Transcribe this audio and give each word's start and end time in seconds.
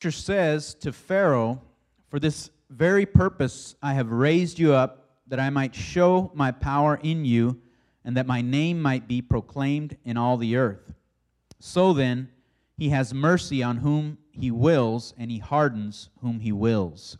Scripture 0.00 0.18
says 0.18 0.72
to 0.76 0.94
Pharaoh, 0.94 1.60
For 2.08 2.18
this 2.18 2.48
very 2.70 3.04
purpose 3.04 3.74
I 3.82 3.92
have 3.92 4.10
raised 4.10 4.58
you 4.58 4.72
up, 4.72 5.10
that 5.26 5.38
I 5.38 5.50
might 5.50 5.74
show 5.74 6.32
my 6.34 6.52
power 6.52 6.98
in 7.02 7.26
you, 7.26 7.60
and 8.02 8.16
that 8.16 8.26
my 8.26 8.40
name 8.40 8.80
might 8.80 9.06
be 9.06 9.20
proclaimed 9.20 9.98
in 10.06 10.16
all 10.16 10.38
the 10.38 10.56
earth. 10.56 10.94
So 11.58 11.92
then, 11.92 12.30
he 12.78 12.88
has 12.88 13.12
mercy 13.12 13.62
on 13.62 13.76
whom 13.76 14.16
he 14.32 14.50
wills, 14.50 15.12
and 15.18 15.30
he 15.30 15.36
hardens 15.36 16.08
whom 16.22 16.40
he 16.40 16.50
wills. 16.50 17.18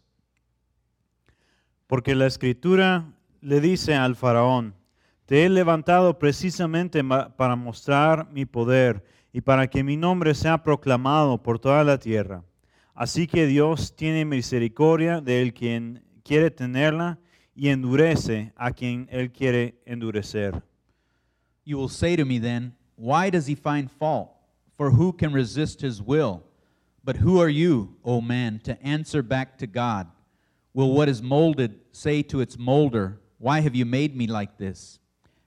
Porque 1.87 2.15
la 2.15 2.25
escritura 2.25 3.05
le 3.43 3.61
dice 3.61 3.95
al 3.95 4.15
faraón, 4.15 4.73
te 5.27 5.45
he 5.45 5.51
levantado 5.51 6.19
precisamente 6.19 7.05
para 7.37 7.57
mostrar 7.57 8.33
mi 8.33 8.47
poder 8.47 9.05
y 9.35 9.43
para 9.43 9.67
que 9.67 9.85
mi 9.85 9.99
nombre 9.99 10.33
sea 10.35 10.63
proclamado 10.63 11.43
por 11.43 11.59
toda 11.59 11.85
la 11.85 11.99
tierra. 11.99 12.43
Así 12.95 13.27
que 13.27 13.47
Dios 13.47 13.95
tiene 13.95 14.25
misericordia 14.25 15.21
de 15.21 15.43
él 15.43 15.55
quien 15.55 16.03
quiere 16.23 16.51
tenerla 16.51 17.19
y 17.55 17.69
endurece 17.69 18.53
a 18.57 18.73
quien 18.73 19.09
él 19.11 19.33
quiere 19.33 19.81
endurecer. 19.87 20.63
You 21.65 21.79
will 21.79 21.89
say 21.89 22.17
to 22.17 22.25
me 22.25 22.39
then, 22.39 22.75
Why 22.97 23.31
does 23.31 23.47
he 23.47 23.55
find 23.55 23.91
fault? 23.91 24.31
For 24.77 24.91
who 24.91 25.13
can 25.13 25.33
resist 25.33 25.81
his 25.81 26.03
will? 26.03 26.43
But 27.05 27.17
who 27.17 27.41
are 27.41 27.49
you, 27.49 27.97
O 28.05 28.21
man, 28.21 28.61
to 28.65 28.81
answer 28.83 29.23
back 29.23 29.59
to 29.59 29.67
God? 29.67 30.09
Will 30.75 30.93
what 30.93 31.09
is 31.09 31.23
molded 31.23 31.81
say 31.93 32.23
to 32.25 32.41
its 32.41 32.59
molder, 32.59 33.21
Why 33.39 33.61
have 33.61 33.75
you 33.75 33.85
made 33.85 34.17
me 34.17 34.27
like 34.27 34.59
this? 34.59 34.99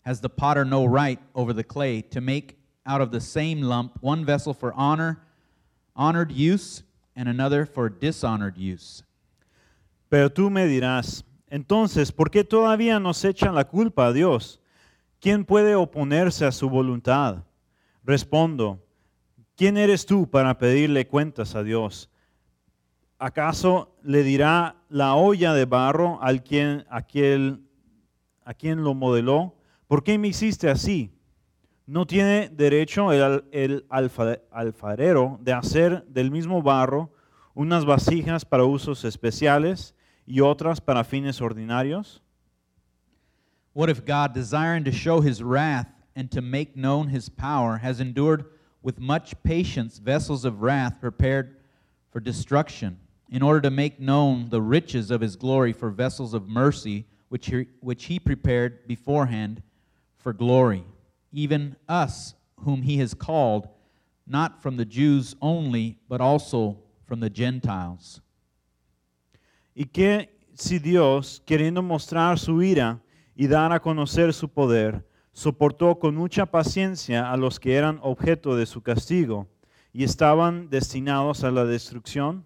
Has 0.02 0.20
the 0.20 0.30
potter 0.30 0.66
no 0.66 0.86
right 0.86 1.20
over 1.34 1.54
the 1.54 1.64
clay 1.64 2.02
to 2.02 2.22
make 2.22 2.58
out 2.86 3.02
of 3.02 3.12
the 3.12 3.22
same 3.22 3.62
lump 3.62 3.98
one 4.02 4.26
vessel 4.26 4.54
for 4.54 4.74
honor, 4.74 5.24
honored 5.96 6.32
use, 6.32 6.84
and 7.16 7.28
another 7.28 7.66
for 7.66 7.90
dishonored 7.90 8.58
use? 8.58 9.04
Pero 10.10 10.32
tú 10.32 10.50
me 10.50 10.68
dirás, 10.68 11.26
entonces, 11.48 12.12
¿por 12.12 12.30
qué 12.30 12.44
todavía 12.44 13.00
nos 13.00 13.24
echan 13.26 13.56
la 13.56 13.68
culpa 13.68 14.08
a 14.08 14.14
Dios? 14.14 14.60
¿Quién 15.20 15.46
puede 15.46 15.76
oponerse 15.76 16.46
a 16.46 16.52
su 16.52 16.70
voluntad? 16.70 17.44
Respondo, 18.04 18.84
¿quién 19.56 19.78
eres 19.78 20.06
tú 20.06 20.30
para 20.30 20.58
pedirle 20.58 21.08
cuentas 21.08 21.56
a 21.56 21.64
Dios? 21.64 22.10
¿Acaso 23.20 23.96
le 24.04 24.24
dirá 24.24 24.76
la 24.90 25.16
olla 25.16 25.54
de 25.54 25.66
barro 25.66 26.22
al 26.22 26.44
quien, 26.44 26.86
a 26.90 27.04
quien 27.04 27.64
lo 28.84 28.94
modeló? 28.94 29.56
¿Por 29.88 30.04
qué 30.04 30.18
me 30.18 30.28
hiciste 30.28 30.70
así? 30.70 31.13
¿No 31.86 32.06
tiene 32.06 32.50
derecho 32.50 33.12
el, 33.12 33.44
el 33.52 33.86
alfa- 33.90 34.40
alfarero 34.52 35.38
de 35.42 35.52
hacer 35.52 36.06
del 36.08 36.32
mismo 36.32 36.62
barro 36.62 37.10
unas 37.54 37.84
vasijas 37.86 38.46
para 38.46 38.64
usos 38.64 39.04
especiales 39.04 39.94
y 40.26 40.40
otras 40.40 40.80
para 40.80 41.04
fines 41.04 41.42
ordinarios? 41.42 42.22
What 43.74 43.90
if 43.90 44.06
God, 44.06 44.34
desiring 44.34 44.84
to 44.86 44.92
show 44.92 45.20
his 45.20 45.42
wrath 45.44 45.88
and 46.16 46.32
to 46.32 46.42
make 46.42 46.78
known 46.78 47.10
his 47.10 47.28
power, 47.28 47.78
has 47.78 48.00
endured 48.00 48.46
with 48.82 49.00
much 49.00 49.34
patience 49.44 49.98
vessels 49.98 50.46
of 50.46 50.62
wrath 50.62 51.02
prepared 51.02 51.58
for 52.12 52.22
destruction, 52.22 52.98
in 53.30 53.42
order 53.42 53.60
to 53.60 53.72
make 53.72 54.00
known 54.00 54.50
the 54.50 54.62
riches 54.62 55.10
of 55.10 55.22
his 55.22 55.36
glory 55.36 55.74
for 55.74 55.90
vessels 55.90 56.34
of 56.34 56.48
mercy, 56.48 57.06
which 57.30 57.48
he, 57.48 57.66
which 57.82 58.06
he 58.06 58.20
prepared 58.20 58.88
beforehand 58.88 59.62
for 60.18 60.32
glory? 60.34 60.86
Even 61.34 61.76
us, 61.90 62.36
whom 62.58 62.84
he 62.84 63.02
has 63.02 63.14
called, 63.14 63.68
not 64.26 64.62
from 64.62 64.78
the 64.78 64.86
Jews 64.86 65.36
only, 65.42 65.98
but 66.08 66.22
also 66.22 66.78
from 67.06 67.20
the 67.20 67.30
Gentiles. 67.30 68.22
¿Y 69.76 69.86
qué 69.86 70.30
si 70.54 70.80
Dios, 70.80 71.42
queriendo 71.46 71.82
mostrar 71.82 72.38
su 72.38 72.62
ira 72.62 73.02
y 73.36 73.48
dar 73.48 73.72
a 73.72 73.82
conocer 73.82 74.34
su 74.34 74.50
poder, 74.50 75.08
soportó 75.34 75.98
con 76.00 76.16
mucha 76.16 76.46
paciencia 76.46 77.32
a 77.32 77.38
los 77.38 77.60
que 77.60 77.76
eran 77.76 78.00
objeto 78.04 78.56
de 78.56 78.68
su 78.68 78.82
castigo 78.82 79.48
y 79.92 80.04
estaban 80.04 80.70
destinados 80.70 81.44
a 81.44 81.52
la 81.52 81.66
destrucción? 81.66 82.46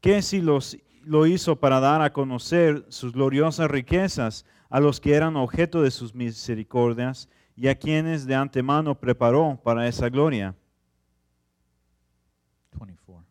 ¿Qué 0.00 0.20
si 0.22 0.40
los, 0.40 0.76
lo 1.04 1.26
hizo 1.26 1.60
para 1.60 1.78
dar 1.78 2.02
a 2.02 2.12
conocer 2.12 2.84
sus 2.88 3.12
gloriosas 3.12 3.70
riquezas 3.70 4.44
a 4.72 4.80
los 4.80 4.98
que 4.98 5.14
eran 5.14 5.36
objeto 5.36 5.82
de 5.82 5.90
sus 5.90 6.14
misericordias 6.14 7.28
y 7.54 7.68
a 7.68 7.74
quienes 7.74 8.24
de 8.24 8.34
antemano 8.34 8.98
preparó 8.98 9.60
para 9.62 9.86
esa 9.86 10.08
gloria? 10.08 10.56
24. 12.80 13.22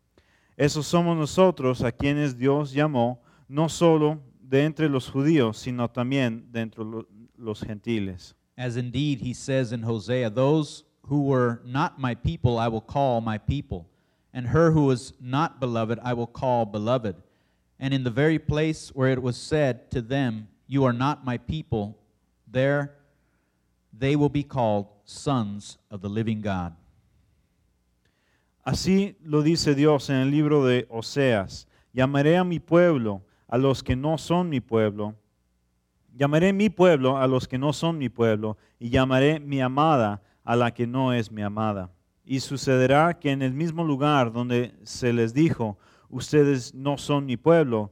Esos 0.56 0.86
somos 0.86 1.18
nosotros 1.18 1.82
a 1.82 1.92
quienes 1.92 2.38
Dios 2.38 2.72
llamó, 2.72 3.24
no 3.48 3.70
solo 3.70 4.22
de 4.40 4.66
entre 4.66 4.88
los 4.88 5.10
judíos, 5.10 5.58
sino 5.58 5.90
también 5.90 6.46
de 6.52 6.62
entre 6.62 6.84
los 7.36 7.62
gentiles. 7.62 8.36
As 8.56 8.78
indeed 8.78 9.22
he 9.22 9.34
says 9.34 9.72
in 9.72 9.82
Hosea, 9.82 10.30
Those 10.30 10.84
who 11.08 11.24
were 11.24 11.64
not 11.66 11.98
my 11.98 12.14
people 12.14 12.60
I 12.60 12.68
will 12.68 12.86
call 12.86 13.20
my 13.20 13.40
people, 13.40 13.88
and 14.32 14.46
her 14.46 14.70
who 14.70 14.86
was 14.86 15.16
not 15.20 15.60
beloved 15.60 15.98
I 16.04 16.14
will 16.14 16.28
call 16.28 16.68
beloved. 16.68 17.16
And 17.80 17.96
in 17.96 18.04
the 18.04 18.12
very 18.12 18.38
place 18.38 18.92
where 18.94 19.12
it 19.12 19.24
was 19.24 19.38
said 19.38 19.90
to 19.90 20.04
them, 20.04 20.50
You 20.72 20.86
are 20.86 20.94
not 20.94 21.26
my 21.26 21.38
people, 21.38 21.98
there 22.50 22.96
they 23.92 24.16
will 24.16 24.30
be 24.30 24.42
called 24.42 24.88
sons 25.04 25.78
of 25.90 26.00
the 26.00 26.08
living 26.08 26.40
God. 26.40 26.72
Así 28.66 29.18
lo 29.22 29.42
dice 29.42 29.76
Dios 29.76 30.10
en 30.10 30.16
el 30.16 30.32
libro 30.32 30.64
de 30.64 30.88
Oseas. 30.90 31.68
Llamaré 31.94 32.38
a 32.38 32.46
mi 32.46 32.60
pueblo 32.60 33.22
a 33.50 33.58
los 33.58 33.84
que 33.84 33.98
no 33.98 34.18
son 34.18 34.48
mi 34.48 34.62
pueblo. 34.62 35.14
Llamaré 36.16 36.54
mi 36.54 36.70
pueblo 36.70 37.18
a 37.18 37.28
los 37.28 37.50
que 37.50 37.58
no 37.58 37.74
son 37.74 37.98
mi 37.98 38.08
pueblo 38.08 38.56
y 38.80 38.92
llamaré 38.92 39.42
mi 39.42 39.60
amada 39.60 40.22
a 40.46 40.56
la 40.56 40.72
que 40.74 40.88
no 40.88 41.12
es 41.12 41.34
mi 41.34 41.42
amada. 41.42 41.92
Y 42.24 42.40
sucederá 42.40 43.20
que 43.20 43.32
en 43.32 43.42
el 43.42 43.52
mismo 43.52 43.84
lugar 43.84 44.32
donde 44.32 44.74
se 44.84 45.12
les 45.12 45.34
dijo, 45.34 45.78
ustedes 46.08 46.74
no 46.74 46.98
son 46.98 47.26
mi 47.26 47.36
pueblo, 47.36 47.92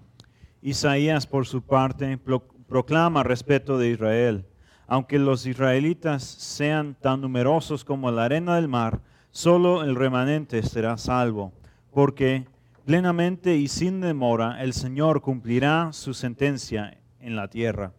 Isaías, 0.61 1.25
por 1.27 1.45
su 1.47 1.61
parte, 1.61 2.17
pro- 2.17 2.47
proclama 2.67 3.23
respeto 3.23 3.77
de 3.77 3.89
Israel. 3.89 4.45
Aunque 4.87 5.17
los 5.19 5.45
israelitas 5.45 6.23
sean 6.23 6.95
tan 6.99 7.21
numerosos 7.21 7.85
como 7.85 8.11
la 8.11 8.25
arena 8.25 8.55
del 8.55 8.67
mar, 8.67 9.01
solo 9.31 9.83
el 9.83 9.95
remanente 9.95 10.61
será 10.63 10.97
salvo, 10.97 11.53
porque 11.93 12.45
plenamente 12.85 13.55
y 13.55 13.67
sin 13.69 14.01
demora 14.01 14.61
el 14.61 14.73
Señor 14.73 15.21
cumplirá 15.21 15.93
su 15.93 16.13
sentencia 16.13 16.97
en 17.19 17.35
la 17.35 17.47
tierra. 17.47 17.93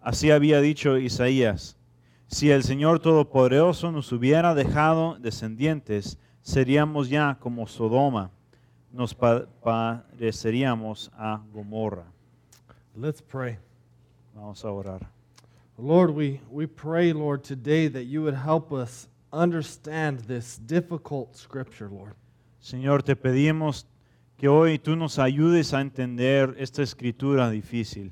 Así 0.00 0.30
había 0.30 0.60
dicho 0.62 0.96
Isaías, 0.96 1.76
si 2.26 2.50
el 2.50 2.62
Señor 2.62 3.00
Todopoderoso 3.00 3.92
nos 3.92 4.10
hubiera 4.12 4.54
dejado 4.54 5.18
descendientes, 5.18 6.18
seríamos 6.40 7.10
ya 7.10 7.36
como 7.38 7.66
Sodoma, 7.66 8.30
nos 8.92 9.12
pa- 9.14 9.46
pareceríamos 9.62 11.10
a 11.16 11.40
Gomorra. 11.52 12.04
Let's 12.96 13.20
pray. 13.20 13.58
Vamos 14.34 14.64
a 14.64 14.70
orar. 14.70 15.08
Lord, 15.76 16.10
we, 16.10 16.40
we 16.50 16.66
pray, 16.66 17.12
Lord, 17.12 17.44
today 17.44 17.86
that 17.88 18.04
you 18.04 18.22
would 18.22 18.34
help 18.34 18.72
us 18.72 19.08
understand 19.32 20.20
this 20.20 20.58
difficult 20.58 21.36
scripture, 21.36 21.88
Lord. 21.88 22.14
Señor, 22.60 23.02
te 23.04 23.14
pedimos 23.14 23.86
que 24.36 24.48
hoy 24.48 24.78
tú 24.78 24.96
nos 24.96 25.18
ayudes 25.18 25.72
a 25.72 25.80
entender 25.80 26.54
esta 26.58 26.82
escritura 26.82 27.50
difícil. 27.50 28.10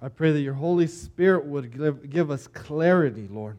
I 0.00 0.08
pray 0.08 0.32
that 0.32 0.40
your 0.40 0.54
Holy 0.54 0.86
Spirit 0.86 1.44
would 1.46 1.70
give, 1.70 2.08
give 2.10 2.30
us 2.30 2.46
clarity, 2.46 3.28
Lord. 3.28 3.58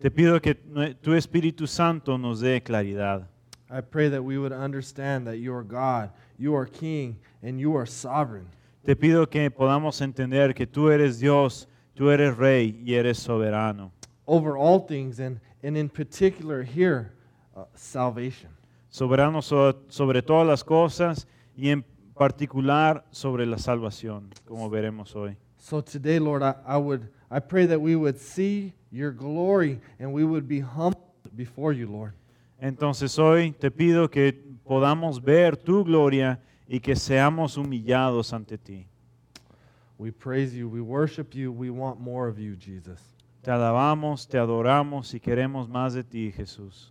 Te 0.00 0.10
pido 0.10 0.40
que 0.40 0.54
tu 0.54 1.14
Espíritu 1.14 1.66
Santo 1.66 2.18
nos 2.18 2.40
dé 2.40 2.62
claridad. 2.62 3.26
I 3.74 3.80
pray 3.80 4.08
that 4.10 4.22
we 4.22 4.38
would 4.38 4.52
understand 4.52 5.26
that 5.26 5.38
you 5.38 5.52
are 5.52 5.64
God, 5.64 6.10
you 6.38 6.54
are 6.54 6.64
King, 6.66 7.16
and 7.42 7.58
you 7.58 7.74
are 7.76 7.86
sovereign. 7.86 8.46
Te 8.84 8.94
pido 8.94 9.28
que 9.28 9.50
podamos 9.50 10.00
entender 10.00 10.54
que 10.54 10.66
tú 10.66 10.90
eres 10.92 11.18
Dios, 11.18 11.66
tú 11.96 12.10
eres 12.12 12.36
Rey 12.36 12.80
y 12.86 12.94
eres 12.94 13.18
soberano. 13.18 13.90
over 14.28 14.56
all 14.56 14.78
things, 14.78 15.18
and, 15.18 15.40
and 15.62 15.76
in 15.76 15.88
particular 15.88 16.62
here, 16.62 17.12
uh, 17.56 17.64
salvation. 17.74 18.48
soberano 18.90 19.42
so- 19.42 19.74
sobre 19.88 20.22
todas 20.22 20.46
las 20.46 20.62
cosas 20.62 21.26
y 21.56 21.70
en 21.70 21.84
particular 22.16 23.04
sobre 23.10 23.44
la 23.44 23.56
salvación, 23.58 24.30
como 24.46 24.70
veremos 24.70 25.16
hoy. 25.16 25.36
So 25.58 25.80
today, 25.80 26.18
Lord, 26.20 26.42
I, 26.44 26.54
I 26.66 26.76
would 26.76 27.08
I 27.30 27.40
pray 27.40 27.66
that 27.66 27.80
we 27.80 27.96
would 27.96 28.18
see 28.20 28.72
your 28.92 29.10
glory 29.10 29.80
and 29.98 30.12
we 30.12 30.22
would 30.22 30.46
be 30.46 30.60
humbled 30.60 31.02
before 31.34 31.72
you, 31.72 31.88
Lord. 31.88 32.12
Entonces 32.64 33.18
hoy 33.18 33.52
te 33.52 33.70
pido 33.70 34.10
que 34.10 34.32
podamos 34.64 35.22
ver 35.22 35.54
tu 35.54 35.84
gloria 35.84 36.40
y 36.66 36.80
que 36.80 36.96
seamos 36.96 37.58
humillados 37.58 38.32
ante 38.32 38.56
ti. 38.56 38.86
We 39.98 40.10
praise 40.10 40.56
you, 40.56 40.70
we 40.70 40.80
worship 40.80 41.34
you, 41.34 41.52
we 41.52 41.68
want 41.68 42.00
more 42.00 42.26
of 42.26 42.38
you, 42.38 42.56
Jesus. 42.56 43.02
Te 43.42 43.50
alabamos, 43.50 44.26
te 44.26 44.38
adoramos 44.38 45.12
y 45.12 45.20
queremos 45.20 45.68
más 45.68 45.92
de 45.92 46.04
ti, 46.04 46.32
Jesús. 46.32 46.90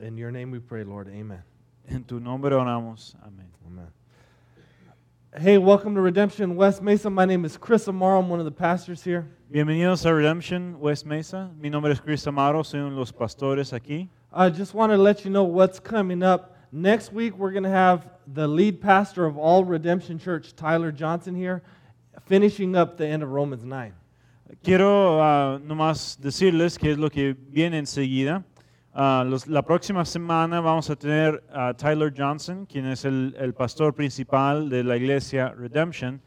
In 0.00 0.16
your 0.16 0.32
name 0.32 0.50
we 0.50 0.58
pray, 0.58 0.82
Lord. 0.82 1.06
Amen. 1.06 1.44
En 1.86 2.02
tu 2.02 2.18
nombre 2.18 2.56
oramos. 2.56 3.14
Amén. 3.22 3.46
Amen. 3.64 3.86
Hey, 5.38 5.56
welcome 5.56 5.94
to 5.94 6.00
Redemption 6.00 6.56
West 6.56 6.82
Mesa. 6.82 7.08
My 7.08 7.26
name 7.26 7.44
is 7.44 7.56
Chris 7.56 7.86
Amaro. 7.86 8.18
I'm 8.18 8.28
one 8.28 8.40
of 8.40 8.44
the 8.44 8.50
pastors 8.50 9.04
here. 9.04 9.28
Bienvenidos 9.52 10.04
a 10.04 10.12
Redemption 10.12 10.80
West 10.80 11.06
Mesa. 11.06 11.48
Mi 11.60 11.70
nombre 11.70 11.92
es 11.92 12.00
Chris 12.00 12.26
Amaro, 12.26 12.64
soy 12.64 12.80
uno 12.80 12.90
de 12.90 12.96
los 12.96 13.12
pastores 13.12 13.72
aquí. 13.72 14.10
I 14.34 14.48
just 14.48 14.72
want 14.74 14.92
to 14.92 14.96
let 14.98 15.24
you 15.24 15.30
know 15.30 15.44
what's 15.44 15.78
coming 15.78 16.22
up. 16.22 16.56
Next 16.72 17.12
week, 17.12 17.36
we're 17.36 17.50
going 17.50 17.64
to 17.64 17.68
have 17.68 18.06
the 18.26 18.48
lead 18.48 18.80
pastor 18.80 19.26
of 19.26 19.36
all 19.36 19.62
Redemption 19.64 20.18
Church, 20.18 20.54
Tyler 20.56 20.90
Johnson, 20.90 21.34
here, 21.34 21.62
finishing 22.24 22.74
up 22.74 22.96
the 22.96 23.06
end 23.06 23.22
of 23.22 23.28
Romans 23.30 23.62
9. 23.64 23.92
Quiero 24.62 25.18
ah, 25.20 25.58
nomás 25.62 26.18
decirles 26.18 26.78
que 26.78 26.92
es 26.92 26.98
lo 26.98 27.10
que 27.10 27.34
viene 27.34 27.78
enseguida. 27.78 28.42
Ah, 28.94 29.22
los- 29.26 29.46
la 29.48 29.62
próxima 29.62 30.04
semana 30.06 30.60
vamos 30.60 30.88
a 30.88 30.96
tener 30.96 31.42
a 31.52 31.74
Tyler 31.74 32.10
Johnson, 32.16 32.64
quien 32.66 32.86
es 32.86 33.04
el, 33.04 33.34
el 33.38 33.52
pastor 33.52 33.94
principal 33.94 34.68
de 34.70 34.82
la 34.82 34.96
iglesia 34.96 35.50
Redemption, 35.54 36.20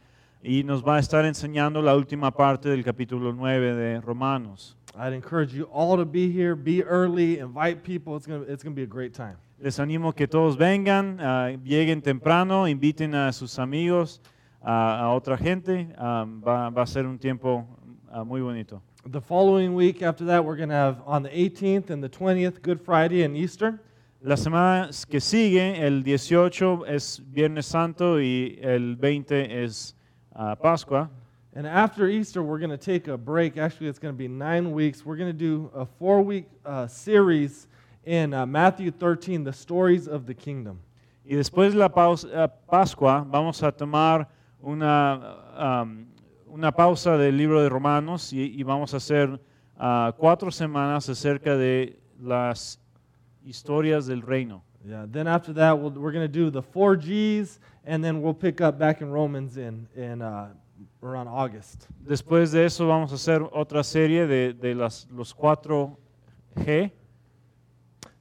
y 0.43 0.63
nos 0.63 0.83
va 0.83 0.97
a 0.97 0.99
estar 0.99 1.25
enseñando 1.25 1.81
la 1.81 1.95
última 1.95 2.29
parte 2.31 2.69
del 2.69 2.83
capítulo 2.83 3.33
9 3.33 3.73
de 3.75 4.01
Romanos. 4.01 4.75
I'd 4.97 5.13
encourage 5.13 5.53
you 5.53 5.65
all 5.65 5.97
to 5.97 6.05
be 6.05 6.31
here, 6.31 6.55
be 6.55 6.81
early, 6.83 7.39
invite 7.39 7.83
people. 7.83 8.15
It's 8.15 8.25
going 8.25 8.45
to, 8.45 8.51
it's 8.51 8.63
going 8.63 8.73
to 8.73 8.79
be 8.79 8.83
a 8.83 8.87
great 8.87 9.13
time. 9.13 9.37
Les 9.59 9.79
animo 9.79 10.13
que 10.13 10.27
todos 10.27 10.55
vengan, 10.57 11.19
ah, 11.19 11.49
lleguen 11.65 12.01
temprano, 12.01 12.65
inviten 12.65 13.13
a 13.13 13.31
sus 13.33 13.57
amigos, 13.59 14.21
a, 14.61 15.01
a 15.01 15.13
otra 15.13 15.37
gente. 15.37 15.87
ah, 15.97 16.25
va, 16.25 16.69
va 16.69 16.81
a 16.83 16.87
ser 16.87 17.05
un 17.05 17.17
tiempo 17.17 17.65
ah, 18.11 18.23
muy 18.23 18.41
bonito. 18.41 18.81
The 19.07 19.21
following 19.21 19.75
week 19.75 20.01
after 20.01 20.25
that, 20.25 20.43
we're 20.43 20.55
going 20.55 20.69
to 20.69 20.75
have 20.75 21.01
on 21.05 21.23
the 21.23 21.29
18th 21.29 21.89
and 21.89 22.01
the 22.03 22.09
20th, 22.09 22.61
Good 22.61 22.81
Friday 22.81 23.23
and 23.23 23.35
Easter. 23.35 23.79
La 24.21 24.35
semana 24.35 24.89
que 25.09 25.19
sigue, 25.19 25.85
el 25.85 26.03
18 26.03 26.85
es 26.87 27.21
Viernes 27.31 27.65
Santo 27.65 28.17
y 28.19 28.57
el 28.61 28.95
20 28.95 29.63
es 29.63 29.93
ah, 30.33 30.55
Pascua. 30.55 31.09
And 31.57 31.65
after 31.65 32.09
Easter, 32.09 32.43
we're 32.43 32.59
going 32.59 32.71
to 32.71 32.77
take 32.77 33.07
a 33.07 33.17
break. 33.17 33.57
Actually, 33.57 33.87
it's 33.87 33.97
going 33.97 34.13
to 34.13 34.17
be 34.17 34.27
nine 34.27 34.73
weeks. 34.73 35.05
We're 35.05 35.15
going 35.15 35.31
to 35.31 35.37
do 35.37 35.71
a 35.73 35.85
four 35.85 36.21
week 36.21 36.47
uh, 36.65 36.85
series 36.85 37.67
in 38.03 38.33
uh, 38.33 38.45
Matthew 38.45 38.91
13, 38.91 39.45
the 39.45 39.53
stories 39.53 40.05
of 40.09 40.25
the 40.25 40.33
kingdom. 40.33 40.81
Y 41.23 41.37
después 41.37 41.71
de 41.71 41.77
la 41.77 41.87
paus- 41.87 42.25
ah, 42.25 42.47
Pascua 42.47 43.25
vamos 43.25 43.63
a 43.63 43.71
tomar 43.71 44.27
una, 44.61 45.37
am, 45.55 46.07
una 46.53 46.73
pausa 46.73 47.17
del 47.17 47.37
libro 47.37 47.63
de 47.63 47.69
Romanos 47.69 48.33
y, 48.33 48.53
y 48.53 48.63
vamos 48.63 48.93
a 48.93 48.97
hacer 48.97 49.39
ah, 49.79 50.11
cuatro 50.17 50.51
semanas 50.51 51.07
acerca 51.07 51.55
de 51.55 51.97
las 52.21 52.79
historias 53.45 54.07
del 54.07 54.21
reino. 54.21 54.61
Yeah. 54.85 55.05
Then 55.09 55.27
after 55.27 55.53
that, 55.53 55.79
we'll, 55.79 55.91
we're 55.91 56.11
going 56.11 56.25
to 56.25 56.27
do 56.27 56.49
the 56.49 56.61
four 56.61 56.97
G's, 56.97 57.59
and 57.85 58.03
then 58.03 58.21
we'll 58.21 58.35
pick 58.35 58.59
up 58.59 58.77
back 58.77 59.01
in 59.01 59.09
Romans 59.09 59.55
in, 59.57 59.87
in 59.95 60.21
uh, 60.21 60.49
around 61.05 61.27
August. 61.27 61.85
Después 61.99 62.51
de 62.51 62.65
eso 62.65 62.87
vamos 62.87 63.11
a 63.11 63.15
hacer 63.15 63.41
otra 63.53 63.83
serie 63.83 64.27
de, 64.27 64.53
de 64.53 64.73
las, 64.75 65.07
los 65.11 65.33
cuatro 65.33 65.97
G 66.55 66.91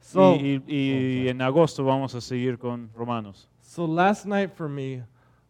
So, 0.01 0.35
y, 0.37 0.63
y- 0.67 1.23
y 1.25 1.29
en 1.29 1.41
agosto 1.41 1.83
vamos 1.85 2.15
a 2.15 2.21
seguir 2.21 2.59
con 2.59 2.91
Romanos. 2.95 3.49
so 3.63 3.85
last 3.87 4.27
night 4.27 4.55
for 4.55 4.69
me 4.69 5.03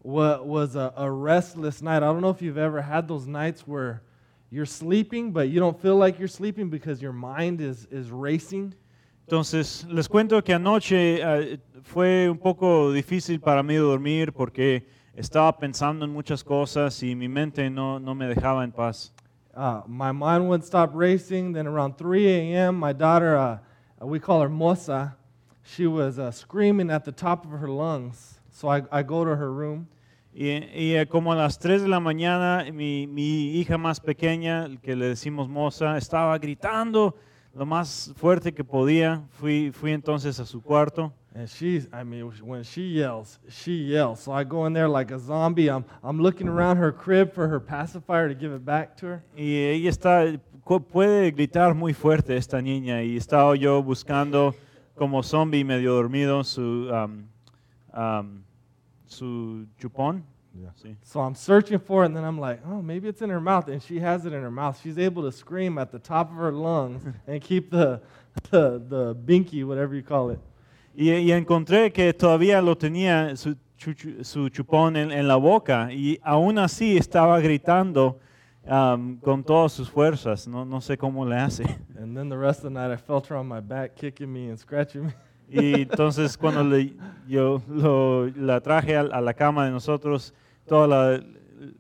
wa- 0.03 0.41
was 0.43 0.77
a, 0.77 0.93
a 0.97 1.11
restless 1.11 1.83
night. 1.83 1.99
I 2.03 2.07
don't 2.07 2.21
know 2.21 2.31
if 2.31 2.41
you've 2.41 2.57
ever 2.59 2.81
had 2.81 3.09
those 3.09 3.27
nights 3.27 3.67
where 3.67 4.03
you're 4.51 4.65
sleeping, 4.67 5.33
but 5.33 5.49
you 5.49 5.59
don't 5.59 5.79
feel 5.81 5.97
like 5.97 6.19
you're 6.19 6.29
sleeping 6.29 6.71
because 6.71 7.03
your 7.03 7.13
mind 7.13 7.61
is, 7.61 7.87
is 7.91 8.11
racing. 8.13 8.75
Entonces, 9.27 9.85
les 9.91 10.07
cuento 10.09 10.43
que 10.45 10.55
anoche 10.55 11.21
eh, 11.21 11.59
fue 11.83 12.29
un 12.31 12.39
poco 12.39 12.93
difícil 12.93 13.41
para 13.41 13.63
mí 13.63 13.75
dormir 13.75 14.33
porque 14.33 14.87
estaba 15.17 15.57
pensando 15.57 16.05
en 16.05 16.13
muchas 16.13 16.43
cosas 16.43 17.03
y 17.03 17.15
mi 17.15 17.29
mente 17.29 17.71
no, 17.71 17.99
no 17.99 18.15
me 18.15 18.27
dejaba 18.27 18.65
en 18.65 18.73
paz. 18.73 19.13
Uh, 19.57 19.83
my 19.87 20.11
mind 20.11 20.49
wouldn't 20.49 20.65
stop 20.65 20.91
racing. 20.95 21.53
Then 21.53 21.67
around 21.67 21.97
3 21.97 22.27
a.m., 22.27 22.75
my 22.77 22.93
daughter, 22.93 23.37
uh, 23.37 23.59
we 24.05 24.19
call 24.19 24.43
her 24.43 24.49
Mosa, 24.49 25.15
she 25.63 25.87
was 25.87 26.19
uh, 26.19 26.33
screaming 26.33 26.91
at 26.91 27.05
the 27.05 27.13
top 27.13 27.45
of 27.45 27.53
her 27.53 27.69
lungs. 27.69 28.41
So 28.51 28.69
I, 28.69 28.83
I 28.91 29.03
go 29.03 29.25
to 29.25 29.37
her 29.37 29.53
room. 29.53 29.89
Y, 30.33 30.49
y, 30.75 30.97
eh, 30.97 31.07
como 31.07 31.33
a 31.33 31.37
las 31.37 31.61
3 31.61 31.83
de 31.83 31.89
la 31.89 32.01
mañana, 32.01 32.65
mi, 32.73 33.07
mi 33.07 33.53
hija 33.57 33.79
más 33.79 34.01
pequeña, 34.01 34.69
que 34.83 34.97
le 34.97 35.07
decimos 35.07 35.49
Moza, 35.49 35.97
estaba 35.97 36.37
gritando 36.39 37.15
lo 37.55 37.65
más 37.65 38.13
fuerte 38.17 38.53
que 38.53 38.65
podía. 38.65 39.23
Fui, 39.31 39.71
fui 39.71 39.93
entonces 39.93 40.41
a 40.41 40.47
su 40.47 40.61
cuarto. 40.61 41.13
And 41.37 41.51
she's, 41.51 41.89
I 41.93 42.05
mean, 42.05 42.31
when 42.43 42.63
she 42.63 42.83
yells, 42.83 43.41
she 43.49 43.73
yells. 43.73 44.21
So 44.21 44.31
I 44.31 44.45
go 44.45 44.67
in 44.67 44.73
there 44.73 44.89
like 44.89 45.11
a 45.11 45.19
zombie. 45.19 45.69
I'm, 45.69 45.85
I'm 46.05 46.21
looking 46.21 46.47
around 46.47 46.77
her 46.77 46.93
crib 46.93 47.35
for 47.35 47.49
her 47.49 47.59
pacifier 47.59 48.29
to 48.29 48.37
give 48.37 48.53
it 48.53 48.65
back 48.65 48.97
to 48.99 49.07
her. 49.07 49.25
Y 49.37 49.43
ella 49.43 49.91
está, 49.91 50.41
puede 50.65 51.33
gritar 51.33 51.75
muy 51.75 51.93
fuerte 51.93 52.37
esta 52.37 52.59
niña 52.59 53.03
y 53.03 53.17
estaba 53.17 53.57
yo 53.59 53.83
buscando 53.83 54.55
como 54.97 55.23
zombie 55.23 55.65
medio 55.65 55.95
dormido 55.95 56.45
su, 56.45 56.89
am, 56.95 57.29
am, 57.93 58.45
su 59.09 59.67
chupón. 59.81 60.23
Yeah. 60.57 60.69
Sí. 60.81 60.95
So 61.03 61.19
I'm 61.19 61.35
searching 61.35 61.81
for 61.81 62.05
it, 62.05 62.07
and 62.07 62.17
then 62.17 62.23
I'm 62.23 62.39
like, 62.39 62.61
oh, 62.65 62.81
maybe 62.81 63.09
it's 63.09 63.23
in 63.23 63.31
her 63.31 63.41
mouth. 63.41 63.67
And 63.67 63.83
she 63.83 63.99
has 63.99 64.25
it 64.25 64.33
in 64.33 64.41
her 64.41 64.53
mouth. 64.53 64.81
She's 64.81 64.99
able 64.99 65.25
to 65.25 65.33
scream 65.33 65.79
at 65.79 65.91
the 65.91 65.99
top 65.99 66.31
of 66.31 66.37
her 66.37 66.53
lungs 66.53 67.03
and 67.27 67.43
keep 67.43 67.73
the, 67.73 68.01
the, 68.51 68.81
the 68.89 69.17
binky, 69.17 69.65
whatever 69.65 69.97
you 69.97 70.03
call 70.05 70.31
it. 70.31 70.39
Y, 70.95 71.11
y 71.11 71.33
encontré 71.33 71.93
que 71.93 72.13
todavía 72.15 72.63
lo 72.63 72.77
tenía 72.77 73.35
su, 73.37 73.57
su 74.23 74.49
chupón 74.49 74.97
en, 74.97 75.11
en 75.11 75.27
la 75.27 75.37
boca 75.37 75.93
y 75.93 76.19
aún 76.23 76.59
así 76.59 76.97
estaba 76.97 77.41
gritando 77.41 78.19
am, 78.67 79.19
con 79.19 79.43
todas 79.43 79.73
sus 79.73 79.91
fuerzas. 79.91 80.47
No, 80.47 80.65
no 80.65 80.81
sé 80.81 80.97
cómo 80.97 81.27
le 81.27 81.37
hace. 81.37 81.65
And 81.99 82.17
then 82.17 82.29
the 82.29 82.37
rest 82.37 82.65
of 82.65 82.73
the 82.73 82.79
night, 82.79 82.93
I 82.93 82.97
felt 82.97 83.27
her 83.29 83.37
on 83.37 83.49
my 83.49 83.61
back, 83.61 83.95
kicking 83.97 84.33
me 84.33 84.49
and 84.51 84.59
scratching 84.59 85.07
me. 85.07 85.13
Y 85.51 85.83
entonces 85.83 86.37
cuando 86.39 86.63
le- 86.65 86.95
yo 87.29 87.61
lo- 87.69 88.27
la 88.37 88.61
traje 88.61 88.97
a, 88.97 89.01
a 89.03 89.21
la 89.21 89.35
cama 89.35 89.65
de 89.67 89.71
nosotros, 89.73 90.33
toda 90.67 90.87
la- 90.87 91.25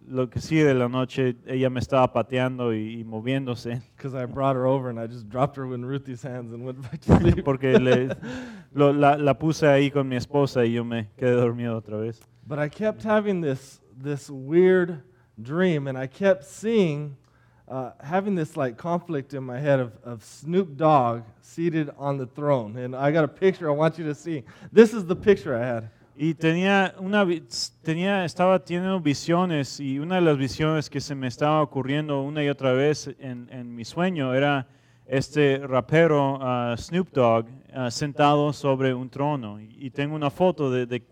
lo 0.08 0.28
que 0.28 0.40
sigue 0.40 0.64
de 0.64 0.74
la 0.74 0.88
noche, 0.88 1.36
ella 1.46 1.68
me 1.70 1.80
estaba 1.80 2.12
pateando 2.12 2.72
y, 2.74 3.00
y 3.00 3.04
moviéndose, 3.04 3.80
Because 3.96 4.14
I 4.14 4.24
brought 4.26 4.56
her 4.56 4.66
over 4.66 4.88
and 4.90 4.98
I 4.98 5.06
just 5.06 5.28
dropped 5.28 5.56
her 5.56 5.64
in 5.74 5.84
Ruthie's 5.84 6.22
hands 6.22 6.52
and 6.52 6.64
went 6.64 6.80
back 6.82 7.00
to 7.02 7.18
sleep. 7.18 7.44
porque 7.44 7.78
le- 7.78 8.16
lo- 8.74 8.92
la, 8.92 9.16
la 9.16 9.34
puse 9.34 9.66
ahí 9.66 9.90
con 9.92 10.08
mi 10.08 10.16
esposa 10.16 10.64
y 10.64 10.72
yo 10.72 10.84
me 10.84 11.08
quedé 11.18 11.32
dormido 11.34 11.76
otra 11.76 11.98
vez. 12.00 12.20
But 12.46 12.58
I 12.58 12.68
kept 12.68 13.02
having 13.02 13.40
this, 13.40 13.80
this 13.96 14.28
weird 14.30 15.02
dream, 15.42 15.86
and 15.88 15.96
I 15.98 16.06
kept 16.06 16.44
seeing, 16.44 17.16
uh, 17.66 17.92
having 18.02 18.34
this 18.34 18.56
like 18.56 18.76
conflict 18.76 19.32
in 19.34 19.42
my 19.42 19.58
head 19.58 19.80
of, 19.80 19.92
of 20.04 20.22
Snoop 20.22 20.76
Dogg 20.76 21.22
seated 21.40 21.90
on 21.98 22.18
the 22.18 22.26
throne. 22.26 22.76
And 22.76 22.94
I 22.94 23.10
got 23.10 23.24
a 23.24 23.28
picture 23.28 23.68
I 23.68 23.72
want 23.72 23.98
you 23.98 24.04
to 24.04 24.14
see. 24.14 24.44
This 24.70 24.92
is 24.92 25.06
the 25.06 25.16
picture 25.16 25.56
I 25.56 25.66
had. 25.66 25.88
Y 26.16 26.34
tenía 26.34 26.94
una, 26.98 27.26
tenía, 27.82 28.24
estaba 28.24 28.60
teniendo 28.60 29.00
visiones 29.00 29.80
y 29.80 29.98
una 29.98 30.16
de 30.16 30.20
las 30.20 30.38
visiones 30.38 30.88
que 30.88 31.00
se 31.00 31.14
me 31.16 31.26
estaba 31.26 31.60
ocurriendo 31.60 32.22
una 32.22 32.44
y 32.44 32.48
otra 32.48 32.72
vez 32.72 33.08
en, 33.18 33.48
en 33.50 33.74
mi 33.74 33.84
sueño 33.84 34.32
era 34.32 34.68
este 35.06 35.58
rapero 35.66 36.38
ah, 36.40 36.74
Snoop 36.78 37.12
Dogg 37.12 37.46
ah, 37.74 37.90
sentado 37.90 38.52
sobre 38.52 38.94
un 38.94 39.10
trono. 39.10 39.60
Y 39.60 39.90
tengo 39.90 40.14
una 40.14 40.30
foto 40.30 40.70
de, 40.70 40.86
de 40.86 41.02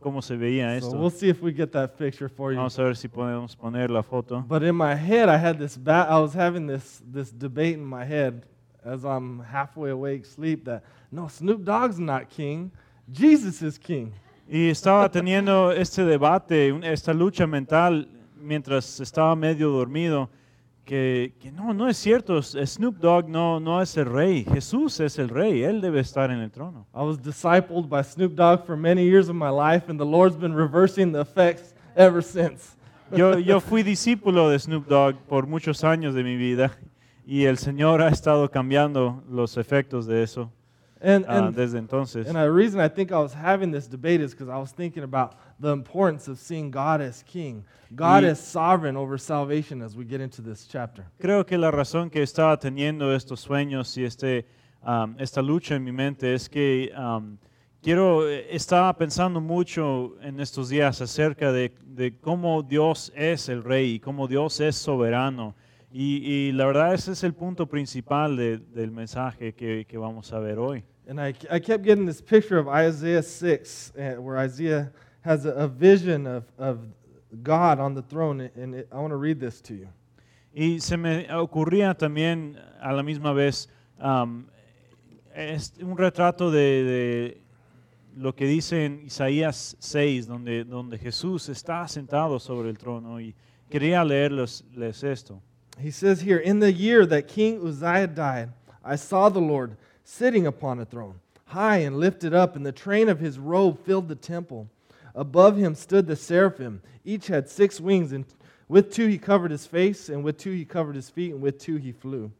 cómo 0.00 0.22
se 0.22 0.36
veía 0.36 0.70
So 0.80 0.86
esto. 0.86 0.98
we'll 0.98 1.10
see 1.10 1.28
if 1.28 1.42
we 1.42 1.52
get 1.52 1.70
that 1.72 1.96
picture 1.98 2.28
for 2.30 2.52
you. 2.52 2.56
Vamos 2.56 2.78
a 2.78 2.84
ver 2.84 2.96
si 2.96 3.08
podemos 3.08 3.54
poner 3.54 3.90
la 3.90 4.02
foto. 4.02 4.42
But 4.48 4.62
in 4.62 4.74
my 4.74 4.94
head, 4.96 5.28
I 5.28 5.36
had 5.36 5.58
this 5.58 5.76
ba- 5.76 6.08
I 6.08 6.18
was 6.18 6.34
having 6.34 6.66
this 6.66 7.02
this 7.04 7.30
debate 7.30 7.74
in 7.74 7.84
my 7.84 8.04
head 8.06 8.46
as 8.82 9.04
I'm 9.04 9.40
halfway 9.40 9.90
awake, 9.90 10.24
sleep. 10.24 10.64
That 10.64 10.82
no, 11.12 11.28
Snoop 11.28 11.64
Dogg's 11.64 11.98
not 12.00 12.30
king. 12.30 12.70
Jesus 13.10 13.62
is 13.62 13.78
king. 13.78 14.12
Y 14.48 14.68
estaba 14.68 15.10
teniendo 15.10 15.72
este 15.72 16.04
debate, 16.04 16.74
esta 16.82 17.12
lucha 17.12 17.46
mental 17.46 18.08
mientras 18.36 19.00
estaba 19.00 19.34
medio 19.34 19.70
dormido, 19.70 20.28
que, 20.84 21.32
que 21.40 21.52
no, 21.52 21.72
no 21.72 21.88
es 21.88 21.96
cierto, 21.96 22.42
Snoop 22.42 22.98
Dogg 22.98 23.28
no, 23.28 23.60
no 23.60 23.80
es 23.80 23.96
el 23.96 24.06
rey, 24.06 24.44
Jesús 24.44 24.98
es 25.00 25.18
el 25.18 25.28
rey, 25.28 25.62
Él 25.62 25.80
debe 25.80 26.00
estar 26.00 26.30
en 26.30 26.40
el 26.40 26.50
trono. 26.50 26.86
I 26.92 27.02
was 27.02 27.18
discipled 27.22 27.88
by 27.88 28.02
Snoop 28.02 28.34
Dogg 28.34 28.66
for 28.66 28.76
many 28.76 29.04
years 29.04 29.28
of 29.28 29.36
my 29.36 29.48
life, 29.48 29.88
and 29.88 29.98
the 29.98 30.04
Lord's 30.04 30.36
been 30.36 30.54
reversing 30.54 31.12
the 31.12 31.20
effects 31.20 31.74
ever 31.96 32.20
since. 32.20 32.76
Yo, 33.14 33.38
yo 33.38 33.60
fui 33.60 33.82
discípulo 33.82 34.50
de 34.50 34.58
Snoop 34.58 34.88
Dogg 34.88 35.16
por 35.28 35.46
muchos 35.46 35.84
años 35.84 36.14
de 36.14 36.24
mi 36.24 36.36
vida 36.36 36.72
y 37.24 37.44
el 37.44 37.58
Señor 37.58 38.02
ha 38.02 38.08
estado 38.08 38.50
cambiando 38.50 39.22
los 39.30 39.56
efectos 39.56 40.06
de 40.06 40.22
eso 40.22 40.50
And, 41.04 41.24
ah, 41.28 41.38
and, 41.48 41.56
desde 41.56 41.78
entonces. 41.78 42.26
and 42.28 42.36
the 42.36 42.50
reason 42.52 42.80
I 42.80 42.88
think 42.88 43.10
I 43.10 43.16
was 43.18 43.34
having 43.34 43.72
this 43.72 43.88
debate 43.88 44.22
is 44.22 44.32
because 44.34 44.48
I 44.48 44.56
was 44.60 44.72
thinking 44.72 45.02
about 45.02 45.34
the 45.60 45.72
importance 45.72 46.30
of 46.30 46.38
seeing 46.38 46.70
God 46.70 47.00
as 47.00 47.24
King. 47.24 47.64
God 47.94 48.22
Y- 48.22 48.30
is 48.30 48.38
sovereign 48.38 48.96
over 48.96 49.18
salvation 49.18 49.82
as 49.82 49.96
we 49.96 50.04
get 50.04 50.20
into 50.20 50.40
this 50.42 50.66
chapter. 50.68 51.04
Creo 51.20 51.44
que 51.44 51.58
la 51.58 51.70
razón 51.72 52.08
que 52.08 52.22
estaba 52.22 52.56
teniendo 52.58 53.12
estos 53.14 53.40
sueños 53.40 53.96
y 53.98 54.04
este, 54.04 54.46
um, 54.86 55.16
esta 55.18 55.42
lucha 55.42 55.74
en 55.74 55.82
mi 55.82 55.90
mente 55.92 56.32
es 56.34 56.48
que 56.48 56.92
um, 56.96 57.36
quiero, 57.82 58.28
eh, 58.28 58.46
estaba 58.54 58.96
pensando 58.96 59.40
mucho 59.40 60.14
en 60.22 60.38
estos 60.38 60.68
días 60.68 61.00
acerca 61.02 61.50
de, 61.50 61.74
de 61.84 62.16
cómo 62.20 62.62
Dios 62.62 63.12
es 63.16 63.48
el 63.48 63.64
rey 63.64 63.94
y 63.94 63.98
cómo 63.98 64.28
Dios 64.28 64.60
es 64.60 64.76
soberano. 64.76 65.54
Y, 65.90 66.24
y 66.24 66.52
la 66.52 66.64
verdad 66.64 66.94
ese 66.94 67.12
es 67.12 67.22
el 67.24 67.34
punto 67.34 67.66
principal 67.66 68.36
de- 68.36 68.58
del 68.58 68.92
mensaje 68.92 69.52
que, 69.54 69.84
que 69.86 69.98
vamos 69.98 70.32
a 70.32 70.38
ver 70.38 70.58
hoy. 70.60 70.84
And 71.06 71.20
I, 71.20 71.34
I 71.50 71.58
kept 71.58 71.82
getting 71.82 72.06
this 72.06 72.20
picture 72.20 72.58
of 72.58 72.68
Isaiah 72.68 73.22
6, 73.22 73.92
uh, 73.96 74.02
where 74.20 74.38
Isaiah 74.38 74.92
has 75.22 75.46
a, 75.46 75.50
a 75.50 75.68
vision 75.68 76.26
of, 76.26 76.44
of 76.58 76.80
God 77.42 77.80
on 77.80 77.94
the 77.94 78.02
throne. 78.02 78.50
And 78.54 78.74
it, 78.74 78.88
I 78.92 78.96
want 78.96 79.10
to 79.10 79.16
read 79.16 79.40
this 79.40 79.60
to 79.62 79.74
you. 79.74 79.88
Y 80.54 80.78
se 80.80 80.96
me 80.96 81.26
ocurría 81.28 81.96
también 81.96 82.56
a 82.80 82.92
la 82.92 83.02
misma 83.02 83.34
vez 83.34 83.68
um, 83.98 84.46
es 85.34 85.72
un 85.80 85.96
retrato 85.96 86.50
de, 86.50 86.84
de 86.84 87.42
lo 88.16 88.34
que 88.34 88.46
dice 88.46 88.84
en 88.84 89.00
Isaías 89.06 89.76
6, 89.78 90.26
donde, 90.26 90.64
donde 90.64 90.98
Jesús 90.98 91.48
está 91.48 91.88
sentado 91.88 92.38
sobre 92.38 92.68
el 92.68 92.76
trono. 92.76 93.18
Y 93.18 93.34
quería 93.70 94.04
leerles 94.04 94.64
les 94.74 95.02
esto. 95.02 95.40
He 95.78 95.90
says 95.90 96.20
here, 96.20 96.38
In 96.38 96.60
the 96.60 96.72
year 96.72 97.06
that 97.06 97.28
King 97.28 97.58
Uzziah 97.62 98.06
died, 98.06 98.50
I 98.84 98.96
saw 98.96 99.30
the 99.30 99.40
Lord 99.40 99.76
sitting 100.12 100.46
upon 100.46 100.78
a 100.78 100.84
throne, 100.84 101.18
high 101.46 101.78
and 101.78 101.96
lifted 101.96 102.34
up, 102.34 102.54
and 102.54 102.66
the 102.66 102.72
train 102.72 103.08
of 103.08 103.18
his 103.18 103.38
robe 103.38 103.82
filled 103.82 104.08
the 104.08 104.14
temple. 104.14 104.68
Above 105.14 105.56
him 105.56 105.74
stood 105.74 106.06
the 106.06 106.14
seraphim. 106.14 106.82
Each 107.02 107.28
had 107.28 107.48
six 107.48 107.80
wings, 107.80 108.12
and 108.12 108.26
with 108.68 108.92
two 108.92 109.06
he 109.06 109.16
covered 109.16 109.50
his 109.50 109.66
face, 109.66 110.10
and 110.10 110.22
with 110.22 110.36
two 110.36 110.52
he 110.52 110.66
covered 110.66 110.96
his 110.96 111.08
feet, 111.08 111.32
and 111.32 111.40
with 111.40 111.58
two 111.58 111.76
he 111.76 111.92
flew. 111.92 112.30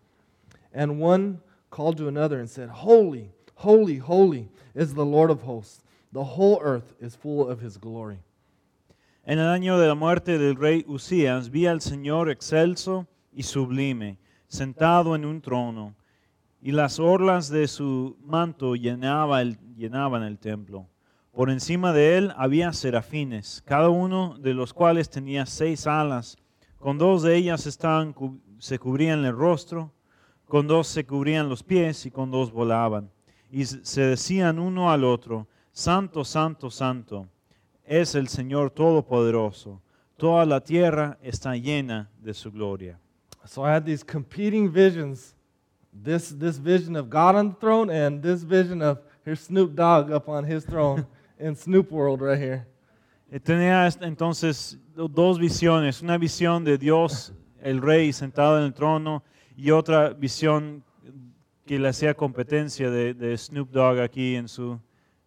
And 0.75 1.01
one 1.01 1.41
called 1.71 1.97
to 1.97 2.09
another 2.09 2.39
and 2.39 2.49
said, 2.49 2.69
Holy, 2.69 3.31
holy, 3.55 3.97
holy 3.97 4.51
is 4.75 4.93
the 4.93 5.07
Lord 5.07 5.31
of 5.31 5.41
hosts. 5.41 5.81
The 6.13 6.25
whole 6.25 6.61
earth 6.63 6.93
is 7.01 7.17
full 7.17 7.49
of 7.49 7.61
his 7.61 7.79
glory. 7.79 8.19
En 9.25 9.39
el 9.39 9.47
año 9.47 9.79
de 9.79 9.89
la 9.89 9.95
muerte 9.95 10.37
del 10.37 10.57
rey 10.57 10.83
Usías 10.83 11.49
vi 11.49 11.67
al 11.67 11.79
Señor 11.79 12.29
excelso 12.29 13.07
y 13.35 13.45
sublime, 13.45 14.19
sentado 14.49 15.15
en 15.15 15.25
un 15.25 15.41
trono, 15.41 15.95
y 16.63 16.71
las 16.73 16.99
orlas 17.01 17.49
de 17.51 17.67
su 17.67 18.17
manto 18.25 18.77
llenaba 18.77 19.43
el- 19.43 19.59
llenaban 19.77 20.23
el 20.23 20.39
templo. 20.39 20.87
Por 21.33 21.51
encima 21.51 21.93
de 21.93 22.17
él 22.19 22.33
había 22.37 22.73
serafines, 22.73 23.63
cada 23.67 23.89
uno 23.89 24.37
de 24.39 24.55
los 24.55 24.73
cuales 24.73 25.11
tenía 25.11 25.45
seis 25.45 25.87
alas. 25.87 26.37
Con 26.79 26.99
dos 26.99 27.23
de 27.23 27.37
ellas 27.37 27.67
estaban 27.67 28.15
se 28.59 28.79
cubrían 28.79 29.25
el 29.25 29.35
rostro, 29.37 29.93
con 30.47 30.67
dos 30.67 30.87
se 30.87 31.05
cubrían 31.05 31.49
los 31.49 31.63
pies 31.63 32.07
y 32.07 32.11
con 32.11 32.31
dos 32.31 32.53
volaban. 32.53 33.11
Y 33.51 33.65
se 33.65 34.03
decían 34.03 34.59
uno 34.59 34.91
al 34.93 35.05
otro, 35.05 35.49
Santo, 35.73 36.25
Santo, 36.25 36.71
Santo 36.71 37.27
es 37.85 38.15
el 38.15 38.29
Señor 38.29 38.71
Todopoderoso. 38.71 39.83
Toda 40.17 40.45
la 40.47 40.61
tierra 40.61 41.19
está 41.23 41.57
llena 41.57 42.11
de 42.21 42.35
su 42.35 42.53
gloria. 42.53 43.01
So 43.47 43.63
I 43.67 43.71
had 43.71 43.85
these 43.85 44.05
competing 44.05 44.71
visions 44.73 45.35
this, 45.93 46.31
this 46.31 46.57
vision 46.57 46.97
of 46.97 47.11
God 47.11 47.35
on 47.35 47.51
the 47.51 47.55
throne 47.55 47.91
and 47.91 48.23
this 48.23 48.43
vision 48.43 48.83
of 48.83 48.99
here's 49.25 49.41
Snoop 49.41 49.75
Dogg 49.75 50.11
up 50.11 50.29
on 50.29 50.45
his 50.45 50.65
throne 50.65 51.07
in 51.39 51.55
Snoop 51.55 51.91
World 51.91 52.21
right 52.21 52.39
here. 52.39 52.67
Eh, 53.31 53.39
Tenía 53.39 53.89
entonces 54.03 54.79
dos 54.95 55.39
visiones, 55.39 56.03
una 56.03 56.19
visión 56.19 56.65
de 56.65 56.77
Dios, 56.79 57.33
el 57.63 57.81
rey 57.81 58.13
sentado 58.13 58.59
en 58.59 58.65
el 58.65 58.75
trono, 58.75 59.23
y 59.57 59.71
otra 59.71 60.11
visión 60.11 60.83
que 61.65 61.79
le 61.79 61.89
hacía 61.89 62.15
competencia 62.15 62.91
de, 62.91 63.15
de 63.15 63.37
Snoop 63.37 63.71
Dogg 63.71 64.01
aquí 64.01 64.35
en 64.35 64.49
su, 64.49 64.79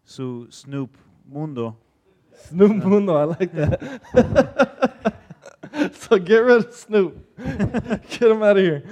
su 0.04 0.48
Snoop 0.52 0.92
mundo. 1.26 1.78
Snoop 2.50 2.84
Mundo, 2.84 3.16
I 3.16 3.24
like 3.24 3.52
that. 3.54 5.16
so 5.94 6.20
get 6.20 6.44
rid 6.44 6.66
of 6.66 6.74
Snoop. 6.74 7.18
get 7.38 8.30
him 8.30 8.44
out 8.44 8.58
of 8.58 8.64
here. 8.64 8.84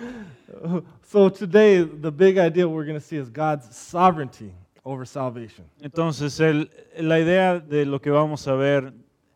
So 1.13 1.29
today, 1.29 1.83
the 1.83 2.09
big 2.09 2.39
idea 2.39 2.67
we're 2.67 2.85
going 2.85 2.99
to 2.99 3.05
see 3.05 3.17
is 3.17 3.29
God's 3.29 3.77
sovereignty 3.77 4.51
over 4.83 5.05
salvation. 5.05 5.63
Entonces, 5.79 6.41
el- 6.41 6.65
la 6.99 7.19
idea 7.19 7.59
de 7.59 7.85
lo 7.85 7.99
que 7.99 8.11
vamos 8.11 8.47
a 8.47 8.55
ver 8.55 8.91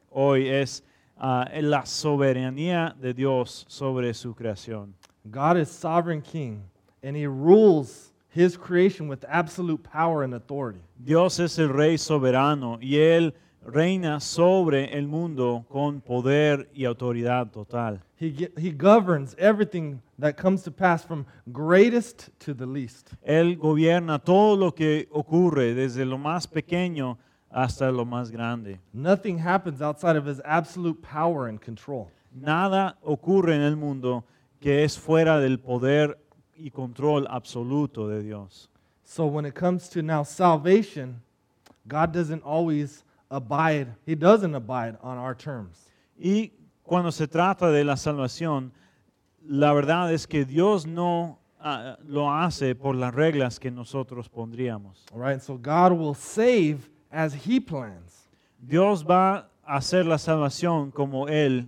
hoy 0.10 0.48
es 0.50 0.82
ah, 1.20 1.48
la 1.62 1.84
soberanía 1.86 2.96
de 3.00 3.14
Dios 3.14 3.64
sobre 3.68 4.12
su 4.16 4.34
creación. 4.34 4.96
God 5.30 5.58
is 5.58 5.70
sovereign 5.70 6.24
king, 6.24 6.64
and 7.04 7.16
he 7.16 7.28
rules 7.28 8.12
his 8.30 8.58
creation 8.58 9.08
with 9.08 9.24
absolute 9.30 9.84
power 9.84 10.24
and 10.24 10.34
authority. 10.34 10.82
Dios 11.06 11.40
es 11.40 11.60
el 11.60 11.70
rey 11.70 12.00
soberano 12.00 12.80
y 12.82 12.96
Él 12.96 13.36
reina 13.68 14.20
sobre 14.22 14.98
el 14.98 15.08
mundo 15.08 15.66
con 15.70 16.00
poder 16.02 16.70
y 16.74 16.86
autoridad 16.86 17.52
total. 17.52 18.02
He, 18.20 18.32
ge- 18.32 18.52
he 18.58 18.72
governs 18.72 19.36
everything 19.38 20.00
that 20.18 20.38
comes 20.38 20.64
to 20.64 20.72
pass 20.72 21.04
from 21.04 21.26
greatest 21.52 22.30
to 22.40 22.54
the 22.56 22.66
least. 22.66 23.12
Él 23.22 23.58
gobierna 23.58 24.20
todo 24.20 24.56
lo 24.56 24.72
que 24.74 25.08
ocurre, 25.12 25.76
desde 25.76 26.06
lo 26.06 26.18
más 26.18 26.48
pequeño 26.48 27.18
hasta 27.52 27.92
lo 27.92 28.06
más 28.06 28.32
grande. 28.32 28.80
Nothing 28.94 29.38
happens 29.38 29.82
outside 29.82 30.16
of 30.16 30.26
his 30.26 30.42
absolute 30.46 31.02
power 31.02 31.48
and 31.48 31.60
control. 31.62 32.10
Nada 32.34 32.98
ocurre 33.04 33.54
en 33.54 33.62
el 33.62 33.76
mundo 33.76 34.24
que 34.60 34.84
es 34.84 34.98
fuera 34.98 35.40
del 35.40 35.60
poder 35.60 36.18
y 36.56 36.72
control 36.72 37.28
absoluto 37.30 38.08
de 38.08 38.24
Dios. 38.24 38.70
So 39.04 39.26
when 39.28 39.46
it 39.46 39.54
comes 39.56 39.90
to 39.90 40.02
now 40.02 40.24
salvation, 40.24 41.22
God 41.88 42.12
doesn't 42.12 42.44
always 42.44 43.04
abide, 43.30 43.88
he 44.06 44.16
doesn't 44.16 44.56
abide 44.56 44.98
on 45.02 45.18
our 45.18 45.36
terms. 45.36 45.90
Y 46.18 46.52
cuando 46.84 47.12
se 47.12 47.28
trata 47.28 47.72
de 47.72 47.84
la 47.84 47.96
salvación, 47.96 48.72
la 49.48 49.74
verdad 49.74 50.12
es 50.14 50.26
que 50.26 50.46
Dios 50.46 50.86
no 50.86 51.40
ah, 51.60 51.98
lo 52.06 52.30
hace 52.30 52.76
por 52.76 52.96
las 52.96 53.14
reglas 53.14 53.60
que 53.60 53.72
nosotros 53.72 54.30
pondríamos. 54.30 55.06
All 55.14 55.20
right? 55.20 55.42
So 55.42 55.58
God 55.58 55.94
will 55.94 56.16
save 56.16 56.90
as 57.12 57.34
he 57.34 57.60
plans. 57.60 58.30
Dios 58.60 59.04
va 59.04 59.50
a 59.66 59.78
hacer 59.78 60.06
la 60.06 60.18
salvación 60.18 60.92
como 60.92 61.28
Él 61.28 61.68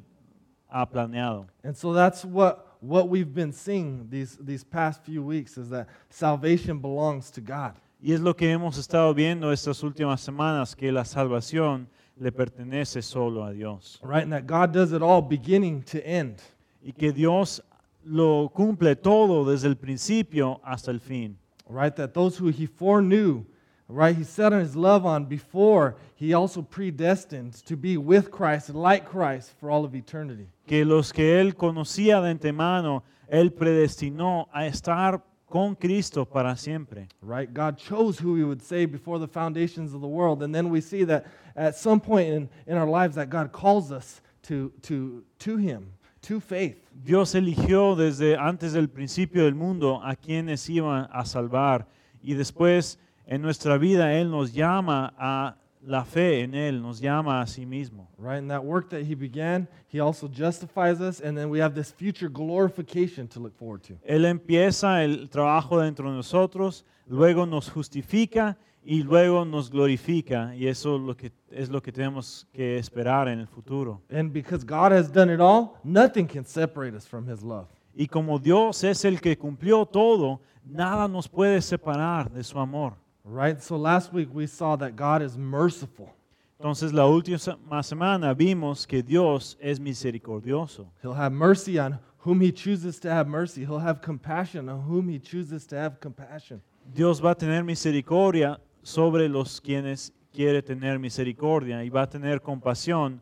ha 0.72 0.86
planeado. 0.86 1.48
And 1.64 1.76
so 1.76 1.94
that's 1.94 2.24
what 2.26 2.66
what 2.82 3.10
we've 3.10 3.34
been 3.34 3.52
seeing 3.52 4.08
these 4.10 4.38
these 4.38 4.64
past 4.64 5.04
few 5.04 5.22
weeks 5.22 5.58
is 5.58 5.70
that 5.70 5.88
salvation 6.10 6.80
belongs 6.80 7.30
to 7.32 7.42
God. 7.42 7.76
Y 8.02 8.14
es 8.14 8.22
lo 8.22 8.36
que 8.36 8.52
hemos 8.52 8.78
estado 8.78 9.14
viendo 9.14 9.52
estas 9.52 9.84
últimas 9.84 10.22
semanas, 10.22 10.76
que 10.76 10.92
la 10.92 11.04
salvación 11.04 11.90
le 12.16 12.32
pertenece 12.32 13.02
solo 13.02 13.44
a 13.44 13.52
Dios. 13.52 14.00
Right? 14.04 14.24
And 14.24 14.32
that 14.32 14.46
God 14.46 14.74
does 14.74 14.94
it 14.94 15.02
all 15.02 15.22
beginning 15.22 15.84
to 15.92 16.00
end. 16.06 16.38
Y 16.82 16.94
que 16.94 17.12
Dios 17.12 17.62
lo 18.06 18.50
cumple 18.54 18.96
todo 18.96 19.50
desde 19.50 19.68
el 19.68 19.76
principio 19.76 20.62
hasta 20.64 20.92
el 20.92 21.00
fin. 21.00 21.38
right? 21.70 21.96
That 21.96 22.14
those 22.14 22.36
who 22.38 22.48
he 22.48 22.66
foreknew, 22.66 23.46
right, 23.88 24.16
he 24.16 24.24
set 24.24 24.52
his 24.52 24.76
love 24.76 25.06
on 25.06 25.26
before, 25.26 25.96
he 26.16 26.34
also 26.34 26.62
predestined 26.62 27.54
to 27.66 27.78
be 27.78 27.96
with 27.96 28.32
Christ, 28.32 28.72
like 28.72 29.06
Christ, 29.06 29.54
for 29.60 29.72
all 29.72 29.86
of 29.86 29.96
eternity. 29.96 30.48
Que 30.68 30.84
los 30.84 31.14
que 31.14 31.40
Él 31.40 31.56
conocía 31.56 32.22
de 32.22 32.30
antemano, 32.30 33.04
Él 33.32 33.54
predestinó 33.54 34.50
a 34.52 34.66
estar 34.66 35.24
con 35.50 35.76
Cristo 35.76 36.26
para 36.26 36.56
siempre. 36.56 37.08
Right? 37.22 37.52
God 37.54 37.78
chose 37.78 38.20
who 38.20 38.36
he 38.36 38.44
would 38.44 38.62
save 38.62 38.92
before 38.92 39.20
the 39.20 39.28
foundations 39.28 39.94
of 39.94 40.02
the 40.02 40.08
world. 40.08 40.44
And 40.44 40.54
then 40.54 40.70
we 40.70 40.82
see 40.82 41.04
that 41.06 41.26
at 41.56 41.76
some 41.76 42.00
point 42.00 42.30
in, 42.30 42.50
in 42.68 42.78
our 42.78 42.88
lives 42.88 43.16
that 43.16 43.30
God 43.30 43.52
calls 43.52 43.92
us 43.92 44.22
to, 44.44 44.72
to, 44.84 45.24
to 45.40 45.58
him, 45.58 45.92
to 46.24 46.40
faith. 46.40 46.78
Dios 47.04 47.34
eligió 47.36 47.96
desde 47.96 48.38
antes 48.38 48.74
del 48.74 48.88
principio 48.90 49.44
del 49.44 49.56
mundo 49.56 50.02
a 50.04 50.16
quienes 50.16 50.70
iban 50.70 51.08
a 51.12 51.26
salvar 51.26 51.88
y 52.22 52.34
después 52.34 52.98
en 53.26 53.42
nuestra 53.42 53.78
vida 53.78 54.14
Él 54.14 54.30
nos 54.30 54.52
llama 54.54 55.14
a 55.18 55.56
la 55.82 56.04
fe 56.04 56.42
en 56.42 56.54
Él 56.54 56.82
nos 56.82 57.00
llama 57.00 57.42
a 57.42 57.48
sí 57.48 57.66
mismo. 57.66 58.08
right? 58.18 58.38
And 58.40 58.50
that 58.50 58.64
work 58.64 58.90
that 58.90 59.04
he 59.04 59.16
began, 59.16 59.68
he 59.88 60.00
also 60.00 60.28
justifies 60.28 61.00
us, 61.00 61.22
and 61.22 61.38
then 61.38 61.50
we 61.50 61.60
have 61.60 61.74
this 61.74 61.92
future 61.92 62.30
glorification 62.30 63.28
to 63.30 63.40
look 63.40 63.56
forward 63.58 63.82
to. 63.84 63.94
Él 64.06 64.26
empieza 64.26 65.04
el 65.04 65.30
trabajo 65.30 65.80
dentro 65.80 66.10
de 66.10 66.18
nosotros, 66.18 66.86
luego 67.08 67.46
nos 67.46 67.70
justifica 67.70 68.58
y 68.84 69.04
luego 69.04 69.46
nos 69.46 69.70
glorifica. 69.70 70.54
Y 70.56 70.68
eso 70.68 70.98
es 70.98 71.02
lo 71.02 71.16
que, 71.16 71.32
es 71.52 71.70
lo 71.70 71.82
que 71.82 71.92
tenemos 71.92 72.48
que 72.52 72.78
esperar 72.78 73.28
en 73.28 73.40
el 73.40 73.48
futuro. 73.48 74.02
And 74.12 74.32
because 74.34 74.66
God 74.66 74.92
has 74.92 75.12
done 75.12 75.34
it 75.34 75.40
all, 75.40 75.76
nothing 75.84 76.28
can 76.28 76.46
separate 76.46 76.96
us 76.96 77.06
from 77.06 77.30
his 77.30 77.42
love. 77.42 77.68
Y 77.96 78.08
como 78.08 78.40
Dios 78.40 78.84
es 78.84 79.04
el 79.06 79.20
que 79.20 79.38
cumplió 79.38 79.86
todo, 79.86 80.42
nada 80.64 81.08
nos 81.08 81.28
puede 81.28 81.62
separar 81.62 82.30
de 82.32 82.44
su 82.44 82.58
amor. 82.60 82.94
Right? 83.30 83.62
So 83.62 83.78
last 83.78 84.12
week 84.12 84.30
we 84.34 84.48
saw 84.48 84.76
that 84.78 84.96
God 84.96 85.22
is 85.22 85.38
merciful. 85.38 86.14
Entonces 86.60 86.92
la 86.92 87.06
última 87.06 87.84
semana 87.84 88.34
vimos 88.34 88.86
que 88.86 89.02
Dios 89.02 89.56
es 89.62 89.80
misericordioso. 89.80 90.88
He'll 91.02 91.14
have 91.14 91.32
mercy 91.32 91.80
on 91.80 92.00
whom 92.26 92.42
he 92.42 92.52
chooses 92.52 93.00
to 93.00 93.10
have 93.10 93.28
mercy. 93.28 93.64
He'll 93.66 93.80
have 93.80 94.02
compassion 94.02 94.68
on 94.68 94.82
whom 94.82 95.08
he 95.08 95.20
chooses 95.20 95.66
to 95.68 95.78
have 95.78 96.00
compassion. 96.00 96.62
Dios 96.94 97.22
va 97.22 97.32
a 97.32 97.36
tener 97.36 97.64
misericordia 97.64 98.60
sobre 98.84 99.30
los 99.30 99.60
quienes 99.60 100.12
quiere 100.34 100.62
tener 100.62 101.00
misericordia 101.00 101.84
y 101.84 101.90
va 101.90 102.04
a 102.04 102.10
tener 102.10 102.42
compasión 102.42 103.22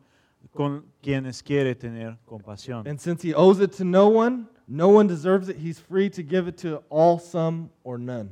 con 0.54 0.84
quienes 1.02 1.42
quiere 1.42 1.74
tener 1.74 2.16
compasión. 2.24 2.86
And 2.86 2.98
since 2.98 3.22
he 3.22 3.34
owes 3.34 3.60
it 3.60 3.72
to 3.76 3.84
no 3.84 4.08
one, 4.08 4.48
no 4.66 4.88
one 4.88 5.06
deserves 5.06 5.48
it, 5.48 5.56
he's 5.56 5.78
free 5.78 6.10
to 6.10 6.22
give 6.22 6.48
it 6.48 6.56
to 6.58 6.82
all, 6.88 7.18
some, 7.18 7.70
or 7.84 7.98
none. 7.98 8.30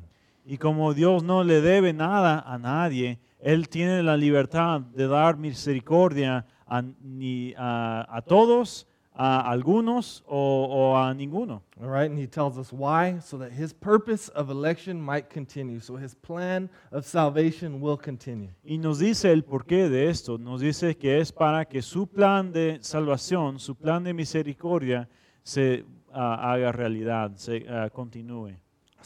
Y 0.48 0.58
como 0.58 0.94
Dios 0.94 1.24
no 1.24 1.42
le 1.42 1.60
debe 1.60 1.92
nada 1.92 2.38
a 2.38 2.56
nadie, 2.56 3.18
Él 3.40 3.68
tiene 3.68 4.02
la 4.04 4.16
libertad 4.16 4.80
de 4.80 5.08
dar 5.08 5.36
misericordia 5.36 6.46
a, 6.68 6.82
ni 7.00 7.52
a, 7.58 8.06
a 8.08 8.22
todos, 8.22 8.86
a 9.12 9.40
algunos 9.50 10.22
o, 10.26 10.68
o 10.70 10.96
a 10.96 11.12
ninguno. 11.14 11.62
All 11.80 11.88
right, 11.88 12.08
and 12.08 12.18
he 12.18 12.28
tells 12.28 12.58
us 12.58 12.72
why, 12.72 13.18
so 13.20 13.38
that 13.38 13.50
his 13.50 13.72
purpose 13.72 14.28
of 14.36 14.50
election 14.50 15.00
might 15.00 15.28
continue. 15.28 15.80
So 15.80 15.96
his 15.96 16.14
plan 16.14 16.70
of 16.92 17.04
salvation 17.04 17.80
will 17.80 17.96
continue. 17.96 18.50
Y 18.62 18.78
nos 18.78 19.00
dice 19.00 19.32
el 19.32 19.42
porqué 19.42 19.88
de 19.88 20.10
esto. 20.10 20.38
Nos 20.38 20.60
dice 20.60 20.96
que 20.96 21.18
es 21.18 21.32
para 21.32 21.64
que 21.64 21.82
su 21.82 22.06
plan 22.06 22.52
de 22.52 22.78
salvación, 22.82 23.58
su 23.58 23.74
plan 23.74 24.04
de 24.04 24.14
misericordia, 24.14 25.08
se 25.42 25.84
ah, 26.12 26.52
haga 26.52 26.70
realidad, 26.72 27.32
se 27.36 27.66
ah, 27.68 27.88
continúe. 27.90 28.54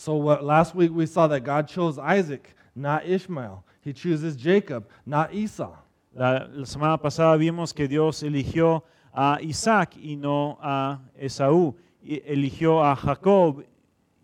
So 0.01 0.15
what, 0.15 0.43
last 0.43 0.75
week 0.75 0.93
we 0.95 1.05
saw 1.05 1.27
that 1.27 1.41
God 1.41 1.69
chose 1.69 1.99
Isaac, 1.99 2.55
not 2.75 3.05
Ishmael. 3.05 3.63
He 3.83 3.93
chooses 3.93 4.35
Jacob, 4.35 4.89
not 5.05 5.35
Esau. 5.35 5.77
La, 6.15 6.47
la 6.51 6.65
semana 6.65 6.99
pasada 6.99 7.37
vimos 7.37 7.75
que 7.75 7.87
Dios 7.87 8.23
eligió 8.23 8.83
a 9.15 9.39
Isaac 9.43 9.99
y 10.03 10.17
no 10.17 10.57
a 10.63 11.01
Esaú. 11.21 11.75
Y 12.03 12.23
eligió 12.25 12.83
a 12.83 12.97
Jacob 12.97 13.63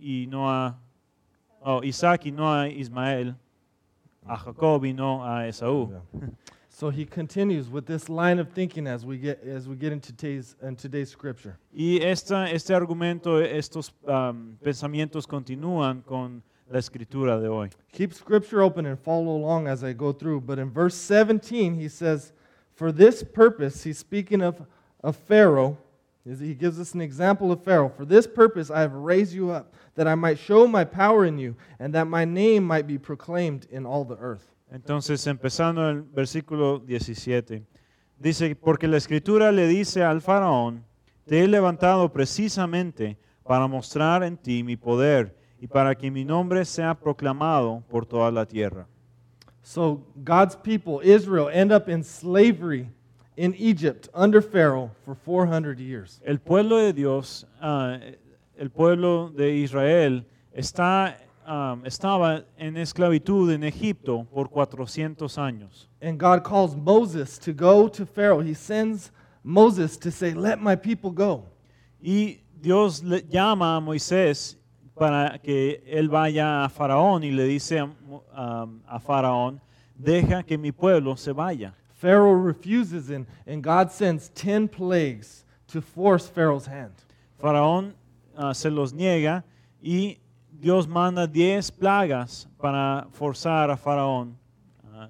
y 0.00 0.26
no 0.30 0.48
a 0.48 0.78
oh, 1.60 1.82
Isaac 1.84 2.24
y 2.24 2.30
no 2.30 2.50
a 2.50 2.70
Ismael. 2.70 3.36
A 4.26 4.38
Jacob 4.38 4.82
y 4.86 4.94
no 4.94 5.26
a 5.26 5.46
Esaú. 5.46 5.92
So 6.78 6.90
he 6.90 7.06
continues 7.06 7.70
with 7.70 7.86
this 7.86 8.10
line 8.10 8.38
of 8.38 8.52
thinking 8.52 8.86
as 8.86 9.06
we 9.06 9.16
get 9.16 9.42
as 9.42 9.66
we 9.66 9.76
get 9.76 9.92
into 9.92 10.12
today's 10.12 10.56
in 10.60 10.76
today's 10.76 11.08
scripture. 11.08 11.56
Y 11.72 12.00
esta, 12.02 12.50
este 12.52 12.68
argumento, 12.68 13.40
estos 13.40 13.92
um, 14.06 14.58
pensamientos 14.62 15.26
continúan 15.26 16.04
con 16.04 16.42
la 16.70 16.78
escritura 16.78 17.40
de 17.40 17.48
hoy. 17.48 17.70
Keep 17.92 18.12
scripture 18.12 18.60
open 18.60 18.84
and 18.84 19.00
follow 19.00 19.36
along 19.36 19.68
as 19.68 19.82
I 19.82 19.94
go 19.94 20.12
through. 20.12 20.42
But 20.42 20.58
in 20.58 20.70
verse 20.70 20.94
17, 20.94 21.76
he 21.76 21.88
says, 21.88 22.34
For 22.74 22.92
this 22.92 23.24
purpose, 23.24 23.82
he's 23.82 23.96
speaking 23.96 24.42
of, 24.42 24.60
a 25.02 25.14
Pharaoh. 25.14 25.78
He 26.26 26.52
gives 26.52 26.78
us 26.78 26.92
an 26.92 27.00
example 27.00 27.52
of 27.52 27.64
Pharaoh. 27.64 27.88
For 27.88 28.04
this 28.04 28.26
purpose, 28.26 28.70
I 28.70 28.80
have 28.80 28.92
raised 28.92 29.32
you 29.32 29.50
up, 29.50 29.72
that 29.94 30.06
I 30.06 30.14
might 30.14 30.38
show 30.38 30.66
my 30.66 30.84
power 30.84 31.24
in 31.24 31.38
you, 31.38 31.56
and 31.78 31.94
that 31.94 32.06
my 32.06 32.26
name 32.26 32.64
might 32.64 32.86
be 32.86 32.98
proclaimed 32.98 33.66
in 33.70 33.86
all 33.86 34.04
the 34.04 34.18
earth. 34.18 34.55
Entonces, 34.70 35.26
empezando 35.26 35.88
el 35.88 36.02
versículo 36.02 36.80
17, 36.80 37.64
dice, 38.18 38.56
porque 38.56 38.88
la 38.88 38.96
escritura 38.96 39.52
le 39.52 39.68
dice 39.68 40.02
al 40.02 40.20
faraón, 40.20 40.84
te 41.24 41.42
he 41.42 41.48
levantado 41.48 42.12
precisamente 42.12 43.18
para 43.42 43.66
mostrar 43.66 44.22
en 44.22 44.36
ti 44.36 44.62
mi 44.62 44.76
poder 44.76 45.36
y 45.60 45.66
para 45.66 45.94
que 45.94 46.10
mi 46.10 46.24
nombre 46.24 46.64
sea 46.64 46.94
proclamado 46.94 47.82
por 47.88 48.06
toda 48.06 48.30
la 48.30 48.44
tierra. 48.44 48.86
So 49.62 50.06
God's 50.24 50.56
people, 50.56 51.00
Israel, 51.02 51.48
end 51.52 51.72
up 51.72 51.88
in 51.88 52.04
slavery 52.04 52.88
in 53.36 53.54
Egypt 53.58 54.08
under 54.14 54.40
Pharaoh 54.40 54.90
for 55.04 55.14
400 55.14 55.78
years. 55.80 56.20
El 56.24 56.38
pueblo 56.38 56.76
de 56.78 56.92
Dios, 56.92 57.46
ah, 57.60 57.98
el 58.56 58.70
pueblo 58.70 59.30
de 59.30 59.56
Israel, 59.56 60.24
está, 60.52 61.18
ah, 61.46 61.76
estaba 61.84 62.44
en 62.58 62.76
esclavitud 62.76 63.50
en 63.52 63.62
Egipto 63.64 64.26
por 64.32 64.48
400 64.50 65.38
años. 65.38 65.88
And 66.02 66.18
God 66.18 66.42
calls 66.44 66.76
Moses 66.76 67.38
to 67.40 67.52
go 67.52 67.88
to 67.88 68.04
Pharaoh. 68.04 68.40
He 68.40 68.54
sends 68.54 69.10
Moses 69.42 69.96
to 69.98 70.10
say, 70.10 70.34
Let 70.34 70.60
my 70.60 70.76
people 70.76 71.10
go. 71.10 71.44
Y 72.02 72.40
Dios 72.60 73.02
le 73.02 73.22
llama 73.22 73.76
a 73.76 73.80
Moisés 73.80 74.56
para 74.94 75.38
que 75.38 75.82
él 75.86 76.08
vaya 76.08 76.64
a 76.64 76.68
Faraón 76.68 77.22
y 77.22 77.30
le 77.30 77.44
dice 77.44 77.78
a, 77.78 77.86
Mo- 77.86 78.24
a- 78.34 78.98
Faraón, 78.98 79.60
deja 79.94 80.42
que 80.42 80.56
mi 80.58 80.72
pueblo 80.72 81.16
se 81.16 81.32
vaya. 81.32 81.74
Pharaoh 81.94 82.34
refuses, 82.34 83.10
and, 83.10 83.26
and 83.46 83.62
God 83.62 83.90
sends 83.90 84.28
10 84.30 84.68
plagues 84.68 85.44
to 85.68 85.80
force 85.80 86.28
Pharaoh's 86.28 86.66
hand. 86.66 86.92
Faraón 87.38 87.94
ah, 88.36 88.52
se 88.54 88.70
los 88.70 88.92
niega 88.92 89.44
y 89.82 90.18
Dios 90.60 90.86
manda 90.86 91.26
10 91.26 91.70
plagas 91.72 92.46
para 92.58 93.06
forzar 93.12 93.70
a 93.70 93.76
Faraón 93.76 94.34
ah, 94.92 95.08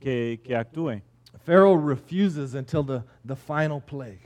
que, 0.00 0.38
que 0.44 0.54
actúe. 0.54 1.02
Pharaoh 1.44 1.74
refuses 1.74 2.54
until 2.54 2.82
the, 2.82 3.04
the 3.24 3.36
final 3.36 3.80
plague. 3.80 4.20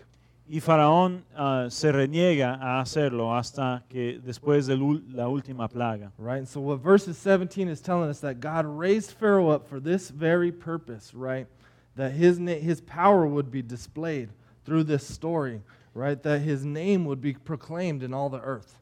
Y 0.49 0.59
Faraón 0.59 1.23
ah, 1.37 1.69
se 1.71 1.93
reniega 1.93 2.59
a 2.61 2.81
hacerlo 2.81 3.33
hasta 3.33 3.85
que 3.89 4.21
después 4.21 4.67
de 4.67 4.77
la 4.77 5.29
última 5.29 5.69
plaga. 5.69 6.13
Right? 6.19 6.39
And 6.39 6.49
so, 6.49 6.61
what 6.61 6.81
verses 6.81 7.17
17 7.19 7.69
is 7.69 7.81
telling 7.81 8.11
us 8.11 8.21
that 8.21 8.41
God 8.41 8.67
raised 8.67 9.13
Pharaoh 9.13 9.51
up 9.51 9.69
for 9.69 9.81
this 9.81 10.11
very 10.11 10.51
purpose, 10.51 11.15
right? 11.15 11.47
That 11.97 12.13
his, 12.13 12.39
his 12.39 12.81
power 12.81 13.27
would 13.27 13.51
be 13.51 13.63
displayed 13.63 14.31
through 14.65 14.85
this 14.85 15.07
story, 15.07 15.63
right? 15.95 16.21
That 16.23 16.41
his 16.41 16.65
name 16.65 17.05
would 17.05 17.21
be 17.21 17.35
proclaimed 17.35 18.03
in 18.03 18.13
all 18.13 18.29
the 18.29 18.41
earth. 18.41 18.79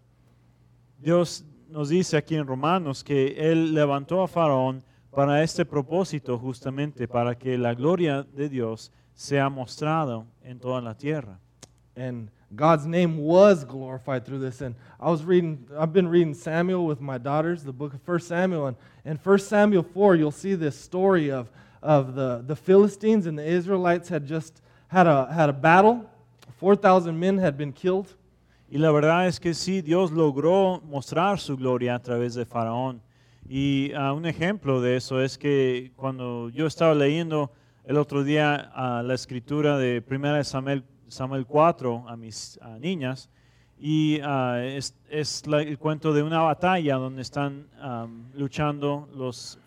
Dios 1.03 1.43
nos 1.69 1.91
dice 1.91 2.17
aquí 2.17 2.35
en 2.35 2.47
Romanos 2.47 3.05
que 3.05 3.51
Él 3.51 3.75
levantó 3.75 4.23
a 4.23 4.29
Faraón 4.29 4.83
para 5.11 5.43
este 5.43 5.65
propósito 5.65 6.39
justamente, 6.39 7.09
para 7.09 7.37
que 7.37 7.59
la 7.59 7.75
gloria 7.75 8.23
de 8.23 8.49
Dios 8.49 8.93
sea 9.15 9.49
mostrada 9.49 10.25
en 10.43 10.59
toda 10.59 10.81
la 10.81 10.95
tierra. 10.95 11.39
And 11.97 12.31
God's 12.55 12.87
name 12.87 13.19
was 13.19 13.65
glorified 13.65 14.25
through 14.25 14.39
this. 14.39 14.61
And 14.61 14.75
I 15.01 15.11
was 15.11 15.25
reading, 15.25 15.67
I've 15.79 15.93
been 15.93 16.09
reading 16.09 16.35
Samuel 16.35 16.87
with 16.87 17.01
my 17.01 17.19
daughters, 17.19 17.65
the 17.65 17.73
book 17.73 17.93
of 17.93 18.07
1 18.07 18.21
Samuel. 18.21 18.69
And 18.69 18.77
in 19.05 19.17
1 19.17 19.39
Samuel 19.41 19.83
4, 19.83 20.17
you'll 20.17 20.31
see 20.31 20.55
this 20.55 20.79
story 20.79 21.31
of, 21.31 21.51
of 21.83 22.15
the, 22.15 22.43
the 22.47 22.57
Philistines 22.57 23.27
and 23.27 23.39
the 23.39 23.45
Israelites 23.45 24.09
had 24.09 24.27
just 24.27 24.63
had 24.87 25.07
a, 25.07 25.31
had 25.33 25.49
a 25.49 25.53
battle. 25.53 26.09
4,000 26.57 27.19
men 27.19 27.39
had 27.39 27.59
been 27.59 27.73
killed. 27.73 28.15
Y 28.71 28.77
la 28.77 28.91
verdad 28.91 29.27
es 29.27 29.41
que 29.41 29.55
sí, 29.55 29.81
Dios 29.81 30.13
logró 30.13 30.83
mostrar 30.85 31.39
su 31.41 31.57
gloria 31.57 31.95
a 31.95 32.03
través 32.03 32.35
de 32.35 32.45
Faraón. 32.45 33.01
Y 33.49 33.93
ah, 33.97 34.13
un 34.13 34.27
ejemplo 34.27 34.83
de 34.83 34.97
eso 34.97 35.23
es 35.23 35.39
que 35.39 35.91
cuando 35.97 36.51
yo 36.51 36.67
estaba 36.67 36.95
leyendo 36.95 37.51
el 37.85 37.97
otro 37.97 38.25
día 38.25 38.71
ah, 38.75 39.03
la 39.03 39.15
escritura 39.15 39.79
de 39.79 40.05
1 40.07 40.45
Samuel, 40.45 40.85
Samuel 41.09 41.47
4 41.47 42.05
a 42.09 42.17
mis 42.17 42.59
ah, 42.61 42.77
niñas, 42.79 43.31
y 43.81 44.21
es, 44.21 44.93
el 45.51 45.79
cuento 45.79 46.13
de 46.13 46.23
una 46.25 46.41
batalla 46.41 46.97
donde 46.97 47.23
están 47.23 47.69
luchando 48.35 49.09
los 49.15 49.61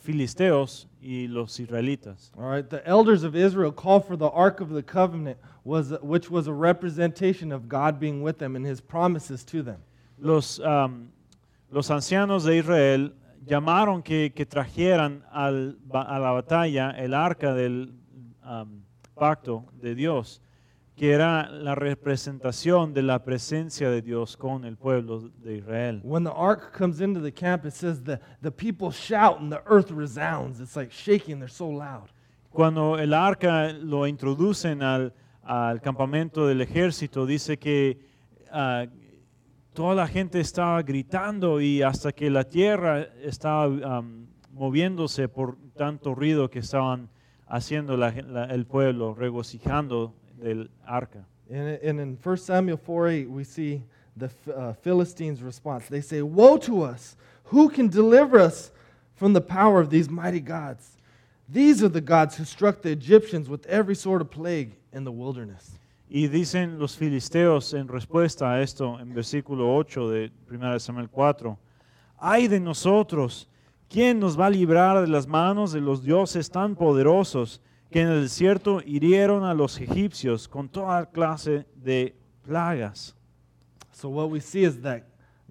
filisteos 0.00 0.88
y 1.04 1.26
los 1.28 1.58
israelitas. 1.58 2.30
All 2.38 2.48
right, 2.48 2.68
the 2.68 2.86
elders 2.86 3.24
of 3.24 3.36
Israel 3.36 3.70
called 3.70 4.06
for 4.06 4.16
the 4.16 4.30
Ark 4.30 4.60
of 4.60 4.70
the 4.70 4.82
Covenant, 4.82 5.36
was, 5.62 5.92
which 6.00 6.30
was 6.30 6.46
a 6.46 6.52
representation 6.52 7.52
of 7.52 7.68
God 7.68 8.00
being 8.00 8.22
with 8.22 8.38
them 8.38 8.56
and 8.56 8.64
his 8.64 8.80
promises 8.80 9.44
to 9.44 9.62
them. 9.62 9.82
los, 10.18 10.60
am, 10.60 11.12
los 11.70 11.90
ancianos 11.90 12.44
de 12.44 12.56
Israel 12.56 13.14
llamaron 13.46 14.02
que, 14.02 14.32
que 14.34 14.46
trajeran 14.46 15.22
al 15.32 15.76
a 15.92 16.18
la 16.18 16.32
batalla 16.32 16.90
el 16.90 17.14
arca 17.14 17.54
del 17.54 17.92
am, 18.42 18.82
pacto 19.14 19.64
de 19.80 19.94
Dios 19.94 20.40
que 20.96 21.10
era 21.12 21.50
la 21.50 21.74
representación 21.74 22.94
de 22.94 23.02
la 23.02 23.24
presencia 23.24 23.90
de 23.90 24.00
Dios 24.00 24.36
con 24.36 24.64
el 24.64 24.76
pueblo 24.76 25.28
de 25.42 25.56
Israel. 25.56 26.00
When 26.04 26.22
the 26.24 26.30
ark 26.34 26.72
comes 26.76 27.00
into 27.00 27.20
the 27.20 27.32
camp, 27.32 27.64
it 27.66 27.72
says 27.72 28.02
the, 28.04 28.20
the 28.42 28.50
people 28.52 28.90
shout 28.92 29.40
and 29.40 29.50
the 29.52 29.60
earth 29.66 29.90
resounds. 29.90 30.60
It's 30.60 30.76
like 30.76 30.92
shaking, 30.92 31.38
they're 31.40 31.48
so 31.48 31.68
loud. 31.68 32.10
Cuando 32.50 32.96
el 32.98 33.12
arca 33.12 33.72
lo 33.72 34.06
introducen 34.06 34.82
al, 34.82 35.12
al 35.42 35.80
campamento 35.80 36.46
del 36.46 36.60
ejército, 36.60 37.26
dice 37.26 37.58
que 37.58 37.98
ah, 38.52 38.86
toda 39.72 39.96
la 39.96 40.06
gente 40.06 40.38
estaba 40.38 40.80
gritando 40.82 41.60
y 41.60 41.82
hasta 41.82 42.12
que 42.12 42.30
la 42.30 42.44
tierra 42.44 43.08
estaba 43.20 43.64
am, 43.64 44.28
moviéndose 44.52 45.28
por 45.28 45.56
tanto 45.76 46.14
ruido 46.14 46.48
que 46.48 46.60
estaban 46.60 47.08
haciendo 47.48 47.96
la 47.96 48.12
la- 48.12 48.44
el 48.44 48.64
pueblo, 48.66 49.14
regocijando 49.16 50.14
del 50.44 50.68
arca. 50.86 51.24
And, 51.50 51.78
and 51.82 52.00
in 52.00 52.18
1 52.22 52.36
Samuel 52.36 52.76
4 52.76 53.08
8, 53.08 53.30
we 53.30 53.44
see 53.44 53.82
the 54.16 54.30
uh, 54.54 54.72
Philistines' 54.74 55.42
response. 55.42 55.88
They 55.88 56.00
say, 56.00 56.22
Woe 56.22 56.58
to 56.58 56.82
us! 56.82 57.16
Who 57.44 57.68
can 57.68 57.88
deliver 57.88 58.38
us 58.38 58.70
from 59.14 59.32
the 59.32 59.40
power 59.40 59.80
of 59.80 59.90
these 59.90 60.08
mighty 60.08 60.40
gods? 60.40 60.96
These 61.48 61.82
are 61.82 61.88
the 61.88 62.00
gods 62.00 62.36
who 62.36 62.44
struck 62.44 62.80
the 62.80 62.90
Egyptians 62.90 63.48
with 63.48 63.66
every 63.66 63.94
sort 63.94 64.22
of 64.22 64.30
plague 64.30 64.76
in 64.92 65.04
the 65.04 65.12
wilderness. 65.12 65.78
Y 66.08 66.28
dicen 66.28 66.78
los 66.78 66.96
filisteos 66.96 67.74
en 67.74 67.88
respuesta 67.88 68.52
a 68.52 68.62
esto, 68.62 68.98
en 68.98 69.12
versículo 69.12 69.74
8 69.76 70.08
de 70.10 70.30
1 70.50 70.78
Samuel 70.78 71.08
4, 71.08 71.58
ay 72.20 72.46
de 72.46 72.60
nosotros, 72.60 73.48
¿quién 73.88 74.20
nos 74.20 74.38
va 74.38 74.46
a 74.46 74.50
librar 74.50 75.00
de 75.00 75.08
las 75.08 75.26
manos 75.26 75.72
de 75.72 75.80
los 75.80 76.02
dioses 76.02 76.50
tan 76.50 76.76
poderosos 76.76 77.60
que 77.94 78.00
en 78.00 78.08
el 78.08 78.22
desierto 78.22 78.80
hirieron 78.84 79.44
a 79.44 79.54
los 79.54 79.80
egipcios 79.80 80.48
con 80.48 80.68
toda 80.68 81.06
clase 81.06 81.64
de 81.76 82.12
plagas? 82.44 83.14
So, 83.92 84.08
what 84.08 84.30
we 84.30 84.40
see 84.40 84.64
is 84.64 84.80
that 84.82 85.04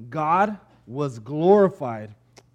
God 0.10 0.58
was 0.86 1.20
glorified 1.20 2.10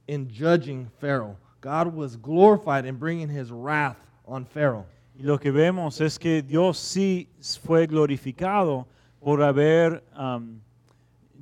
in 0.06 0.28
judging 0.28 0.90
Pharaoh, 1.00 1.38
God 1.62 1.94
was 1.94 2.18
glorified 2.18 2.84
in 2.84 2.96
bringing 2.98 3.30
his 3.30 3.50
wrath 3.50 3.96
on 4.26 4.44
Pharaoh. 4.44 4.84
Y 5.18 5.22
lo 5.22 5.38
que 5.38 5.50
vemos 5.50 6.02
es 6.02 6.18
que 6.18 6.42
Dios 6.42 6.76
sí 6.76 7.26
fue 7.40 7.86
glorificado 7.86 8.86
por 9.24 9.42
haber 9.42 10.04
am, 10.14 10.60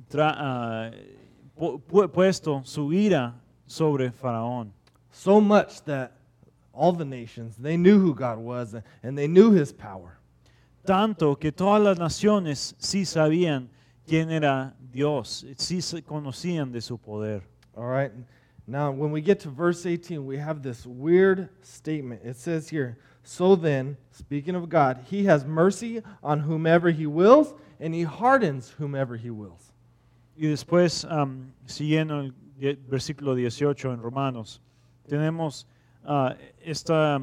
tra- 0.09 0.89
pu- 1.59 1.81
pu- 1.85 2.09
puesto 2.09 2.61
su 2.63 2.93
ira 2.93 3.33
sobre 3.65 4.09
Faraón. 4.09 4.71
So 5.11 5.41
much 5.41 5.83
that 5.83 6.13
all 6.77 6.93
the 6.93 7.05
nations, 7.05 7.57
they 7.57 7.75
knew 7.75 7.99
who 7.99 8.13
God 8.13 8.37
was 8.37 8.75
and- 9.03 9.17
they 9.17 9.27
knew 9.27 9.51
his 9.51 9.73
power. 9.73 10.19
Tanto 10.85 11.35
que 11.35 11.51
todas 11.51 11.81
las 11.83 11.97
naciones 11.97 12.75
sí 12.79 13.05
sabían 13.05 13.67
quién 14.05 14.31
era 14.31 14.73
Dios, 14.79 15.45
sí 15.57 15.81
se 15.81 16.01
conocían 16.01 16.71
de 16.71 16.79
su 16.79 16.97
poder. 16.97 17.41
All 17.75 17.89
right. 17.89 18.11
Now, 18.65 18.91
when 18.91 19.11
we 19.11 19.21
get 19.21 19.39
to 19.41 19.49
verse 19.49 19.85
18, 19.85 20.25
we 20.25 20.37
have 20.37 20.61
this 20.61 20.85
weird 20.85 21.49
statement. 21.61 22.21
It 22.23 22.35
says 22.35 22.69
here, 22.69 22.97
So 23.23 23.57
then, 23.57 23.97
speaking 24.11 24.55
of 24.55 24.69
God, 24.69 24.99
he 25.09 25.25
has 25.25 25.45
mercy 25.45 26.01
on 26.23 26.39
whomever 26.39 26.89
he 26.89 27.05
wills, 27.05 27.53
and 27.79 27.93
he 27.93 28.03
hardens 28.03 28.73
whomever 28.79 29.17
he 29.17 29.29
wills. 29.29 29.73
Y 30.37 30.47
después, 30.47 31.05
am, 31.09 31.53
siguiendo 31.65 32.21
el 32.21 32.33
versículo 32.89 33.35
18 33.35 33.91
en 33.91 34.01
Romanos, 34.01 34.61
tenemos 35.07 35.65
ah, 36.03 36.35
esta, 36.61 37.21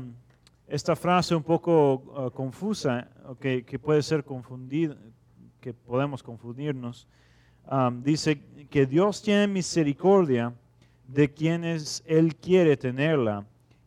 esta 0.69 0.97
frase 0.97 1.35
un 1.35 1.43
poco 1.43 2.03
ah, 2.17 2.31
confusa, 2.31 3.09
o 3.27 3.35
que, 3.35 3.79
puede 3.79 4.03
ser 4.03 4.25
confundida, 4.25 4.97
que 5.61 5.73
podemos 5.73 6.23
confundirnos. 6.23 7.07
Am, 7.67 8.03
dice 8.03 8.41
que 8.71 8.87
Dios 8.87 9.23
tiene 9.23 9.47
misericordia 9.47 10.53
de 11.09 11.33
quienes 11.33 12.03
Él 12.07 12.37
quiere 12.37 12.77
tenerla 12.77 13.47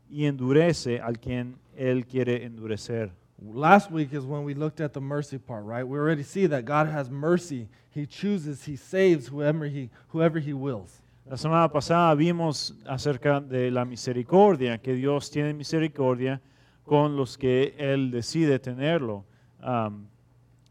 y 0.10 0.26
endurece 0.26 1.00
al 1.00 1.20
quien 1.20 1.58
Él 1.76 2.06
quiere 2.06 2.44
endurecer. 2.44 3.12
Last 3.40 3.92
week 3.92 4.14
is 4.14 4.26
when 4.26 4.44
we 4.44 4.56
looked 4.56 4.82
at 4.82 4.94
the 4.94 5.02
mercy 5.02 5.38
part, 5.38 5.64
right? 5.64 5.88
We 5.88 6.00
already 6.00 6.24
see 6.24 6.48
that 6.48 6.66
God 6.66 6.88
has 6.88 7.10
mercy. 7.10 7.68
He 7.92 8.08
chooses, 8.08 8.64
he 8.64 8.76
saves 8.76 9.28
whoever 9.28 9.66
he, 9.66 9.92
whoever 10.08 10.40
he 10.40 10.54
wills. 10.54 11.02
La 11.30 11.36
semana 11.36 11.70
pasada 11.70 12.16
vimos 12.16 12.74
acerca 12.86 13.42
de 13.42 13.70
la 13.70 13.84
misericordia, 13.84 14.78
que 14.78 14.94
Dios 14.94 15.30
tiene 15.30 15.54
misericordia 15.54 16.42
con 16.86 17.18
los 17.18 17.38
que 17.38 17.76
Él 17.78 18.12
decide 18.12 18.60
tenerlo. 18.60 19.26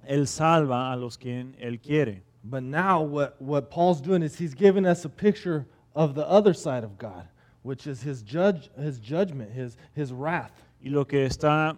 Él 0.07 0.27
salva 0.27 0.91
a 0.91 0.97
los 0.97 1.19
que 1.19 1.53
Él 1.59 1.79
quiere. 1.79 2.23
But 2.43 2.63
now, 2.63 3.03
what, 3.03 3.37
what 3.39 3.69
Paul's 3.71 4.01
doing 4.01 4.23
is 4.23 4.39
he's 4.39 4.55
giving 4.55 4.87
us 4.87 5.05
a 5.05 5.11
picture 5.11 5.67
of 5.95 6.15
the 6.15 6.27
other 6.27 6.55
side 6.55 6.85
of 6.85 6.97
God, 6.97 7.29
which 7.63 7.87
is 7.87 8.01
his, 8.01 8.23
judge, 8.23 8.71
his 8.79 8.99
judgment, 8.99 9.53
his, 9.53 9.77
his 9.95 10.11
wrath. 10.11 10.53
Y 10.83 10.89
lo 10.89 11.05
que 11.05 11.27
está 11.27 11.77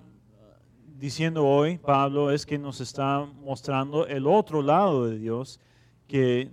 diciendo 1.00 1.44
hoy 1.44 1.78
Pablo 1.78 2.28
es 2.28 2.44
que 2.44 2.58
nos 2.58 2.80
está 2.80 3.26
mostrando 3.42 4.06
el 4.06 4.28
otro 4.28 4.62
lado 4.62 5.08
de 5.08 5.18
Dios, 5.18 5.58
que 6.06 6.48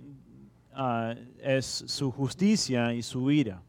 ah, 0.76 1.14
es 1.42 1.84
su 1.86 2.10
justicia 2.10 2.92
y 2.92 3.00
su 3.00 3.30
ira. 3.30 3.60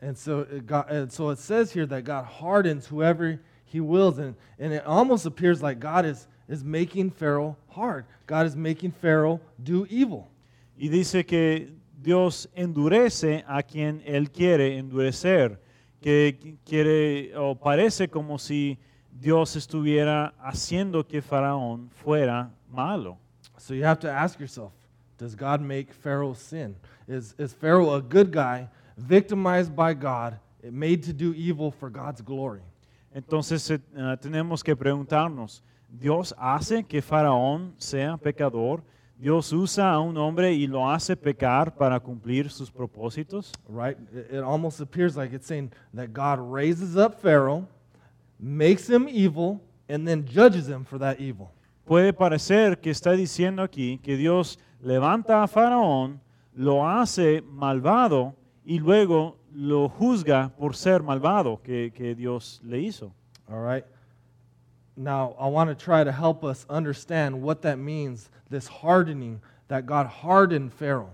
And 0.00 0.16
so, 0.18 0.40
it 0.40 0.66
got, 0.66 0.90
and 0.90 1.10
so 1.10 1.30
it 1.30 1.38
says 1.38 1.72
here 1.72 1.86
that 1.86 2.04
God 2.04 2.26
hardens 2.26 2.86
whoever 2.86 3.40
he 3.64 3.80
wills. 3.80 4.18
And, 4.18 4.34
and 4.58 4.72
it 4.72 4.84
almost 4.84 5.24
appears 5.24 5.62
like 5.62 5.80
God 5.80 6.04
is, 6.04 6.26
is 6.46 6.62
making 6.62 7.10
Pharaoh 7.10 7.56
hard. 7.68 8.04
God 8.26 8.46
is 8.46 8.54
making 8.54 8.92
Pharaoh 8.92 9.40
do 9.62 9.86
evil. 9.88 10.28
Y 10.78 10.88
dice 10.88 11.24
que 11.24 11.72
Dios 12.02 12.48
endurece 12.54 13.44
a 13.48 13.62
quien 13.62 14.02
Él 14.04 14.30
quiere 14.30 14.76
endurecer, 14.76 15.58
que 16.02 16.58
quiere 16.66 17.34
o 17.34 17.54
parece 17.54 18.08
como 18.08 18.38
si 18.38 18.78
Dios 19.10 19.56
estuviera 19.56 20.34
haciendo 20.38 21.06
que 21.06 21.22
Faraón 21.22 21.88
fuera 21.90 22.50
malo. 22.68 23.16
So 23.56 23.72
you 23.72 23.84
have 23.84 24.00
to 24.00 24.10
ask 24.10 24.38
yourself 24.38 24.72
Does 25.18 25.34
God 25.34 25.60
make 25.60 25.92
Pharaoh 25.92 26.34
sin? 26.34 26.76
Is, 27.06 27.34
is 27.38 27.52
Pharaoh 27.52 27.94
a 27.94 28.02
good 28.02 28.32
guy, 28.32 28.68
victimized 28.96 29.74
by 29.74 29.94
God, 29.94 30.38
made 30.62 31.02
to 31.04 31.12
do 31.12 31.32
evil 31.34 31.70
for 31.70 31.90
God's 31.90 32.20
glory? 32.20 32.62
Entonces 33.14 33.70
ah, 33.96 34.16
tenemos 34.16 34.62
que 34.64 34.74
preguntarnos, 34.74 35.62
¿Dios 35.88 36.34
hace 36.36 36.82
que 36.82 37.00
Faraón 37.00 37.72
sea 37.78 38.16
pecador? 38.16 38.82
¿Dios 39.16 39.52
usa 39.52 39.92
a 39.92 40.00
un 40.00 40.16
hombre 40.16 40.52
y 40.52 40.66
lo 40.66 40.90
hace 40.90 41.16
pecar 41.16 41.76
para 41.76 42.00
cumplir 42.00 42.50
sus 42.50 42.70
propósitos? 42.70 43.52
Right? 43.68 43.96
It 44.12 44.42
almost 44.42 44.80
appears 44.80 45.16
like 45.16 45.32
it's 45.32 45.46
saying 45.46 45.70
that 45.94 46.12
God 46.12 46.40
raises 46.40 46.96
up 46.96 47.20
Pharaoh, 47.20 47.68
makes 48.40 48.88
him 48.88 49.08
evil, 49.08 49.60
and 49.88 50.06
then 50.06 50.24
judges 50.26 50.68
him 50.68 50.84
for 50.84 50.98
that 50.98 51.20
evil. 51.20 51.52
Puede 51.86 52.12
parecer 52.12 52.80
que 52.80 52.90
está 52.90 53.12
diciendo 53.12 53.62
aquí 53.62 53.98
que 54.02 54.16
Dios 54.16 54.58
levanta 54.84 55.42
a 55.42 55.48
Faraón, 55.48 56.20
lo 56.54 56.86
hace 56.86 57.42
malvado 57.42 58.34
y 58.64 58.78
luego 58.78 59.36
lo 59.52 59.88
juzga 59.88 60.50
por 60.56 60.76
ser 60.76 61.02
malvado 61.02 61.60
que, 61.62 61.92
que 61.92 62.14
Dios 62.14 62.60
le 62.64 62.78
hizo. 62.80 63.12
All 63.48 63.60
right? 63.60 63.84
Now, 64.96 65.34
I 65.38 65.48
want 65.48 65.70
to 65.70 65.74
try 65.74 66.04
to 66.04 66.12
help 66.12 66.44
us 66.44 66.66
understand 66.70 67.42
what 67.42 67.62
that 67.62 67.78
means, 67.78 68.30
this 68.48 68.68
hardening, 68.68 69.40
that 69.68 69.86
God 69.86 70.06
hardened 70.06 70.72
Pharaoh. 70.72 71.10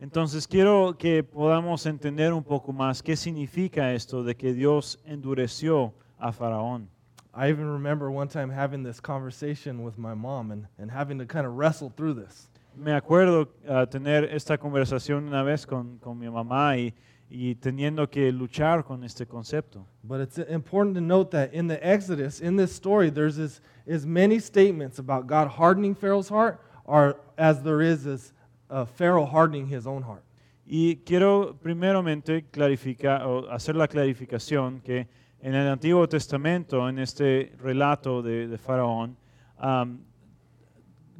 Entonces 0.00 0.46
quiero 0.46 0.92
que 0.92 1.22
podamos 1.22 1.86
entender 1.86 2.32
un 2.32 2.44
poco 2.44 2.72
más 2.72 3.02
qué 3.02 3.16
significa 3.16 3.94
esto 3.94 4.22
de 4.22 4.34
que 4.34 4.52
Dios 4.52 4.98
endureció 5.06 5.94
a 6.18 6.32
Faraón. 6.32 6.88
I 7.34 7.48
even 7.48 7.66
remember 7.66 8.10
one 8.10 8.28
time 8.28 8.50
having 8.50 8.82
this 8.82 9.00
conversation 9.00 9.82
with 9.82 9.98
my 9.98 10.14
mom 10.14 10.52
and, 10.52 10.66
and 10.78 10.90
having 10.90 11.18
to 11.18 11.26
kind 11.26 11.46
of 11.46 11.54
wrestle 11.54 11.90
through 11.90 12.14
this. 12.14 12.48
Me 12.76 12.92
acuerdo 12.92 13.48
ah, 13.68 13.86
tener 13.86 14.24
esta 14.24 14.58
conversación 14.58 15.24
una 15.24 15.42
vez 15.42 15.66
con, 15.66 15.98
con 15.98 16.18
mi 16.18 16.28
mamá 16.28 16.76
y, 16.76 16.94
y 17.30 17.54
teniendo 17.54 18.08
que 18.08 18.30
luchar 18.30 18.84
con 18.84 19.02
este 19.02 19.26
concepto. 19.26 19.86
But 20.04 20.20
it's 20.20 20.38
important 20.38 20.94
to 20.96 21.00
note 21.00 21.30
that 21.30 21.54
in 21.54 21.68
the 21.68 21.78
Exodus, 21.82 22.40
in 22.40 22.56
this 22.56 22.72
story, 22.72 23.10
there's 23.10 23.38
as, 23.38 23.60
as 23.88 24.04
many 24.04 24.38
statements 24.38 24.98
about 24.98 25.26
God 25.26 25.48
hardening 25.48 25.94
Pharaoh's 25.94 26.28
heart 26.28 26.60
or 26.84 27.18
as 27.38 27.62
there 27.62 27.80
is 27.80 28.06
as 28.06 28.32
uh, 28.70 28.84
Pharaoh 28.84 29.24
hardening 29.24 29.66
his 29.66 29.86
own 29.86 30.02
heart. 30.02 30.22
Y 30.66 30.96
quiero 31.06 31.56
primeramente 31.62 32.44
clarificar 32.50 33.24
o 33.24 33.48
hacer 33.50 33.76
la 33.76 33.86
clarificación 33.86 34.82
que 34.82 35.06
en 35.40 35.54
el 35.54 35.68
Antiguo 35.68 36.08
Testamento, 36.08 36.88
en 36.88 36.98
este 36.98 37.52
relato 37.62 38.20
de, 38.20 38.48
de 38.48 38.58
Faraón, 38.58 39.16
am, 39.58 40.00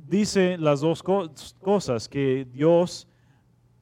dice 0.09 0.57
las 0.59 0.81
dos 0.81 1.03
co- 1.03 1.31
cosas, 1.61 2.09
que 2.09 2.47
Dios 2.53 3.07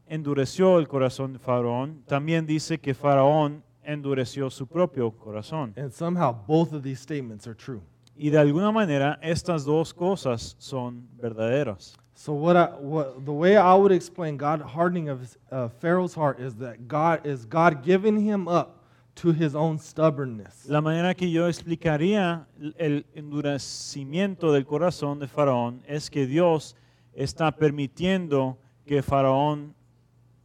endureció 0.07 0.79
el 0.79 0.89
corazón 0.89 1.33
de 1.33 1.39
Faraón, 1.39 2.03
también 2.07 2.47
dice 2.47 2.79
que 2.79 2.95
Faraón 2.95 3.63
endureció 3.83 4.51
su 4.51 4.67
propio 4.67 5.11
corazón. 5.11 5.73
And 5.77 5.93
somehow 5.93 6.35
both 6.47 6.73
of 6.73 6.83
these 6.83 7.01
statements 7.01 7.47
are 7.47 7.55
true. 7.57 7.81
Y 8.17 8.31
de 8.31 8.39
alguna 8.39 8.71
manera 8.71 9.19
estas 9.23 9.65
dos 9.65 9.93
cosas 9.93 10.57
son 10.59 11.09
verdaderas. 11.21 11.97
So 12.15 12.33
what 12.33 12.57
I 12.57 12.67
what 12.81 13.25
the 13.25 13.33
way 13.33 13.57
I 13.57 13.75
would 13.75 13.91
explain 13.91 14.37
God 14.37 14.63
hardening 14.63 15.09
of 15.09 15.37
uh, 15.51 15.69
Pharaoh's 15.81 16.15
heart 16.15 16.39
is 16.39 16.55
that 16.57 16.87
God 16.87 17.27
is 17.27 17.45
God 17.45 17.83
giving 17.83 18.21
him 18.21 18.47
up 18.47 18.84
to 19.15 19.33
his 19.33 19.55
own 19.55 19.79
stubbornness. 19.79 20.67
La 20.69 20.81
manera 20.81 21.15
que 21.15 21.31
yo 21.31 21.47
explicaría 21.49 22.47
el 22.79 23.07
endurecimiento 23.15 24.53
del 24.53 24.65
corazón 24.65 25.19
de 25.19 25.29
Faraón 25.29 25.83
es 25.87 26.11
que 26.11 26.27
Dios 26.27 26.75
está 27.15 27.53
permitiendo 27.53 28.59
que 28.87 29.03
Faraón 29.03 29.75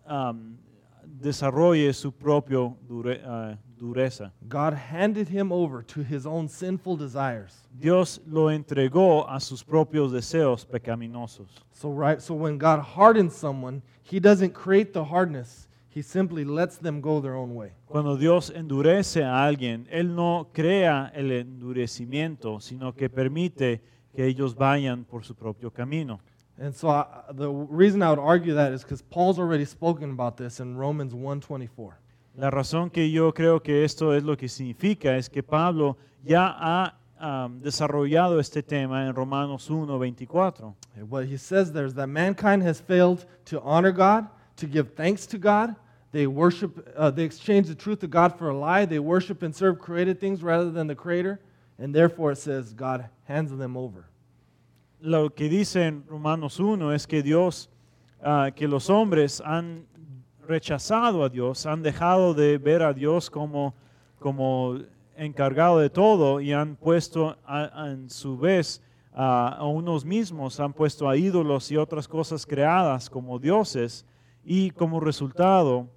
um, 0.08 0.58
desarrolle 1.06 1.94
su 1.94 2.12
propia 2.12 2.60
dure- 2.88 3.22
ah, 3.26 3.58
dureza. 3.78 4.32
God 4.48 4.74
handed 4.74 5.30
him 5.30 5.52
over 5.52 5.82
to 5.84 6.02
his 6.02 6.26
own 6.26 6.48
sinful 6.48 6.98
desires. 6.98 7.64
Dios 7.72 8.22
lo 8.28 8.50
entregó 8.52 9.28
a 9.28 9.40
sus 9.40 9.64
propios 9.64 10.12
deseos 10.12 10.66
pecaminosos. 10.66 11.48
So 11.72 11.90
right, 11.90 12.22
so 12.22 12.34
when 12.34 12.58
God 12.58 12.82
hardens 12.82 13.34
someone, 13.36 13.82
he 14.04 14.20
doesn't 14.20 14.54
create 14.54 14.94
the 14.94 15.04
hardness. 15.04 15.68
He 16.00 16.04
simply 16.04 16.46
lets 16.46 16.78
them 16.78 17.02
go 17.02 17.20
their 17.20 17.36
own 17.36 17.54
way. 17.54 17.74
Cuando 17.86 18.16
Dios 18.16 18.54
endurece 18.56 19.26
a 19.26 19.44
alguien, 19.44 19.86
Él 19.92 20.16
no 20.16 20.48
crea 20.54 21.12
el 21.14 21.30
endurecimiento, 21.30 22.62
sino 22.62 22.94
que 22.96 23.10
permite 23.10 23.82
que 24.16 24.26
ellos 24.26 24.56
vayan 24.56 25.04
por 25.04 25.26
su 25.26 25.36
propio 25.36 25.72
camino. 25.72 26.22
And 26.58 26.74
so 26.74 26.90
I, 26.90 27.06
the 27.34 27.50
reason 27.50 28.02
I 28.02 28.12
would 28.12 28.20
argue 28.20 28.54
that 28.54 28.72
is 28.72 28.84
because 28.84 29.02
Paul's 29.02 29.40
already 29.40 29.66
spoken 29.66 30.12
about 30.12 30.38
this 30.38 30.62
in 30.62 30.78
Romans 30.78 31.14
1:24. 31.14 31.96
La 32.38 32.50
razón 32.50 32.90
que 32.90 33.12
yo 33.12 33.34
creo 33.34 33.62
que 33.62 33.84
esto 33.84 34.14
es 34.14 34.24
lo 34.24 34.38
que 34.38 34.48
significa 34.48 35.18
es 35.18 35.28
que 35.28 35.44
Pablo 35.44 35.98
ya 36.24 36.48
ha 36.48 36.98
um, 37.20 37.60
desarrollado 37.60 38.40
este 38.40 38.64
tema 38.64 39.06
en 39.06 39.14
Romanos 39.14 39.70
1, 39.70 40.00
24. 40.00 40.74
And 40.96 41.10
what 41.10 41.26
he 41.26 41.38
says 41.38 41.74
there 41.74 41.86
is 41.86 41.94
that 41.96 42.08
mankind 42.08 42.64
has 42.64 42.80
failed 42.80 43.26
to 43.48 43.62
honor 43.64 43.92
God, 43.92 44.30
to 44.56 44.66
give 44.66 44.94
thanks 44.96 45.28
to 45.28 45.38
God. 45.38 45.76
They 46.12 46.26
worship, 46.26 46.92
uh, 46.98 47.12
they 47.12 47.24
exchange 47.24 47.68
the 47.68 47.76
truth 47.76 48.02
of 48.04 48.10
God 48.10 48.38
for 48.38 48.50
a 48.50 48.58
lie. 48.58 48.86
They 48.86 49.00
worship 49.00 49.44
and 49.44 49.56
serve 49.56 49.80
created 49.80 50.20
things 50.20 50.42
rather 50.42 50.72
than 50.72 50.88
the 50.88 50.96
Creator. 50.96 51.40
And 51.78 51.94
therefore, 51.94 52.32
it 52.32 52.38
says 52.38 52.74
God 52.74 53.10
hands 53.26 53.56
them 53.56 53.78
over. 53.78 54.06
Lo 55.02 55.30
que 55.30 55.48
dice 55.48 55.86
en 55.86 56.04
Romanos 56.08 56.60
1 56.60 56.92
es 56.92 57.06
que 57.06 57.22
Dios, 57.22 57.70
ah, 58.22 58.50
que 58.54 58.68
los 58.68 58.90
hombres 58.90 59.40
han 59.46 59.86
rechazado 60.46 61.24
a 61.24 61.30
Dios, 61.30 61.66
han 61.66 61.84
dejado 61.84 62.34
de 62.34 62.58
ver 62.58 62.82
a 62.82 62.92
Dios 62.92 63.30
como, 63.30 63.76
como 64.20 64.80
encargado 65.16 65.80
de 65.80 65.90
todo 65.90 66.42
y 66.42 66.52
han 66.52 66.76
puesto 66.76 67.38
en 67.48 68.10
su 68.10 68.38
vez 68.38 68.82
a, 69.14 69.50
a 69.50 69.66
unos 69.66 70.04
mismos, 70.04 70.60
han 70.60 70.74
puesto 70.74 71.08
a 71.08 71.16
ídolos 71.16 71.72
y 71.72 71.78
otras 71.78 72.08
cosas 72.08 72.46
creadas 72.46 73.10
como 73.10 73.40
dioses 73.40 74.06
y 74.44 74.72
como 74.72 75.00
resultado 75.00 75.88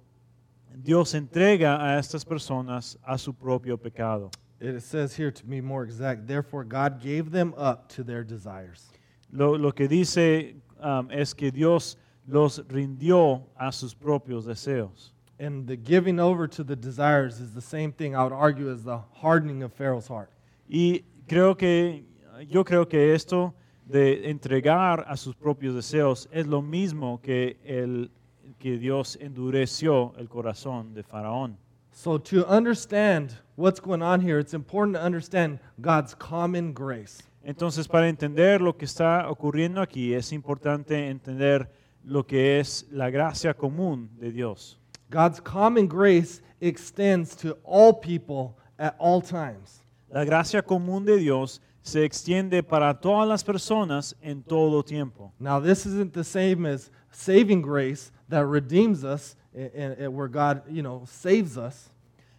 Dios 0.81 1.13
entrega 1.13 1.77
a 1.81 1.99
estas 1.99 2.25
personas 2.25 2.97
a 3.05 3.17
su 3.17 3.33
propio 3.33 3.77
pecado. 3.77 4.31
It 4.59 4.81
says 4.81 5.15
here 5.15 5.31
to 5.31 5.45
be 5.45 5.61
more 5.61 5.83
exact, 5.83 6.25
therefore, 6.25 6.63
God 6.63 7.01
gave 7.01 7.31
them 7.31 7.53
up 7.57 7.89
to 7.95 8.03
their 8.03 8.23
desires. 8.23 8.89
Lo, 9.31 9.55
lo 9.55 9.71
que 9.71 9.87
dice 9.87 10.55
um, 10.79 11.09
es 11.11 11.33
que 11.33 11.51
Dios 11.51 11.97
los 12.27 12.59
rindió 12.59 13.43
a 13.59 13.71
sus 13.71 13.93
propios 13.93 14.45
deseos. 14.45 15.11
And 15.39 15.67
the 15.67 15.75
giving 15.75 16.19
over 16.19 16.47
to 16.47 16.63
the 16.63 16.75
desires 16.75 17.39
is 17.39 17.53
the 17.53 17.61
same 17.61 17.91
thing 17.91 18.15
I 18.15 18.23
would 18.23 18.31
argue 18.31 18.71
as 18.71 18.83
the 18.83 18.99
hardening 19.11 19.63
of 19.63 19.73
Pharaoh's 19.73 20.07
heart. 20.07 20.29
Y 20.69 21.03
creo 21.27 21.57
que, 21.57 22.05
yo 22.47 22.63
creo 22.63 22.87
que 22.87 23.13
esto 23.13 23.53
de 23.85 24.29
entregar 24.29 25.03
a 25.07 25.17
sus 25.17 25.35
propios 25.35 25.75
deseos 25.75 26.29
es 26.31 26.47
lo 26.47 26.61
mismo 26.61 27.19
que, 27.21 27.57
el, 27.65 28.11
que 28.59 28.77
Dios 28.77 29.17
endureció 29.21 30.13
el 30.17 30.29
corazón 30.29 30.93
de 30.93 31.03
Faraón. 31.03 31.57
So, 31.91 32.17
to 32.17 32.45
understand 32.47 33.35
what's 33.55 33.79
going 33.79 34.01
on 34.01 34.19
here, 34.19 34.39
it's 34.39 34.53
important 34.53 34.95
to 34.95 35.03
understand 35.03 35.59
God's 35.79 36.15
common 36.15 36.73
grace. 36.73 37.21
Entonces, 37.45 37.87
para 37.87 38.07
entender 38.07 38.61
lo 38.61 38.73
que 38.73 38.85
está 38.85 39.29
ocurriendo 39.29 39.81
aquí, 39.81 40.13
es 40.13 40.31
importante 40.31 41.09
entender 41.09 41.69
lo 42.03 42.25
que 42.25 42.59
es 42.59 42.87
la 42.91 43.09
gracia 43.09 43.53
común 43.53 44.09
de 44.19 44.31
Dios. 44.31 44.79
God's 45.09 45.39
common 45.39 45.87
grace 45.87 46.41
extends 46.61 47.35
to 47.35 47.57
all 47.63 47.93
people 47.93 48.57
at 48.79 48.95
all 48.97 49.21
times. 49.21 49.83
La 50.09 50.23
gracia 50.23 50.61
común 50.61 51.05
de 51.05 51.17
Dios 51.17 51.61
se 51.81 52.05
extiende 52.05 52.63
para 52.63 52.99
todas 52.99 53.27
las 53.27 53.43
personas 53.43 54.15
en 54.21 54.41
todo 54.41 54.83
tiempo. 54.83 55.33
Now, 55.39 55.59
this 55.59 55.85
isn't 55.85 56.13
the 56.13 56.23
same 56.23 56.65
as 56.65 56.89
saving 57.11 57.61
grace 57.61 58.11
that 58.33 58.45
redeems 58.47 59.03
us, 59.03 59.35
and, 59.53 59.93
and 59.93 60.13
where 60.15 60.27
God, 60.27 60.63
you 60.67 60.81
know, 60.81 61.03
saves 61.05 61.55
us. 61.57 61.89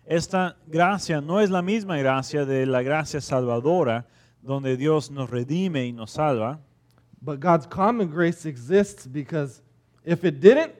Esta 0.07 0.57
gracia 0.69 1.21
no 1.21 1.39
es 1.39 1.51
la 1.51 1.63
misma 1.63 1.99
gracia 1.99 2.45
de 2.45 2.67
la 2.67 2.83
gracia 2.83 3.21
salvadora, 3.21 4.05
donde 4.43 4.77
Dios 4.77 5.11
nos 5.11 5.31
redime 5.31 5.87
y 5.87 5.93
nos 5.93 6.11
salva, 6.11 6.59
But 7.23 7.41
God's 7.41 7.67
common 7.67 8.09
grace 8.09 8.45
exists 8.45 9.07
because 9.07 9.63
if 10.05 10.25
it 10.25 10.41
didn't, 10.41 10.75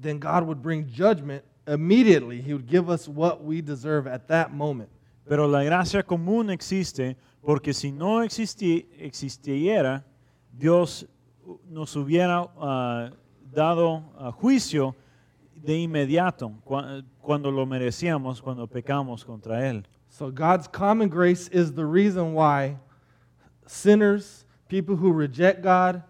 then 0.00 0.18
God 0.18 0.46
would 0.46 0.62
bring 0.62 0.86
judgment 0.86 1.44
immediately. 1.66 2.40
He 2.40 2.54
would 2.54 2.66
give 2.66 2.88
us 2.88 3.06
what 3.08 3.44
we 3.44 3.60
deserve 3.60 4.06
at 4.06 4.28
that 4.28 4.54
moment. 4.54 4.88
pero 5.28 5.46
la 5.48 5.64
gracia 5.64 6.02
común 6.04 6.50
existe 6.50 7.16
porque 7.44 7.74
si 7.74 7.90
no 7.90 8.22
existi- 8.24 8.86
existiera, 8.98 10.04
Dios 10.56 11.04
nos 11.68 11.94
hubiera 11.96 12.48
ah, 12.58 13.10
dado 13.52 14.02
ah, 14.18 14.30
juicio 14.30 14.94
de 15.54 15.78
inmediato 15.82 16.52
cua- 16.64 17.04
cuando 17.22 17.50
lo 17.50 17.66
merecíamos, 17.66 18.40
cuando 18.40 18.66
pecamos 18.66 19.24
contra 19.24 19.66
Él. 19.68 19.84
So 20.08 20.30
God's 20.30 20.68
common 20.68 21.08
grace 21.08 21.48
is 21.48 21.72
the 21.72 21.84
reason 21.84 22.34
why 22.34 22.76
sinners, 23.66 24.44
people 24.68 24.96
who 24.96 25.12
reject 25.12 25.62
God, 25.62 26.02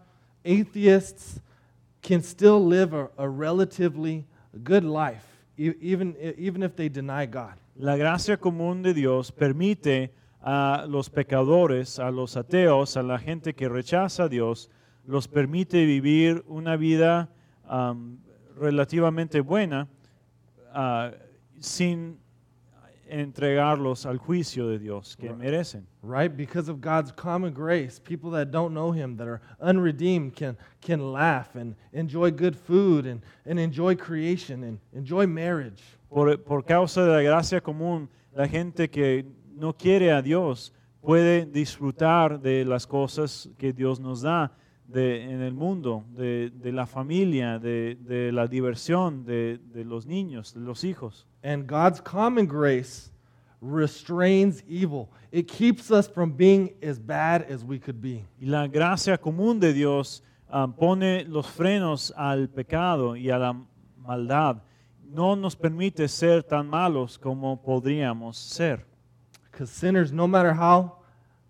atheists 0.45 1.41
can 2.03 2.23
still 2.23 2.65
live 2.65 2.93
a, 2.95 3.09
a 3.19 3.29
relatively 3.29 4.25
good 4.63 4.85
life, 4.85 5.25
e- 5.59 5.73
even, 5.81 6.15
even 6.39 6.63
if 6.63 6.77
they 6.77 6.89
deny 6.89 7.27
God. 7.27 7.55
La 7.79 7.97
gracia 7.97 8.37
común 8.37 8.83
de 8.83 8.95
Dios 8.95 9.31
permite 9.31 10.11
a 10.43 10.87
los 10.89 11.09
pecadores, 11.09 11.99
a 11.99 12.11
los 12.11 12.37
ateos, 12.37 12.97
a 12.97 13.03
la 13.03 13.19
gente 13.19 13.55
que 13.55 13.69
rechaza 13.69 14.25
a 14.25 14.29
Dios, 14.29 14.69
los 15.07 15.29
permite 15.29 15.85
vivir 15.87 16.45
una 16.49 16.77
vida 16.77 17.29
am, 17.69 18.19
relativamente 18.59 19.41
buena 19.41 19.89
ah, 20.73 21.11
sin 21.61 22.19
entregarlos 23.09 24.05
al 24.05 24.19
juicio 24.19 24.69
de 24.69 24.79
Dios 24.79 25.17
que 25.17 25.33
merecen. 25.33 25.87
right? 26.03 26.37
Because 26.37 26.69
of 26.69 26.81
God's 26.81 27.13
common 27.13 27.53
grace, 27.53 27.99
people 27.99 28.31
that 28.33 28.51
don't 28.51 28.75
know 28.75 28.93
Him, 28.93 29.17
that 29.17 29.29
are 29.29 29.41
unredeemed, 29.61 30.35
can, 30.35 30.57
can 30.81 31.13
laugh 31.13 31.55
and 31.55 31.75
enjoy 31.93 32.31
good 32.31 32.57
food 32.57 33.07
and, 33.07 33.23
and 33.45 33.59
enjoy 33.59 33.95
creation 33.95 34.65
and 34.65 34.79
enjoy 34.93 35.27
marriage. 35.27 35.83
Por, 36.11 36.37
por 36.39 36.63
causa 36.63 37.03
de 37.03 37.13
la 37.13 37.23
gracia 37.23 37.61
común, 37.61 38.09
la 38.35 38.47
gente 38.47 38.89
que 38.89 39.25
no 39.57 39.73
quiere 39.73 40.13
a 40.13 40.23
Dios 40.23 40.73
puede 41.01 41.47
disfrutar 41.47 42.41
de 42.41 42.65
las 42.65 42.87
cosas 42.87 43.49
que 43.59 43.73
Dios 43.73 44.01
nos 44.01 44.23
da 44.23 44.51
de- 44.89 45.23
en 45.23 45.41
el 45.43 45.53
mundo, 45.53 46.05
de, 46.17 46.51
de 46.51 46.73
la 46.73 46.87
familia, 46.87 47.59
de, 47.59 47.97
de 48.01 48.33
la 48.33 48.47
diversión, 48.47 49.25
de, 49.25 49.59
de 49.73 49.85
los 49.85 50.07
niños, 50.07 50.55
de 50.55 50.61
los 50.61 50.85
hijos. 50.85 51.27
And 51.43 51.67
God's 51.67 52.01
common 52.01 52.47
grace 52.47 53.11
restrains 53.61 54.63
evil, 54.69 55.09
it 55.33 55.49
keeps 55.49 55.91
us 55.91 56.07
from 56.09 56.31
being 56.33 56.75
as 56.83 56.99
bad 56.99 57.43
as 57.51 57.65
we 57.65 57.79
could 57.79 58.01
be. 58.01 58.25
Y 58.41 58.47
la 58.47 58.67
gracia 58.69 59.19
común 59.19 59.59
de 59.61 59.73
Dios 59.73 60.23
ah, 60.51 60.67
pone 60.69 61.25
los 61.25 61.47
frenos 61.47 62.13
al 62.17 62.49
pecado 62.49 63.17
y 63.17 63.31
a 63.31 63.39
la 63.39 63.55
maldad. 63.99 64.63
No 65.09 65.37
nos 65.37 65.55
permite 65.57 66.09
ser 66.09 66.43
tan 66.43 66.69
malos 66.69 67.19
como 67.19 67.57
podríamos 67.63 68.37
ser. 68.37 68.85
Because 69.51 69.71
sinners, 69.71 70.13
no 70.13 70.27
matter 70.29 70.53
how 70.53 70.99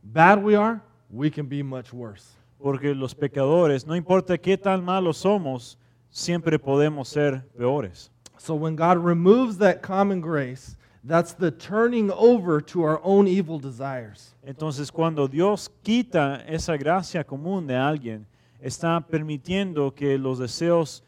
bad 0.02 0.42
we 0.42 0.54
are, 0.54 0.80
we 1.10 1.30
can 1.30 1.46
be 1.48 1.62
much 1.62 1.92
worse. 1.92 2.34
Porque 2.58 2.94
los 2.94 3.14
pecadores, 3.14 3.86
no 3.86 3.94
importa 3.94 4.38
qué 4.38 4.56
tan 4.56 4.84
malos 4.84 5.18
somos, 5.18 5.78
siempre 6.10 6.58
podemos 6.58 7.08
ser 7.08 7.46
peores. 7.56 8.10
So 8.38 8.54
when 8.54 8.76
God 8.76 8.98
removes 8.98 9.58
that 9.58 9.82
common 9.82 10.20
grace, 10.20 10.76
that's 11.04 11.34
the 11.34 11.50
turning 11.50 12.10
over 12.10 12.60
to 12.60 12.82
our 12.82 13.00
own 13.02 13.26
evil 13.26 13.58
desires. 13.58 14.34
Entonces, 14.42 14.90
cuando 14.90 15.28
Dios 15.28 15.70
quita 15.82 16.44
esa 16.46 16.76
gracia 16.76 17.24
común 17.24 17.66
de 17.66 17.76
alguien, 17.76 18.26
está 18.60 19.00
permitiendo 19.00 19.94
que 19.94 20.18
los 20.18 20.38
deseos 20.38 21.02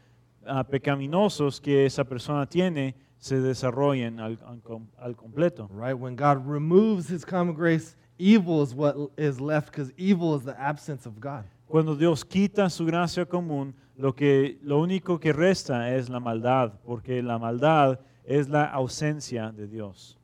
ah, 0.47 0.65
pecaminosos 0.65 1.61
que 1.61 1.87
esa 1.87 2.05
persona 2.05 2.47
tiene 2.47 2.95
se 3.19 3.41
desarrollen 3.41 4.21
al, 4.21 4.39
al 4.47 4.61
al 4.99 5.17
completo. 5.17 5.69
Right? 5.73 5.95
When 5.95 6.15
God 6.17 6.47
removes 6.47 7.09
his 7.11 7.25
common 7.25 7.55
grace, 7.55 7.97
evil 8.19 8.63
is 8.63 8.75
what 8.75 8.97
is 9.17 9.41
left 9.41 9.73
because 9.73 9.93
evil 9.97 10.35
is 10.35 10.45
the 10.45 10.59
absence 10.61 11.07
of 11.07 11.21
God. 11.21 11.45
Cuando 11.69 11.95
Dios 11.95 12.25
quita 12.25 12.71
su 12.71 12.87
gracia 12.87 13.27
común, 13.27 13.75
lo, 13.97 14.13
que, 14.13 14.59
lo 14.63 14.81
único 14.81 15.21
que 15.21 15.33
resta 15.33 15.95
es 15.95 16.09
la 16.09 16.19
maldad, 16.19 16.73
porque 16.87 17.23
la 17.23 17.39
maldad 17.39 17.99
es 18.25 18.49
la 18.49 18.67
ausencia 18.73 19.53
de 19.55 19.67
Dios. 19.67 20.17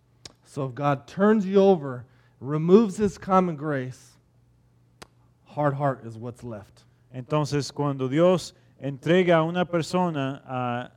So 0.44 0.66
if 0.66 0.74
God 0.74 1.06
turns 1.06 1.44
you 1.44 1.60
over, 1.60 2.04
removes 2.40 2.96
his 2.96 3.18
common 3.18 3.56
grace, 3.56 4.12
hard 5.44 5.74
heart 5.74 6.04
is 6.04 6.16
what's 6.16 6.42
left. 6.42 6.84
Entonces, 7.14 7.72
cuando 7.72 8.08
Dios 8.08 8.54
entrega 8.80 9.38
a 9.38 9.42
una 9.44 9.64
persona 9.64 10.42
a, 10.46 10.90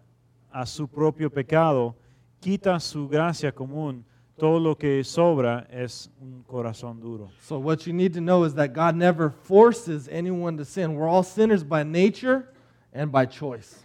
a 0.51 0.65
su 0.65 0.87
propio 0.87 1.29
pecado, 1.29 1.95
quita 2.41 2.79
su 2.79 3.07
gracia 3.07 3.51
común, 3.51 4.03
todo 4.37 4.59
lo 4.59 4.75
que 4.75 5.03
sobra 5.03 5.67
es 5.71 6.09
un 6.21 6.43
corazón 6.43 6.99
duro. 6.99 7.31
So 7.41 7.57
what 7.57 7.87
you 7.87 7.93
need 7.93 8.13
to 8.13 8.21
know 8.21 8.43
is 8.45 8.53
that 8.53 8.73
God 8.73 8.95
never 8.95 9.31
forces 9.31 10.07
anyone 10.11 10.57
to 10.57 10.65
sin. 10.65 10.95
We're 10.95 11.07
all 11.07 11.23
sinners 11.23 11.63
by 11.63 11.83
nature 11.83 12.47
and 12.93 13.11
by 13.11 13.25
choice. 13.25 13.83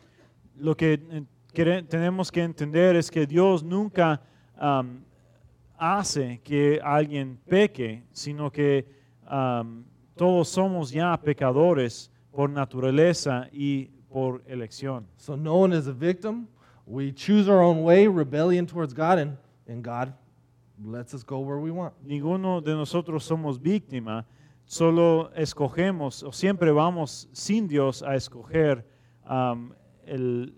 Lo 0.58 0.74
que 0.74 0.98
eh, 1.10 1.82
tenemos 1.88 2.30
que 2.30 2.42
entender 2.42 2.96
es 2.96 3.10
que 3.10 3.26
Dios 3.26 3.62
nunca 3.62 4.20
am, 4.58 5.04
hace 5.78 6.40
que 6.44 6.78
alguien 6.82 7.38
peque, 7.48 8.02
sino 8.12 8.50
que 8.50 8.84
am, 9.26 9.84
todos 10.16 10.48
somos 10.48 10.90
ya 10.92 11.16
pecadores 11.16 12.10
por 12.30 12.50
naturaleza 12.50 13.48
y 13.52 13.88
por 14.10 14.42
elección. 14.46 15.06
So 15.16 15.34
no 15.34 15.56
one 15.56 15.72
is 15.72 15.86
a 15.86 15.92
victim. 15.92 16.46
We 16.86 17.12
choose 17.12 17.48
our 17.48 17.62
own 17.62 17.82
way, 17.82 18.06
rebellion 18.06 18.66
towards 18.66 18.92
God, 18.92 19.18
and, 19.18 19.38
and 19.66 19.82
God 19.82 20.12
lets 20.82 21.14
us 21.14 21.24
go 21.24 21.40
where 21.40 21.58
we 21.58 21.70
want. 21.70 21.94
Ninguno 22.04 22.60
de 22.60 22.74
nosotros 22.74 23.24
somos 23.24 23.60
víctima, 23.60 24.24
solo 24.64 25.30
escogemos 25.36 26.22
o 26.22 26.32
siempre 26.32 26.70
vamos 26.72 27.28
sin 27.32 27.66
Dios 27.68 28.02
a 28.02 28.14
escoger 28.14 28.84
am, 29.24 29.74
el, 30.06 30.54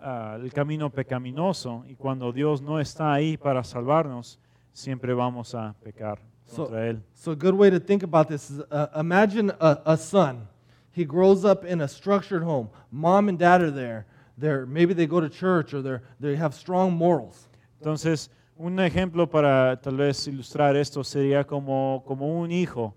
ah, 0.00 0.38
el 0.40 0.52
camino 0.52 0.90
pecaminoso 0.90 1.84
y 1.86 1.94
cuando 1.94 2.32
Dios 2.32 2.62
no 2.62 2.80
está 2.80 3.12
ahí 3.12 3.36
para 3.36 3.62
salvarnos, 3.64 4.38
siempre 4.72 5.14
vamos 5.14 5.54
a 5.54 5.74
pecar 5.82 6.20
So-. 6.48 7.00
So 7.14 7.32
a 7.32 7.36
good 7.36 7.54
way 7.54 7.70
to 7.70 7.78
think 7.78 8.02
about 8.02 8.28
this 8.28 8.50
is 8.50 8.60
uh, 8.70 8.86
imagine 8.96 9.50
a, 9.60 9.78
a 9.84 9.96
son. 9.96 10.48
He 10.92 11.04
grows 11.04 11.44
up 11.44 11.64
in 11.64 11.80
a 11.80 11.88
structured 11.88 12.42
home. 12.42 12.70
Mom 12.90 13.28
and 13.28 13.38
dad 13.38 13.62
are 13.62 13.70
there. 13.70 14.06
They're, 14.36 14.66
maybe 14.66 14.94
they 14.94 15.06
go 15.06 15.20
to 15.20 15.28
church 15.28 15.74
or 15.74 15.82
they're, 15.82 16.02
they 16.18 16.36
have 16.36 16.54
strong 16.54 16.92
morals. 16.92 17.48
Entonces, 17.80 18.28
un 18.58 18.80
ejemplo 18.80 19.28
para 19.30 19.80
tal 19.80 19.96
vez 19.96 20.26
ilustrar 20.26 20.76
esto 20.76 21.02
sería 21.04 21.44
como, 21.46 22.02
como 22.06 22.40
un 22.40 22.50
hijo 22.50 22.94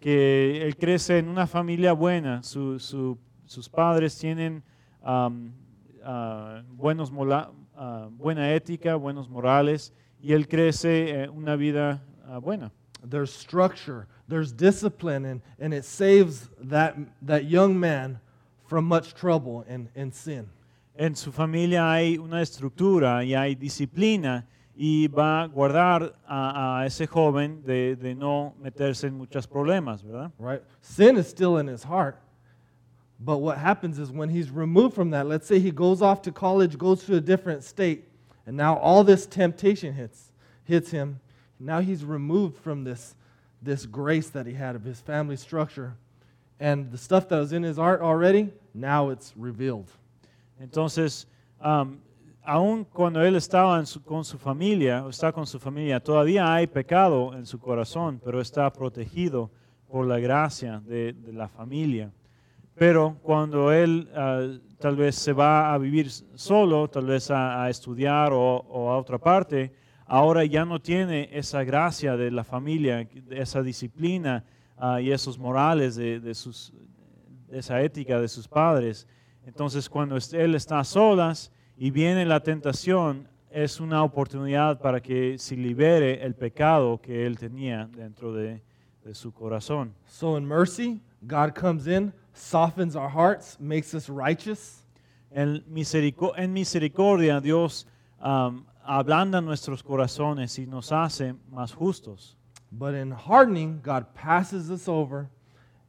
que 0.00 0.62
él 0.66 0.76
crece 0.76 1.18
en 1.18 1.28
una 1.28 1.46
familia 1.46 1.92
buena, 1.92 2.42
su- 2.42 2.78
su- 2.78 3.16
sus 3.46 3.68
padres 3.68 4.18
tienen 4.18 4.62
ah, 5.02 5.30
buenos 6.68 7.10
mola- 7.12 7.50
ah, 7.76 8.08
buena 8.10 8.52
ética, 8.52 8.96
buenos 8.96 9.28
morales, 9.28 9.92
y 10.20 10.32
él 10.32 10.46
crece 10.48 11.24
eh, 11.24 11.28
una 11.28 11.56
vida 11.56 12.02
ah, 12.26 12.38
buena. 12.38 12.70
There's 13.08 13.30
structure, 13.30 14.06
there's 14.28 14.52
discipline, 14.54 15.26
and, 15.26 15.42
and 15.60 15.74
it 15.74 15.84
saves 15.84 16.48
that, 16.68 16.96
that 17.26 17.44
young 17.44 17.78
man 17.78 18.18
from 18.66 18.86
much 18.86 19.14
trouble 19.14 19.64
and, 19.68 19.88
and 19.94 20.12
sin. 20.12 20.46
En 20.96 21.14
su 21.16 21.32
familia 21.32 21.90
hay 21.92 22.18
una 22.18 22.40
estructura 22.40 23.24
y 23.24 23.34
hay 23.34 23.54
disciplina 23.56 24.46
y 24.76 25.06
va 25.06 25.42
a 25.42 25.48
guardar 25.48 26.14
a, 26.26 26.80
a 26.80 26.86
ese 26.86 27.06
joven 27.06 27.62
de, 27.64 27.94
de 27.94 28.14
no 28.14 28.54
meterse 28.60 29.04
en 29.04 29.16
muchos 29.16 29.46
problemas, 29.46 30.02
¿verdad? 30.02 30.32
right? 30.38 30.62
Sin 30.80 31.16
is 31.16 31.28
still 31.28 31.58
in 31.58 31.66
his 31.66 31.84
heart. 31.84 32.18
But 33.20 33.38
what 33.38 33.58
happens 33.58 33.98
is 33.98 34.10
when 34.10 34.28
he's 34.28 34.50
removed 34.50 34.94
from 34.94 35.10
that, 35.10 35.26
let's 35.26 35.46
say 35.46 35.58
he 35.58 35.70
goes 35.70 36.02
off 36.02 36.22
to 36.22 36.32
college, 36.32 36.76
goes 36.76 37.04
to 37.04 37.16
a 37.16 37.20
different 37.20 37.62
state, 37.62 38.08
and 38.46 38.56
now 38.56 38.76
all 38.76 39.04
this 39.04 39.26
temptation 39.26 39.94
hits 39.94 40.32
hits 40.64 40.90
him. 40.90 41.20
Now 41.60 41.80
he's 41.80 42.04
removed 42.04 42.58
from 42.58 42.84
this 42.84 43.14
this 43.62 43.86
grace 43.86 44.28
that 44.30 44.46
he 44.46 44.52
had 44.52 44.76
of 44.76 44.84
his 44.84 45.00
family 45.00 45.36
structure. 45.36 45.94
And 46.60 46.90
the 46.92 46.98
stuff 46.98 47.28
that 47.30 47.38
was 47.38 47.52
in 47.52 47.62
his 47.62 47.76
heart 47.78 48.00
already, 48.00 48.52
now 48.74 49.08
it's 49.08 49.32
revealed. 49.36 49.90
Entonces, 50.62 51.24
am, 51.62 52.00
aun 52.44 52.84
cuando 52.84 53.22
él 53.22 53.36
estaba 53.36 53.82
con 54.04 54.24
su 54.24 54.38
familia, 54.38 55.04
está 55.08 55.32
con 55.32 55.46
su 55.46 55.58
familia, 55.58 55.98
todavía 56.00 56.52
hay 56.52 56.66
pecado 56.66 57.34
en 57.34 57.46
su 57.46 57.58
corazón, 57.58 58.20
pero 58.22 58.40
está 58.40 58.70
protegido 58.72 59.50
por 59.88 60.06
la 60.06 60.18
gracia 60.18 60.80
de, 60.80 61.14
la 61.32 61.48
familia. 61.48 62.12
Pero 62.74 63.16
cuando 63.22 63.72
él 63.72 64.10
ah, 64.14 64.46
tal 64.78 64.96
vez 64.96 65.14
se 65.14 65.32
va 65.32 65.72
a 65.72 65.78
vivir 65.78 66.10
solo, 66.10 66.88
tal 66.88 67.06
vez 67.06 67.30
a, 67.30 67.68
estudiar 67.70 68.32
o, 68.32 68.90
a 68.90 68.98
otra 68.98 69.18
parte, 69.18 69.72
ahora 70.06 70.44
ya 70.44 70.64
no 70.64 70.80
tiene 70.80 71.30
esa 71.32 71.64
gracia 71.64 72.16
de 72.16 72.30
la 72.30 72.44
familia, 72.44 73.08
esa 73.30 73.62
disciplina 73.62 74.44
ah, 74.76 75.00
y 75.00 75.12
esos 75.12 75.38
morales 75.38 75.96
de, 75.96 76.20
de 76.20 76.34
esa 77.52 77.80
ética 77.80 78.20
de 78.20 78.28
sus 78.28 78.46
padres. 78.48 79.06
Entonces, 79.46 79.88
cuando 79.88 80.18
él 80.32 80.54
está 80.54 80.80
a 80.80 80.84
solas 80.84 81.50
y 81.76 81.90
viene 81.90 82.24
la 82.24 82.40
tentación, 82.40 83.28
es 83.50 83.80
una 83.80 84.02
oportunidad 84.02 84.80
para 84.80 85.00
que 85.00 85.38
se 85.38 85.56
libere 85.56 86.22
el 86.24 86.34
pecado 86.34 87.00
que 87.00 87.24
él 87.24 87.38
tenía 87.38 87.86
dentro 87.86 88.32
de, 88.32 88.62
de 89.04 89.14
su 89.14 89.32
corazón. 89.32 89.94
So 90.06 90.36
in 90.36 90.44
mercy, 90.44 91.00
God 91.22 91.54
comes 91.54 91.86
in, 91.86 92.12
softens 92.32 92.96
our 92.96 93.08
hearts, 93.08 93.56
makes 93.60 93.94
us 93.94 94.08
righteous. 94.08 94.84
En, 95.30 95.64
miserico- 95.68 96.32
en 96.36 96.52
misericordia, 96.52 97.40
Dios 97.40 97.86
am, 98.20 98.66
ablanda 98.84 99.40
nuestros 99.40 99.82
corazones 99.82 100.58
y 100.58 100.66
nos 100.66 100.90
hace 100.90 101.34
más 101.50 101.72
justos. 101.72 102.36
But 102.72 102.94
in 102.94 103.12
hardening, 103.12 103.80
God 103.82 104.06
passes 104.14 104.68
us 104.68 104.88
over 104.88 105.28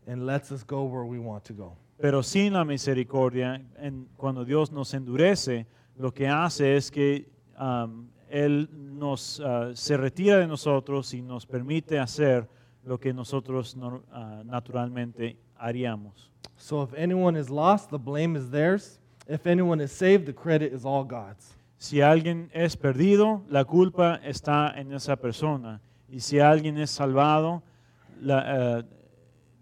and 0.08 0.26
lets 0.26 0.52
us 0.52 0.64
go 0.64 0.84
where 0.84 1.04
we 1.04 1.18
want 1.18 1.44
to 1.46 1.54
go. 1.54 1.78
Pero 1.98 2.22
sin 2.24 2.54
la 2.54 2.66
misericordia, 2.66 3.62
en- 3.78 4.08
cuando 4.18 4.44
Dios 4.44 4.72
nos 4.72 4.94
endurece, 4.94 5.66
lo 5.98 6.14
que 6.14 6.28
hace 6.28 6.76
es 6.76 6.92
que 6.92 7.28
am, 7.58 8.10
Él 8.30 8.68
nos, 8.74 9.40
ah, 9.40 9.72
se 9.74 9.96
retira 9.96 10.38
de 10.38 10.48
nosotros 10.48 11.14
y 11.14 11.22
nos 11.22 11.46
permite 11.46 12.00
hacer 12.00 12.48
lo 12.84 13.00
que 13.00 13.14
nosotros 13.14 13.78
nor- 13.78 14.04
ah, 14.12 14.42
naturalmente 14.46 15.38
haríamos. 15.58 16.32
So 16.58 16.84
if 16.84 16.94
anyone 16.98 17.40
is 17.40 17.50
lost, 17.50 17.90
the 17.92 17.98
blame 17.98 18.38
is 18.38 18.50
theirs. 18.50 19.00
If 19.28 19.48
anyone 19.48 19.82
is 19.84 19.92
saved, 19.92 20.26
the 20.26 20.34
credit 20.36 20.74
is 20.74 20.86
all 20.86 21.04
God's. 21.06 21.56
Si 21.78 22.02
alguien 22.02 22.50
es 22.54 22.76
perdido, 22.76 23.42
la 23.50 23.64
culpa 23.64 24.20
está 24.24 24.74
en 24.76 24.92
esa 24.94 25.16
persona. 25.16 25.82
Y 26.10 26.20
si 26.20 26.40
alguien 26.40 26.78
es 26.78 26.90
salvado, 26.92 27.64
la, 28.22 28.80
eh, 28.80 28.84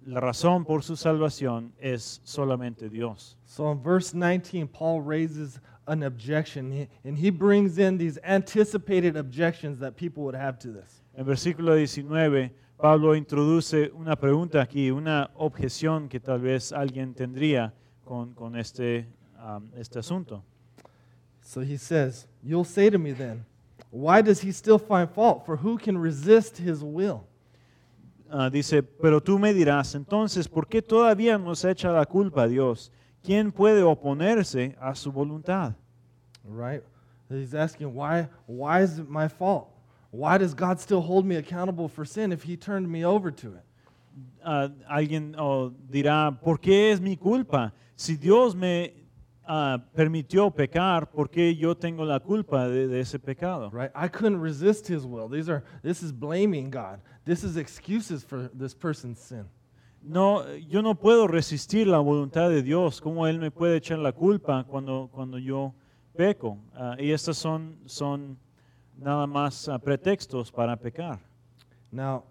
la 0.06 0.20
razón 0.20 0.66
por 0.66 0.84
su 0.84 0.96
salvación 0.96 1.74
es 1.80 2.22
solamente 2.24 2.90
Dios. 2.90 3.38
So 3.46 3.72
in 3.72 3.82
verse 3.82 4.14
19, 4.14 4.68
Paul 4.68 5.02
raises 5.02 5.60
an 5.88 6.04
objection, 6.04 6.88
and 7.04 7.18
he 7.18 7.30
brings 7.30 7.78
in 7.78 7.98
these 7.98 8.18
anticipated 8.24 9.18
objections 9.18 9.80
that 9.80 9.96
people 9.96 10.24
would 10.24 10.36
have 10.36 10.58
to 10.60 10.70
this. 10.72 11.04
En 11.16 11.26
versículo 11.26 11.76
19, 11.76 12.52
Pablo 12.78 13.16
introduce 13.16 13.92
una 13.94 14.16
pregunta 14.16 14.62
aquí, 14.62 14.92
una 14.92 15.30
objeción 15.36 16.10
que 16.10 16.20
tal 16.20 16.40
vez 16.40 16.72
alguien 16.72 17.14
tendría 17.14 17.74
con, 18.04 18.34
con 18.34 18.56
este, 18.56 19.08
um, 19.38 19.70
este 19.78 20.00
asunto. 20.00 20.44
So 21.42 21.62
he 21.62 21.78
says, 21.78 22.28
You'll 22.42 22.66
say 22.66 22.90
to 22.90 22.98
me 22.98 23.12
then, 23.12 23.46
why 23.92 24.22
does 24.22 24.42
he 24.42 24.52
still 24.52 24.80
find 24.80 25.10
fault? 25.10 25.46
For 25.46 25.58
who 25.58 25.78
can 25.78 25.98
resist 25.98 26.58
his 26.58 26.84
will? 26.84 27.28
Ah, 28.36 28.50
dice, 28.50 28.82
pero 28.82 29.22
tú 29.22 29.38
me 29.38 29.54
dirás, 29.54 29.94
entonces, 29.94 30.48
¿por 30.48 30.68
qué 30.68 30.82
todavía 30.82 31.38
nos 31.38 31.64
echa 31.64 31.92
la 31.92 32.04
culpa 32.04 32.42
a 32.42 32.48
Dios? 32.48 32.92
¿Quién 33.22 33.52
puede 33.52 33.84
oponerse 33.84 34.76
a 34.82 34.96
su 34.96 35.12
voluntad? 35.12 35.76
Right? 36.44 36.82
He's 37.30 37.54
asking, 37.54 37.94
why, 37.94 38.28
why 38.48 38.82
is 38.82 38.98
it 38.98 39.08
my 39.08 39.28
fault? 39.28 39.68
Why 40.10 40.40
does 40.40 40.56
God 40.56 40.80
still 40.80 41.00
hold 41.00 41.28
me 41.28 41.36
accountable 41.36 41.88
for 41.88 42.06
sin 42.06 42.32
if 42.32 42.42
he 42.42 42.58
turned 42.58 42.90
me 42.90 43.06
over 43.06 43.32
to 43.32 43.50
it? 43.50 43.64
Ah, 44.44 44.70
alguien 44.90 45.36
oh, 45.38 45.72
dirá, 45.88 46.36
¿por 46.42 46.58
qué 46.58 46.92
es 46.92 47.00
mi 47.00 47.16
culpa? 47.16 47.72
Si 47.96 48.16
Dios 48.16 48.56
me 48.56 48.96
ah, 49.46 49.78
permitió 49.96 50.52
pecar, 50.52 51.10
¿por 51.10 51.30
qué 51.30 51.56
yo 51.56 51.76
tengo 51.76 52.06
la 52.06 52.20
culpa 52.20 52.68
de, 52.68 52.88
de 52.88 53.00
ese 53.00 53.20
pecado? 53.20 53.70
Right? 53.72 53.92
I 53.96 54.08
couldn't 54.08 54.42
resist 54.42 54.88
his 54.88 55.06
will. 55.06 55.28
These 55.28 55.50
are 55.50 55.64
this 55.82 56.04
is 56.04 56.12
blaming 56.12 56.70
God. 56.70 57.00
This 57.26 57.44
is 57.44 57.58
excuses 57.58 58.24
for 58.24 58.50
this 58.54 58.74
person's 58.74 59.20
sin. 59.20 59.46
No, 60.02 60.46
yo 60.58 60.82
no 60.82 60.96
puedo 60.96 61.28
resistir 61.28 61.88
la 61.88 62.00
voluntad 62.00 62.50
de 62.50 62.62
Dios. 62.62 63.00
¿Cómo 63.00 63.26
Él 63.26 63.40
me 63.40 63.52
puede 63.52 63.78
echar 63.78 64.00
la 64.00 64.12
culpa 64.12 64.66
cuando, 64.66 65.10
cuando 65.14 65.38
yo 65.38 65.74
peco? 66.18 66.58
Ah, 66.76 66.96
y 67.00 67.12
estos 67.12 67.38
son, 67.38 67.78
son 67.86 68.38
nada 68.98 69.26
más 69.26 69.70
ah, 69.70 69.80
pretextos 69.80 70.52
para 70.52 70.76
pecar. 70.76 71.20
Now, 71.92 72.24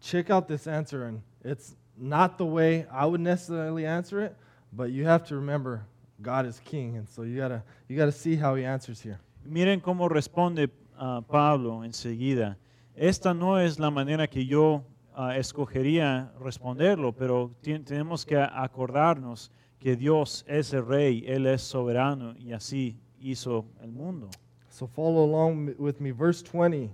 check 0.00 0.30
out 0.30 0.48
this 0.48 0.66
answer, 0.66 1.04
and 1.04 1.22
it's 1.44 1.76
not 1.96 2.38
the 2.38 2.44
way 2.44 2.86
I 2.90 3.06
would 3.06 3.20
necessarily 3.20 3.86
answer 3.86 4.20
it, 4.20 4.34
but 4.72 4.90
you 4.90 5.06
have 5.06 5.24
to 5.28 5.36
remember 5.36 5.86
God 6.24 6.46
is 6.46 6.58
king, 6.64 6.96
and 6.96 7.06
so 7.06 7.22
you 7.22 7.36
gotta 7.36 7.62
you 7.86 7.96
gotta 7.96 8.12
see 8.12 8.34
how 8.34 8.54
he 8.54 8.64
answers 8.64 9.00
here. 9.02 9.20
Miren 9.46 9.80
cómo 9.80 10.08
responde 10.08 10.70
ah, 10.98 11.20
Pablo 11.20 11.84
enseguida. 11.84 12.56
Esta 12.96 13.34
no 13.34 13.58
es 13.58 13.78
la 13.78 13.90
manera 13.90 14.26
que 14.26 14.46
yo 14.46 14.84
ah, 15.14 15.36
escogería 15.36 16.32
responderlo, 16.40 17.12
pero 17.12 17.50
tenemos 17.62 18.24
que 18.24 18.36
acordarnos 18.36 19.50
que 19.78 19.96
Dios 19.96 20.44
es 20.48 20.72
el 20.72 20.86
rey, 20.86 21.24
Él 21.26 21.46
es 21.46 21.60
soberano 21.60 22.34
y 22.38 22.52
así 22.52 22.98
hizo 23.20 23.66
el 23.82 23.92
mundo. 23.92 24.30
So 24.70 24.86
follow 24.86 25.24
along 25.24 25.74
with 25.78 26.00
me. 26.00 26.10
Verse 26.10 26.42
20, 26.42 26.90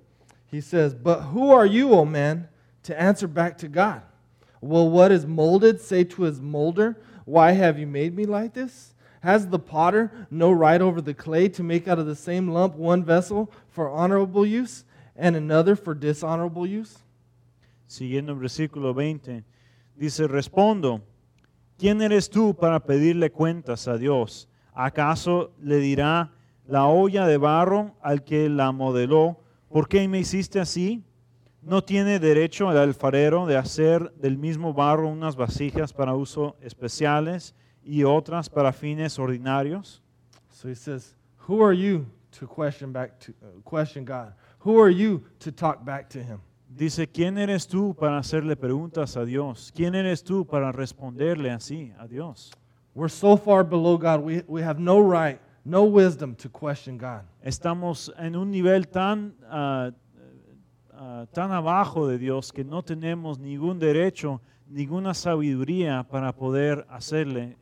he 0.51 0.61
says, 0.61 0.93
But 0.93 1.21
who 1.33 1.53
are 1.53 1.67
you, 1.67 1.93
O 1.93 2.05
man, 2.05 2.49
to 2.83 3.01
answer 3.01 3.29
back 3.29 3.57
to 3.59 3.69
God? 3.69 4.03
Will 4.61 4.91
what 4.91 5.13
is 5.13 5.25
molded 5.25 5.81
say 5.81 6.03
to 6.05 6.23
his 6.23 6.41
molder, 6.41 6.97
Why 7.25 7.53
have 7.53 7.79
you 7.79 7.87
made 7.87 8.17
me 8.17 8.27
like 8.27 8.55
this? 8.55 8.90
Has 9.21 9.49
the 9.49 9.59
potter 9.59 10.11
no 10.31 10.51
right 10.51 10.81
over 10.81 11.01
the 11.01 11.15
clay 11.15 11.49
to 11.51 11.63
make 11.63 11.87
out 11.87 11.99
of 11.99 12.07
the 12.07 12.15
same 12.15 12.49
lump 12.49 12.75
one 12.75 13.05
vessel 13.05 13.51
for 13.69 13.91
honorable 13.91 14.47
use 14.47 14.85
and 15.15 15.37
another 15.37 15.77
for 15.77 15.95
dishonorable 15.95 16.67
use? 16.67 16.99
Siguiendo 17.87 18.33
el 18.33 18.39
versículo 18.39 18.95
20, 18.95 19.45
dice, 19.97 20.27
respondo, 20.27 21.03
¿quién 21.77 22.01
eres 22.01 22.31
tú 22.31 22.55
para 22.55 22.81
pedirle 22.81 23.31
cuentas 23.31 23.89
a 23.89 23.99
Dios? 23.99 24.49
¿Acaso 24.73 25.51
le 25.61 25.79
dirá 25.79 26.31
la 26.67 26.87
olla 26.87 27.27
de 27.27 27.37
barro 27.37 27.97
al 28.01 28.23
que 28.23 28.49
la 28.49 28.73
modeló, 28.73 29.41
¿por 29.69 29.89
qué 29.89 30.07
me 30.09 30.21
hiciste 30.21 30.61
así? 30.61 31.03
¿No 31.63 31.83
tiene 31.83 32.21
derecho 32.21 32.71
el 32.71 32.79
alfarero 32.79 33.45
de 33.45 33.57
hacer 33.57 34.13
del 34.15 34.39
mismo 34.39 34.73
barro 34.73 35.09
unas 35.09 35.37
vasijas 35.37 35.93
para 35.93 36.15
uso 36.15 36.57
especiales 36.63 37.55
y 37.85 38.05
otras 38.05 38.49
para 38.49 38.73
fines 38.73 39.19
ordinarios? 39.19 40.03
So 40.51 40.69
he 40.69 40.75
says, 40.75 41.15
Who 41.49 41.63
are 41.63 41.75
you 41.75 42.07
to 42.39 42.47
question 42.47 42.93
back 42.93 43.19
to 43.21 43.33
uh, 43.43 43.61
question 43.65 44.05
God? 44.05 44.35
Who 44.61 44.81
are 44.81 44.91
you 44.91 45.25
to 45.41 45.51
talk 45.51 45.85
back 45.85 46.09
to 46.11 46.23
him? 46.23 46.41
Dice, 46.69 47.09
¿quién 47.09 47.37
eres 47.37 47.67
tú 47.67 47.97
para 47.99 48.19
hacerle 48.19 48.55
preguntas 48.55 49.17
a 49.17 49.25
Dios? 49.25 49.73
¿Quién 49.75 49.97
eres 49.97 50.23
tú 50.23 50.47
para 50.47 50.71
responderle 50.71 51.51
así 51.51 51.93
a 51.99 52.07
Dios? 52.07 52.53
We're 52.95 53.09
so 53.09 53.37
far 53.37 53.65
below 53.65 53.99
God, 53.99 54.21
we, 54.21 54.45
we 54.47 54.63
have 54.63 54.79
no 54.79 55.01
right, 55.01 55.41
no 55.65 55.85
wisdom 55.85 56.37
to 56.37 56.49
question 56.49 56.97
God. 56.97 57.23
Estamos 57.43 58.13
en 58.19 58.37
un 58.37 58.51
nivel 58.51 58.87
tan, 58.87 59.35
ah, 59.49 59.91
ah, 60.93 61.27
tan 61.33 61.51
abajo 61.51 62.07
de 62.07 62.19
Dios 62.19 62.53
que 62.53 62.63
no 62.63 62.83
tenemos 62.83 63.41
ningún 63.41 63.81
derecho, 63.81 64.41
ninguna 64.69 65.13
sabiduría 65.15 66.05
para 66.05 66.33
poder 66.33 66.87
hacerle 66.89 67.57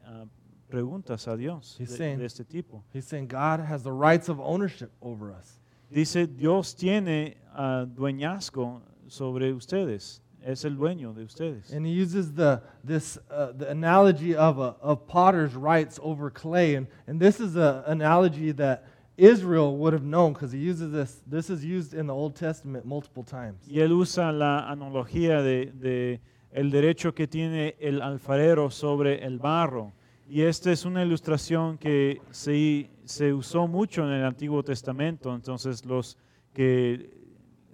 preguntas 0.68 1.26
a 1.26 1.36
Dios 1.36 1.76
He's 1.78 1.90
de, 1.90 1.96
saying- 1.96 2.18
de 2.18 2.24
este 2.24 2.44
tipo. 2.44 2.82
He's 2.92 3.06
saying 3.06 3.26
God 3.28 3.60
has 3.60 3.82
the 3.82 3.92
rights 3.92 4.28
of 4.28 4.38
ownership 4.40 4.90
over 5.00 5.32
us. 5.32 5.60
Dice, 5.90 6.26
Dios 6.26 6.74
tiene 6.74 7.36
ah, 7.54 7.86
dueñazgo 7.86 8.82
sobre 9.08 9.52
ustedes, 9.54 10.20
es 10.44 10.64
el 10.64 10.76
dueño 10.76 11.14
de 11.14 11.22
ustedes. 11.24 11.72
And 11.72 11.86
he 11.86 11.92
uses 11.92 12.32
the, 12.34 12.60
this, 12.84 13.18
uh, 13.30 13.52
the 13.56 13.70
analogy 13.70 14.36
of, 14.36 14.58
a, 14.58 14.76
of 14.82 15.06
potter's 15.06 15.54
rights 15.54 15.98
over 16.02 16.30
clay. 16.30 16.74
And, 16.74 16.86
and 17.06 17.18
this 17.18 17.40
is 17.40 17.56
an 17.56 17.82
analogy 17.86 18.52
that 18.52 18.84
Israel 19.16 19.76
would 19.78 19.94
have 19.94 20.04
known 20.04 20.34
because 20.34 20.52
he 20.52 20.58
uses 20.58 20.92
this. 20.92 21.22
This 21.26 21.48
is 21.50 21.64
used 21.64 21.94
in 21.94 22.06
the 22.06 22.14
Old 22.14 22.36
Testament 22.36 22.84
multiple 22.84 23.24
times. 23.24 23.66
Y 23.66 23.80
él 23.80 23.92
usa 23.92 24.30
la 24.30 24.70
analogía 24.70 25.42
de, 25.42 25.72
de 25.72 26.20
el 26.52 26.70
derecho 26.70 27.14
que 27.14 27.26
tiene 27.26 27.74
el 27.80 28.00
alfarero 28.00 28.70
sobre 28.70 29.24
el 29.24 29.38
barro. 29.38 29.92
Y 30.28 30.42
esta 30.42 30.70
es 30.70 30.84
una 30.84 31.02
ilustración 31.02 31.78
que 31.78 32.20
se, 32.30 32.90
se 33.04 33.32
usó 33.32 33.66
mucho 33.66 34.04
en 34.04 34.10
el 34.10 34.24
Antiguo 34.24 34.62
Testamento. 34.62 35.34
Entonces 35.34 35.84
los, 35.84 36.18
que, 36.52 37.10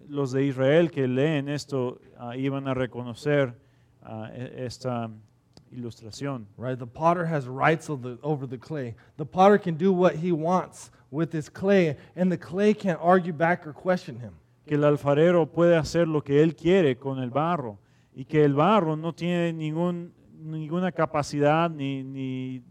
los 0.09 0.31
de 0.33 0.45
Israel 0.47 0.91
que 0.91 1.09
leen 1.09 1.49
esto 1.49 2.01
iban 2.37 2.69
a 2.69 2.75
reconocer 2.75 3.55
ah, 4.03 4.31
e- 4.33 4.65
esta 4.65 5.11
ilustración. 5.73 6.47
Right? 6.57 6.79
The 6.79 6.87
potter 6.87 7.27
has 7.27 7.47
rights 7.47 7.91
of 7.91 8.03
the, 8.03 8.19
over 8.23 8.49
the 8.49 8.59
clay. 8.59 8.95
The 9.17 9.27
potter 9.27 9.59
can 9.59 9.77
do 9.77 9.93
what 9.93 10.15
he 10.15 10.31
wants 10.31 10.93
with 11.11 11.33
his 11.33 11.49
clay, 11.49 11.97
and 12.17 12.31
the 12.31 12.39
clay 12.39 12.75
can't 12.75 13.01
argue 13.03 13.33
back 13.33 13.67
or 13.67 13.73
question 13.73 14.21
him. 14.21 14.35
que 14.67 14.77
el 14.77 14.85
alfarero 14.85 15.47
puede 15.47 15.77
hacer 15.77 16.09
lo 16.09 16.23
que 16.23 16.43
él 16.43 16.57
quiere 16.57 16.97
con 16.97 17.19
el 17.19 17.31
barro 17.31 17.79
y 18.15 18.25
que 18.25 18.45
el 18.45 18.55
barro 18.55 18.97
no 18.97 19.13
tiene 19.13 19.53
ningún, 19.53 20.15
ninguna 20.45 20.93
capacidad 20.93 21.71
ni, 21.71 22.03
ni, 22.03 22.63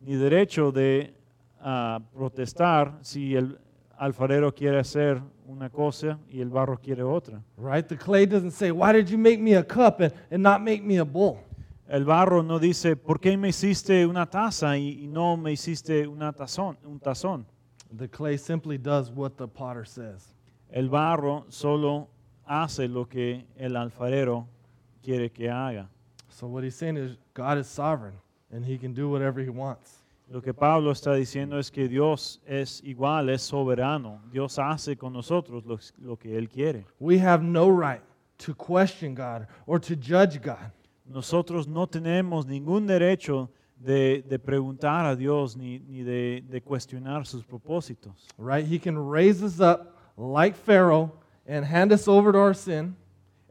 ni 0.00 0.14
derecho 0.14 0.70
de 0.70 1.12
ah, 1.60 2.00
protestar 2.14 2.98
si 3.02 3.34
el 3.34 3.58
alfarero 3.98 4.54
quiere 4.54 4.78
hacer 4.78 5.20
una 5.46 5.68
cosa 5.68 6.18
y 6.30 6.40
el 6.40 6.48
barro 6.48 6.78
quiere 6.78 7.02
otra. 7.02 7.42
Right? 7.58 7.86
The 7.86 7.96
clay 7.96 8.26
doesn't 8.26 8.52
say, 8.52 8.70
Why 8.70 8.92
did 8.92 9.08
you 9.08 9.18
make 9.18 9.38
me 9.38 9.54
a 9.54 9.62
cup 9.62 10.00
and, 10.00 10.12
and 10.30 10.42
not 10.42 10.62
make 10.62 10.82
me 10.82 10.98
a 10.98 11.04
bowl? 11.04 11.40
El 11.88 12.04
barro 12.04 12.42
no 12.42 12.60
dice, 12.60 12.94
¿por 12.94 13.18
qué 13.18 13.36
me 13.36 13.48
hiciste 13.48 14.06
una 14.06 14.24
taza 14.24 14.78
y, 14.78 15.02
y 15.02 15.08
no 15.08 15.36
me 15.36 15.50
hiciste 15.50 16.06
una 16.06 16.32
tazón, 16.32 16.78
un 16.84 17.00
tazón? 17.00 17.44
The 17.92 18.08
clay 18.08 18.38
simply 18.38 18.78
does 18.78 19.10
what 19.10 19.32
the 19.32 19.48
potter 19.48 19.84
says. 19.84 20.32
El 20.70 20.88
barro 20.88 21.46
solo 21.48 22.08
hace 22.46 22.86
lo 22.86 23.08
que 23.08 23.44
el 23.56 23.76
alfarero 23.76 24.46
quiere 25.02 25.30
que 25.30 25.50
haga. 25.50 25.88
So 26.40 26.46
what 26.46 26.64
he's 26.64 26.74
saying 26.74 26.96
is 26.96 27.18
God 27.34 27.58
is 27.58 27.66
sovereign 27.66 28.14
and 28.50 28.64
he 28.64 28.78
can 28.78 28.94
do 28.94 29.10
whatever 29.10 29.40
he 29.40 29.50
wants. 29.50 29.98
Lo 30.32 30.40
que 30.40 30.54
Pablo 30.54 30.90
está 30.90 31.14
diciendo 31.14 31.58
es 31.58 31.70
que 31.70 31.86
Dios 31.86 32.40
es 32.46 32.80
igual, 32.82 33.28
es 33.28 33.42
soberano. 33.42 34.20
Dios 34.32 34.58
hace 34.58 34.96
con 34.96 35.12
nosotros 35.12 35.66
lo, 35.66 35.78
lo 35.98 36.16
que 36.16 36.38
Él 36.38 36.48
quiere. 36.48 36.86
We 36.98 37.18
have 37.18 37.42
no 37.42 37.68
right 37.68 38.00
to 38.38 38.54
question 38.54 39.14
God 39.14 39.48
or 39.66 39.78
to 39.80 39.94
judge 39.94 40.40
God. 40.40 40.70
Nosotros 41.04 41.66
no 41.66 41.86
tenemos 41.86 42.46
ningún 42.46 42.86
derecho 42.86 43.50
de, 43.76 44.22
de 44.22 44.38
preguntar 44.38 45.04
a 45.04 45.16
Dios 45.16 45.56
ni, 45.56 45.80
ni 45.80 46.02
de, 46.04 46.42
de 46.48 46.62
cuestionar 46.62 47.26
sus 47.26 47.44
propósitos. 47.44 48.28
Right? 48.38 48.64
He 48.64 48.78
can 48.78 48.96
raise 48.96 49.42
us 49.42 49.60
up 49.60 49.94
like 50.16 50.56
Pharaoh 50.56 51.12
and 51.46 51.66
hand 51.66 51.92
us 51.92 52.08
over 52.08 52.32
to 52.32 52.38
our 52.38 52.54
sin, 52.54 52.96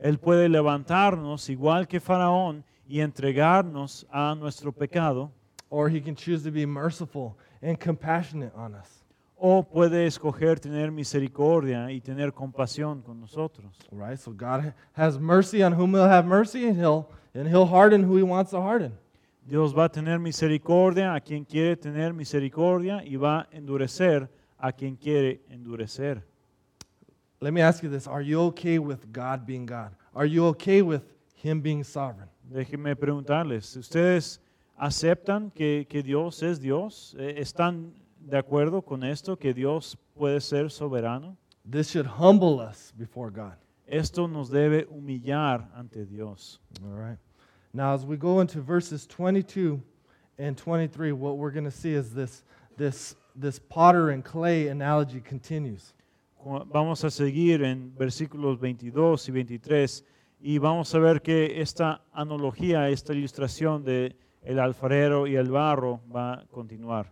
Él 0.01 0.17
puede 0.17 0.47
levantarnos 0.47 1.49
igual 1.49 1.87
que 1.87 1.99
Faraón 1.99 2.63
y 2.89 2.99
entregarnos 2.99 4.05
a 4.11 4.35
nuestro 4.35 4.71
pecado, 4.71 5.31
or 5.69 5.89
he 5.89 6.01
can 6.01 6.15
choose 6.15 6.43
to 6.43 6.51
be 6.51 6.65
merciful 6.65 7.37
and 7.61 7.79
compassionate 7.79 8.51
on 8.55 8.73
us. 8.73 8.99
o 9.39 9.63
puede 9.63 10.05
escoger 10.05 10.59
tener 10.59 10.91
misericordia 10.91 11.89
y 11.91 12.01
tener 12.01 12.33
compasión 12.33 13.01
con 13.01 13.21
nosotros. 13.21 13.73
Right? 13.89 14.19
So 14.19 14.33
God 14.33 14.73
has 14.93 15.17
mercy 15.17 15.63
on 15.63 15.71
whom 15.71 15.93
he'll 15.93 16.09
have 16.09 16.25
mercy 16.25 16.67
and 16.67 16.77
he'll 16.77 17.09
and 17.33 17.47
he'll 17.47 17.65
harden 17.65 18.03
who 18.03 18.17
he 18.17 18.23
wants 18.23 18.51
to 18.51 18.61
harden. 18.61 18.91
Dios 19.47 19.73
va 19.73 19.85
a 19.85 19.89
tener 19.89 20.19
misericordia 20.19 21.15
a 21.15 21.21
quien 21.21 21.45
quiere 21.45 21.75
tener 21.75 22.13
misericordia 22.13 23.01
y 23.03 23.15
va 23.15 23.41
a 23.41 23.47
endurecer 23.51 24.27
a 24.57 24.71
quien 24.71 24.95
quiere 24.95 25.41
endurecer. 25.49 26.21
Let 27.39 27.53
me 27.53 27.61
ask 27.61 27.81
you 27.81 27.89
this. 27.89 28.07
Are 28.07 28.21
you 28.21 28.41
okay 28.47 28.77
with 28.79 29.11
God 29.11 29.45
being 29.45 29.65
God? 29.65 29.95
Are 30.13 30.25
you 30.25 30.45
okay 30.47 30.81
with 30.81 31.03
him 31.35 31.61
being 31.61 31.83
sovereign? 31.85 32.28
Déjenme 32.49 32.95
preguntarles, 32.95 33.75
¿ustedes 33.77 34.41
aceptan 34.75 35.51
que, 35.51 35.85
que 35.87 36.01
Dios 36.01 36.41
es 36.41 36.59
Dios? 36.59 37.15
Eh, 37.19 37.35
¿Están 37.37 37.93
de 38.19 38.39
acuerdo 38.39 38.81
con 38.81 39.03
esto, 39.03 39.37
que 39.37 39.53
Dios 39.53 39.95
puede 40.15 40.41
ser 40.41 40.71
soberano? 40.71 41.37
This 41.69 41.91
should 41.91 42.07
humble 42.07 42.59
us 42.59 42.91
before 42.97 43.29
God. 43.29 43.53
Esto 43.85 44.27
nos 44.27 44.49
debe 44.49 44.87
humillar 44.89 45.69
ante 45.75 46.05
Dios. 46.05 46.59
All 46.83 46.97
right. 46.97 47.19
Now, 47.71 47.93
as 47.93 48.03
we 48.03 48.17
go 48.17 48.41
into 48.41 48.61
verses 48.61 49.05
22 49.05 49.79
and 50.39 50.57
23, 50.57 51.11
what 51.11 51.37
we're 51.37 51.51
going 51.51 51.65
to 51.65 51.71
see 51.71 51.93
is 51.93 52.15
this, 52.15 52.43
this, 52.77 53.15
this 53.35 53.59
potter 53.59 54.09
and 54.09 54.25
clay 54.25 54.69
analogy 54.69 55.21
continues. 55.21 55.93
Vamos 56.43 57.03
a 57.03 57.11
seguir 57.11 57.63
en 57.63 57.93
versículos 57.95 58.59
22 58.59 59.29
y 59.29 59.33
23 59.33 60.03
y 60.39 60.57
vamos 60.57 60.93
a 60.95 60.99
ver 60.99 61.21
que 61.21 61.61
esta 61.61 62.01
analogía, 62.13 62.89
esta 62.89 63.13
ilustración 63.13 63.83
de 63.83 64.15
el 64.41 64.59
alfarero 64.59 65.27
y 65.27 65.35
el 65.35 65.51
barro 65.51 65.99
va 66.13 66.33
a 66.33 66.45
continuar. 66.47 67.11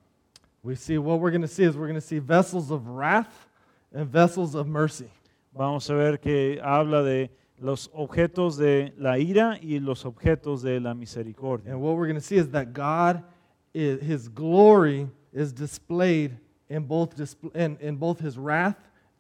We 0.64 0.76
see 0.76 0.98
what 0.98 1.20
we're 1.20 1.32
going 1.32 1.42
to 1.42 1.48
see 1.48 1.64
is 1.64 1.76
we're 1.76 1.88
going 1.88 2.00
to 2.00 2.02
see 2.02 2.20
vessels 2.20 2.72
of 2.72 2.88
wrath 2.88 3.48
and 3.94 4.10
vessels 4.10 4.56
of 4.56 4.68
mercy. 4.68 5.10
Vamos 5.54 5.90
a 5.90 5.94
ver 5.94 6.20
que 6.20 6.60
habla 6.64 7.04
de 7.04 7.30
los 7.60 7.90
objetos 7.94 8.58
de 8.58 8.94
la 8.98 9.18
ira 9.18 9.58
y 9.62 9.80
los 9.80 10.06
objetos 10.06 10.62
de 10.62 10.80
la 10.80 10.94
misericordia. 10.94 11.72
And 11.72 11.82
what 11.82 11.96
we're 11.96 12.08
going 12.08 12.20
to 12.20 12.26
see 12.26 12.38
is 12.38 12.50
that 12.52 12.74
God, 12.74 13.24
is, 13.74 14.02
His 14.02 14.30
glory 14.30 15.08
is 15.34 15.52
displayed 15.52 16.38
in 16.70 16.84
both, 16.84 17.20
in, 17.56 17.78
in 17.82 17.98
both 17.98 18.20
His 18.20 18.38
wrath 18.38 18.78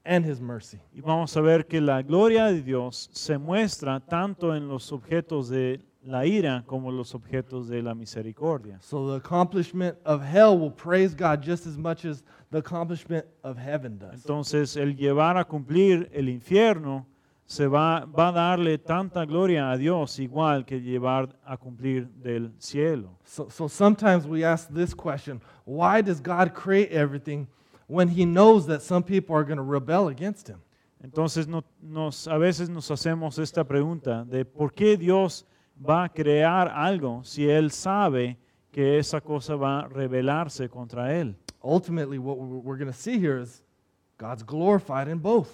and 0.08 0.26
his 0.26 0.39
mercy. 0.39 0.80
Y 0.93 1.01
vamos 1.01 1.36
a 1.36 1.41
ver 1.41 1.68
que 1.68 1.82
la 1.82 2.01
gloria 2.01 2.45
de 2.45 2.64
Dios 2.64 3.10
se 3.12 3.38
muestra 3.38 3.99
tanto 3.99 4.55
en 4.55 4.68
los 4.68 4.91
objetos 4.91 5.49
de 5.49 5.82
la 6.03 6.26
ira 6.26 6.64
como 6.66 6.91
los 6.91 7.14
objetos 7.14 7.68
de 7.68 7.82
la 7.82 7.93
misericordia. 7.93 8.80
So 8.82 9.12
the 9.12 9.18
accomplishment 9.18 9.97
of 10.05 10.24
hell 10.24 10.58
will 10.58 10.72
praise 10.72 11.14
God 11.14 11.43
just 11.43 11.68
as 11.68 11.78
much 11.78 12.05
as 12.05 12.24
the 12.49 12.60
accomplishment 12.60 13.26
of 13.43 13.58
heaven 13.58 13.99
does. 13.99 14.14
Entonces 14.14 14.78
el 14.78 14.95
llevar 14.95 15.38
a 15.38 15.43
cumplir 15.43 16.10
el 16.14 16.30
infierno 16.30 17.05
se 17.45 17.66
va, 17.68 18.05
va 18.05 18.30
a 18.30 18.32
darle 18.32 18.78
tanta 18.78 19.26
gloria 19.26 19.72
a 19.72 19.78
Dios 19.78 20.20
igual 20.20 20.66
que 20.66 20.82
llevar 20.82 21.30
a 21.45 21.58
cumplir 21.58 22.08
del 22.22 22.53
cielo. 22.58 23.18
So, 23.24 23.49
so 23.49 23.68
sometimes 23.68 24.26
we 24.26 24.45
ask 24.45 24.70
this 24.70 24.93
question 24.93 25.41
why 25.66 26.01
does 26.01 26.22
God 26.22 26.53
create 26.53 26.91
everything 26.91 27.47
when 27.88 28.09
he 28.09 28.25
knows 28.25 28.65
that 28.67 28.81
some 28.81 29.03
people 29.03 29.35
are 29.35 29.43
going 29.43 29.57
to 29.57 29.63
rebel 29.63 30.07
against 30.09 30.47
him? 30.47 30.59
Entonces 31.03 31.47
no- 31.47 31.63
nos, 31.81 32.27
a 32.27 32.38
veces 32.38 32.69
nos 32.69 32.89
hacemos 32.89 33.38
esta 33.39 33.63
pregunta 33.63 34.25
de 34.25 34.45
por 34.45 34.73
qué 34.73 34.97
Dios 34.97 35.45
va 35.79 36.05
a 36.05 36.09
crear 36.09 36.69
algo 36.69 37.23
si 37.23 37.47
Él 37.49 37.71
sabe 37.71 38.38
que 38.71 38.97
esa 38.97 39.21
cosa 39.21 39.55
va 39.55 39.81
a 39.81 39.88
rebelarse 39.88 40.69
contra 40.69 41.13
Él. 41.13 41.35
Ultimately, 41.63 42.17
what 42.17 42.38
we're 42.38 42.77
going 42.77 42.91
to 42.91 42.97
see 42.97 43.19
here 43.19 43.38
is 43.39 43.61
God's 44.17 44.43
glorified 44.43 45.07
in 45.07 45.19
both. 45.19 45.49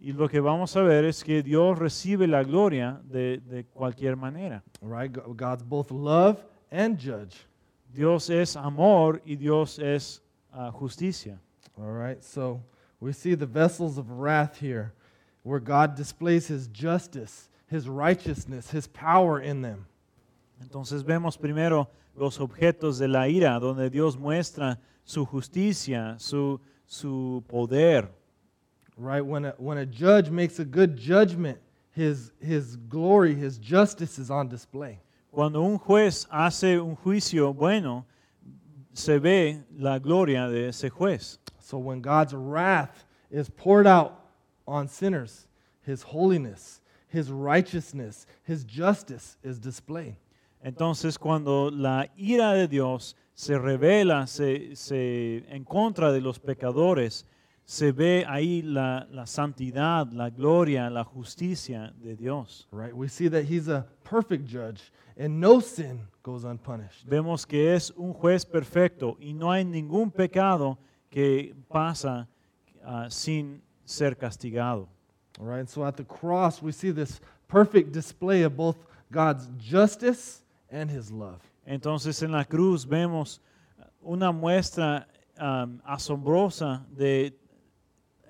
Y 0.00 0.12
lo 0.12 0.28
que 0.28 0.40
vamos 0.40 0.76
a 0.76 0.82
ver 0.82 1.04
es 1.06 1.24
que 1.24 1.42
Dios 1.42 1.78
recibe 1.78 2.26
la 2.26 2.42
gloria 2.42 3.00
de, 3.04 3.38
de 3.38 3.64
cualquier 3.64 4.16
manera. 4.16 4.62
Right? 4.82 5.10
Go- 5.12 5.32
God's 5.34 5.62
both 5.62 5.90
love 5.90 6.44
and 6.70 6.98
judge. 6.98 7.46
Dios 7.94 8.28
es 8.28 8.54
amor 8.56 9.22
y 9.24 9.36
Dios 9.36 9.78
es 9.78 10.22
ah, 10.52 10.70
justicia. 10.70 11.40
All 11.78 11.90
right? 11.90 12.22
So 12.22 12.62
we 13.00 13.12
see 13.12 13.34
the 13.34 13.46
vessels 13.46 13.98
of 13.98 14.10
wrath 14.10 14.58
here 14.58 14.92
where 15.42 15.60
God 15.60 15.94
displays 15.94 16.46
his 16.46 16.68
justice, 16.68 17.48
his 17.66 17.88
righteousness, 17.88 18.70
his 18.70 18.86
power 18.86 19.40
in 19.40 19.62
them. 19.62 19.86
Entonces 20.62 21.02
vemos 21.02 21.36
primero 21.36 21.88
los 22.16 22.38
objetos 22.38 22.98
de 22.98 23.08
la 23.08 23.26
ira, 23.26 23.58
donde 23.60 23.90
Dios 23.90 24.16
muestra 24.16 24.78
su 25.04 25.26
justicia, 25.26 26.16
su, 26.18 26.60
su 26.86 27.42
poder. 27.48 28.08
right? 28.96 29.24
When 29.24 29.46
a, 29.46 29.54
when 29.58 29.78
a 29.78 29.86
judge 29.86 30.30
makes 30.30 30.58
a 30.58 30.64
good 30.64 30.96
judgment, 30.96 31.58
his, 31.90 32.32
his 32.40 32.76
glory, 32.76 33.34
his 33.34 33.58
justice 33.58 34.18
is 34.18 34.30
on 34.30 34.48
display. 34.48 35.00
Cuando 35.32 35.62
un 35.62 35.78
juez 35.78 36.26
hace 36.30 36.78
un 36.78 36.96
juicio 36.96 37.52
bueno, 37.52 38.06
se 38.92 39.18
ve 39.18 39.58
la 39.76 39.98
gloria 39.98 40.48
de 40.48 40.68
ese 40.68 40.90
juez. 40.90 41.38
So 41.64 41.78
when 41.78 42.02
God's 42.02 42.34
wrath 42.34 43.06
is 43.30 43.48
poured 43.48 43.86
out 43.86 44.20
on 44.66 44.86
sinners, 44.86 45.46
his 45.80 46.02
holiness, 46.02 46.82
his 47.08 47.30
righteousness, 47.30 48.26
his 48.42 48.64
justice 48.64 49.38
is 49.42 49.58
displayed. 49.58 50.16
Entonces 50.62 51.18
cuando 51.18 51.70
la 51.70 52.06
ira 52.18 52.52
de 52.54 52.68
Dios 52.68 53.14
se 53.34 53.54
revela 53.54 54.26
se, 54.28 54.74
se- 54.74 55.42
en 55.48 55.64
contra 55.64 56.12
de 56.12 56.20
los 56.20 56.38
pecadores, 56.38 57.24
se 57.64 57.92
ve 57.92 58.26
ahí 58.28 58.60
la, 58.62 59.06
la 59.10 59.24
santidad, 59.24 60.12
la 60.12 60.28
gloria, 60.28 60.90
la 60.90 61.02
justicia 61.02 61.94
de 61.96 62.14
Dios. 62.14 62.66
Right? 62.72 62.94
We 62.94 63.08
see 63.08 63.28
that 63.28 63.44
he's 63.44 63.68
a 63.68 63.86
perfect 64.04 64.46
judge 64.46 64.92
and 65.16 65.40
no 65.40 65.60
sin 65.60 66.00
goes 66.22 66.44
unpunished. 66.44 67.06
Vemos 67.08 67.46
que 67.46 67.72
es 67.74 67.90
un 67.96 68.12
juez 68.12 68.44
perfecto 68.44 69.16
y 69.18 69.32
no 69.32 69.50
hay 69.50 69.64
ningún 69.64 70.10
pecado 70.10 70.76
que 70.76 70.93
pasa 71.70 72.26
ah, 72.84 73.08
sin 73.08 73.60
ser 73.84 74.14
castigado. 74.14 74.88
All 75.40 75.46
right? 75.46 75.68
So 75.68 75.84
at 75.84 75.96
the 75.96 76.04
cross, 76.04 76.62
we 76.62 76.72
see 76.72 76.90
this 76.90 77.20
perfect 77.48 77.92
display 77.92 78.42
of 78.42 78.56
both 78.56 78.76
God's 79.10 79.48
justice 79.58 80.42
and 80.70 80.90
his 80.90 81.10
love. 81.10 81.40
Entonces 81.68 82.22
en 82.22 82.32
la 82.32 82.44
cruz 82.44 82.84
vemos 82.84 83.40
una 84.06 84.32
muestra 84.32 85.06
am, 85.38 85.80
asombrosa 85.88 86.82
de 86.96 87.32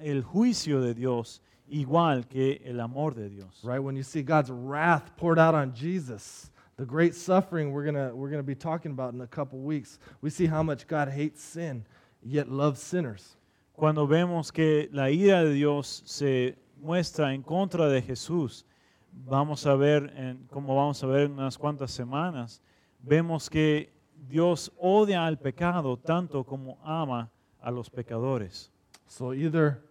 el 0.01 0.22
juicio 0.22 0.80
de 0.80 0.95
Dios, 0.95 1.41
igual 1.72 2.28
que 2.28 2.61
el 2.64 2.80
amor 2.80 3.12
de 3.12 3.28
Dios. 3.28 3.61
right? 3.64 3.80
When 3.80 3.97
you 3.97 4.03
see 4.03 4.22
God's 4.22 4.51
wrath 4.51 5.16
poured 5.16 5.39
out 5.39 5.55
on 5.55 5.74
Jesus, 5.74 6.51
the 6.76 6.85
great 6.85 7.14
suffering 7.14 7.72
we're 7.72 7.85
going 7.85 7.95
to 7.95 8.14
we're 8.14 8.28
going 8.28 8.43
to 8.43 8.47
be 8.47 8.55
talking 8.55 8.93
about 8.93 9.14
in 9.14 9.20
a 9.20 9.26
couple 9.26 9.59
weeks, 9.59 9.99
we 10.20 10.30
see 10.30 10.47
how 10.47 10.62
much 10.62 10.87
God 10.87 11.09
hates 11.09 11.43
sin 11.43 11.85
yet 12.25 12.49
loves 12.49 12.81
sinners. 12.81 13.37
Cuando 13.75 14.07
vemos 14.07 14.51
que 14.53 14.89
la 14.93 15.11
ira 15.11 15.45
de 15.45 15.53
Dios 15.53 16.03
se 16.07 16.57
muestra 16.81 17.35
en 17.35 17.43
contra 17.43 17.89
de 17.89 18.01
Jesús, 18.03 18.64
vamos 19.12 19.66
a 19.66 19.75
ver, 19.75 20.12
en, 20.16 20.47
como 20.51 20.75
vamos 20.75 21.03
a 21.03 21.07
ver 21.07 21.27
en 21.27 21.33
unas 21.33 21.59
cuantas 21.59 21.91
semanas, 21.91 22.61
vemos 23.01 23.49
que 23.51 23.93
Dios 24.29 24.72
odia 24.79 25.27
al 25.27 25.39
pecado 25.39 25.97
tanto 25.97 26.45
como 26.45 26.79
ama 26.85 27.31
a 27.61 27.70
los 27.70 27.91
pecadores. 27.91 28.70
So 29.07 29.33
either 29.33 29.83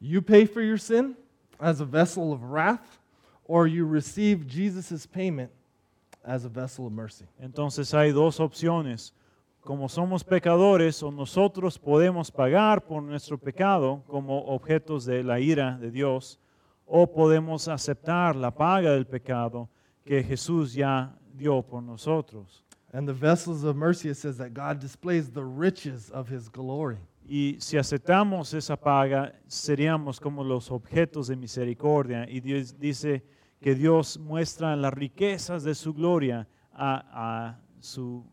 you 0.00 0.20
pay 0.20 0.46
for 0.46 0.62
your 0.62 0.78
sin 0.78 1.16
as 1.58 1.80
a 1.80 1.84
vessel 1.84 2.32
of 2.32 2.42
wrath 2.42 3.00
or 3.44 3.66
you 3.66 3.86
receive 3.86 4.46
Jesus' 4.46 5.06
payment 5.06 5.50
as 6.24 6.44
a 6.44 6.48
vessel 6.48 6.86
of 6.86 6.92
mercy. 6.92 7.24
Entonces 7.40 7.94
hay 7.94 8.12
dos 8.12 8.38
opciones. 8.38 9.12
Como 9.68 9.86
somos 9.90 10.24
pecadores 10.24 11.02
o 11.02 11.10
nosotros 11.10 11.78
podemos 11.78 12.30
pagar 12.30 12.86
por 12.86 13.02
nuestro 13.02 13.36
pecado 13.36 14.02
como 14.06 14.38
objetos 14.46 15.04
de 15.04 15.22
la 15.22 15.40
ira 15.40 15.76
de 15.76 15.90
Dios 15.90 16.40
o 16.86 17.06
podemos 17.06 17.68
aceptar 17.68 18.34
la 18.34 18.50
paga 18.50 18.92
del 18.92 19.04
pecado 19.06 19.68
que 20.06 20.24
Jesús 20.24 20.72
ya 20.72 21.14
dio 21.34 21.60
por 21.60 21.82
nosotros. 21.82 22.64
And 22.94 23.06
the 23.06 23.12
vessels 23.12 23.62
of 23.62 23.76
mercy 23.76 24.08
it 24.08 24.16
says 24.16 24.38
that 24.38 24.54
God 24.54 24.80
displays 24.80 25.30
the 25.30 25.44
riches 25.44 26.10
of 26.12 26.30
his 26.32 26.48
glory. 26.50 26.96
Y 27.28 27.56
si 27.60 27.76
aceptamos 27.76 28.54
esa 28.54 28.74
paga, 28.74 29.34
seríamos 29.48 30.18
como 30.18 30.42
los 30.44 30.70
objetos 30.70 31.28
de 31.28 31.36
misericordia. 31.36 32.26
Y 32.26 32.40
Dios 32.40 32.74
dice 32.80 33.22
que 33.60 33.74
Dios 33.74 34.18
muestra 34.18 34.74
las 34.76 34.94
riquezas 34.94 35.62
de 35.62 35.74
su 35.74 35.92
gloria 35.92 36.48
a, 36.72 37.04
a 37.12 37.58
su- 37.80 38.24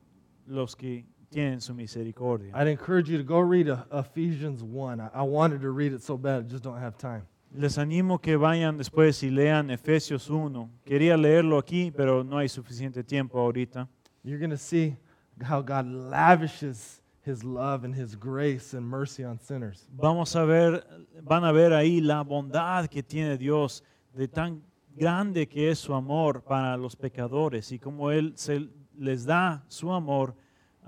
los 0.48 0.78
que 0.78 1.06
tienen 1.30 1.62
su 1.62 1.74
misericordia. 1.74 2.52
I'd 2.54 2.68
encourage 2.68 3.10
you 3.10 3.18
to 3.18 3.24
go 3.24 3.40
read 3.40 3.70
uh, 3.70 3.84
Ephesians 3.92 4.64
1. 4.64 5.00
I, 5.00 5.10
I 5.14 5.22
wanted 5.22 5.62
to 5.62 5.72
read 5.72 5.94
it 5.94 6.02
so 6.02 6.18
bad, 6.18 6.46
I 6.46 6.48
just 6.50 6.64
don't 6.64 6.80
have 6.80 6.98
time. 6.98 7.24
Les 7.58 7.78
animo 7.78 8.20
que 8.20 8.38
vayan 8.38 8.78
después 8.78 9.24
y 9.24 9.30
lean 9.30 9.70
Efesios 9.70 10.30
1. 10.30 10.70
Quería 10.86 11.16
leerlo 11.16 11.58
aquí, 11.58 11.92
pero 11.92 12.24
no 12.24 12.38
hay 12.38 12.50
suficiente 12.50 13.04
tiempo 13.04 13.40
ahorita. 13.40 13.88
You're 14.24 14.40
going 14.40 14.50
to 14.50 14.58
see 14.58 14.98
how 15.42 15.62
God 15.62 15.86
lavishes 15.86 17.02
his 17.26 17.44
love 17.44 17.84
and 17.84 17.96
his 17.96 18.16
grace 18.16 18.74
and 18.74 18.86
mercy 18.86 19.24
on 19.24 19.40
sinners. 19.40 19.88
Vamos 19.92 20.36
a 20.36 20.46
ver, 20.46 20.84
van 21.24 21.44
a 21.44 21.52
ver 21.52 21.74
ahí 21.74 22.02
la 22.02 22.24
bondad 22.24 22.88
que 22.88 23.02
tiene 23.02 23.38
Dios, 23.38 23.84
de 24.14 24.28
tan 24.28 24.62
grande 24.96 25.48
que 25.48 25.70
es 25.70 25.80
su 25.80 25.94
amor 25.94 26.44
para 26.44 26.78
los 26.78 26.96
pecadores 26.96 27.72
y 27.72 27.80
como 27.80 28.12
Él 28.12 28.34
se 28.36 28.70
les 28.98 29.26
da 29.26 29.64
su 29.68 29.92
amor 29.92 30.36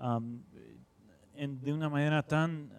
am, 0.01 0.39
en- 1.35 1.59
de 1.61 1.71
una 1.73 1.89
manera 1.89 2.21
tan, 2.23 2.69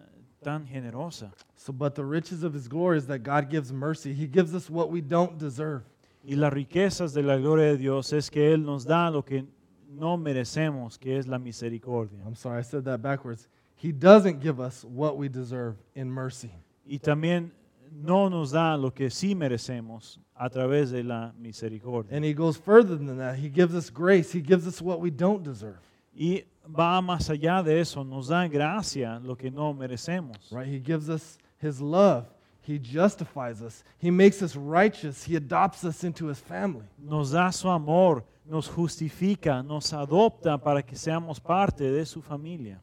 tan 0.43 0.65
generosa. 0.67 1.31
So, 1.55 1.73
but 1.73 1.95
the 1.95 2.03
riches 2.05 2.43
of 2.43 2.53
his 2.53 2.67
glory 2.67 2.97
is 2.97 3.07
that 3.07 3.19
God 3.23 3.49
gives 3.49 3.71
mercy. 3.71 4.13
He 4.13 4.27
gives 4.27 4.53
us 4.53 4.69
what 4.69 4.89
we 4.89 5.01
don't 5.01 5.37
deserve. 5.37 5.83
Y 6.23 6.35
las 6.35 6.51
riquezas 6.53 7.13
de 7.13 7.21
la 7.23 7.37
gloria 7.37 7.67
de 7.71 7.77
Dios 7.77 8.11
es 8.13 8.29
que 8.29 8.53
Él 8.53 8.63
nos 8.65 8.85
da 8.85 9.09
lo 9.09 9.23
que 9.23 9.45
no 9.89 10.17
merecemos, 10.17 10.99
que 10.99 11.17
es 11.17 11.27
la 11.27 11.39
misericordia. 11.39 12.19
I'm 12.25 12.35
sorry, 12.35 12.59
I 12.59 12.63
said 12.63 12.83
that 12.85 13.01
backwards. 13.01 13.47
He 13.75 13.91
doesn't 13.93 14.41
give 14.41 14.59
us 14.59 14.83
what 14.83 15.17
we 15.17 15.29
deserve 15.29 15.77
in 15.95 16.09
mercy. 16.11 16.51
Y 16.85 16.99
también 16.99 17.51
no 17.91 18.27
nos 18.29 18.51
da 18.51 18.75
lo 18.75 18.91
que 18.91 19.09
sí 19.09 19.33
merecemos 19.33 20.19
a 20.35 20.49
través 20.49 20.91
de 20.91 21.03
la 21.03 21.31
misericordia. 21.39 22.15
And 22.15 22.25
he 22.25 22.33
goes 22.33 22.57
further 22.57 22.97
than 22.97 23.17
that. 23.17 23.37
He 23.37 23.49
gives 23.49 23.73
us 23.73 23.89
grace. 23.89 24.31
He 24.33 24.41
gives 24.41 24.67
us 24.67 24.81
what 24.81 24.99
we 24.99 25.09
don't 25.09 25.41
deserve. 25.43 25.79
Y 26.13 26.43
va 26.65 27.01
más 27.01 27.29
allá 27.29 27.63
de 27.63 27.79
eso, 27.79 28.03
nos 28.03 28.27
da 28.27 28.47
gracia 28.47 29.19
lo 29.19 29.35
que 29.35 29.49
no 29.49 29.73
merecemos. 29.73 30.51
Right? 30.51 30.67
He 30.67 30.79
gives 30.79 31.09
us 31.09 31.37
his 31.61 31.79
love. 31.79 32.25
He 32.61 32.77
justifies 32.77 33.61
us. 33.61 33.83
He 33.97 34.11
makes 34.11 34.41
us 34.41 34.55
righteous. 34.55 35.23
He 35.23 35.35
adopts 35.35 35.83
us 35.83 36.03
into 36.03 36.27
his 36.27 36.39
family. 36.39 36.85
Nos 36.97 37.31
da 37.31 37.49
su 37.51 37.67
amor, 37.67 38.23
nos 38.45 38.67
justifica, 38.67 39.63
nos 39.65 39.91
adopta 39.93 40.61
para 40.61 40.83
que 40.83 40.95
seamos 40.95 41.39
parte 41.39 41.89
de 41.91 42.05
su 42.05 42.21
familia. 42.21 42.79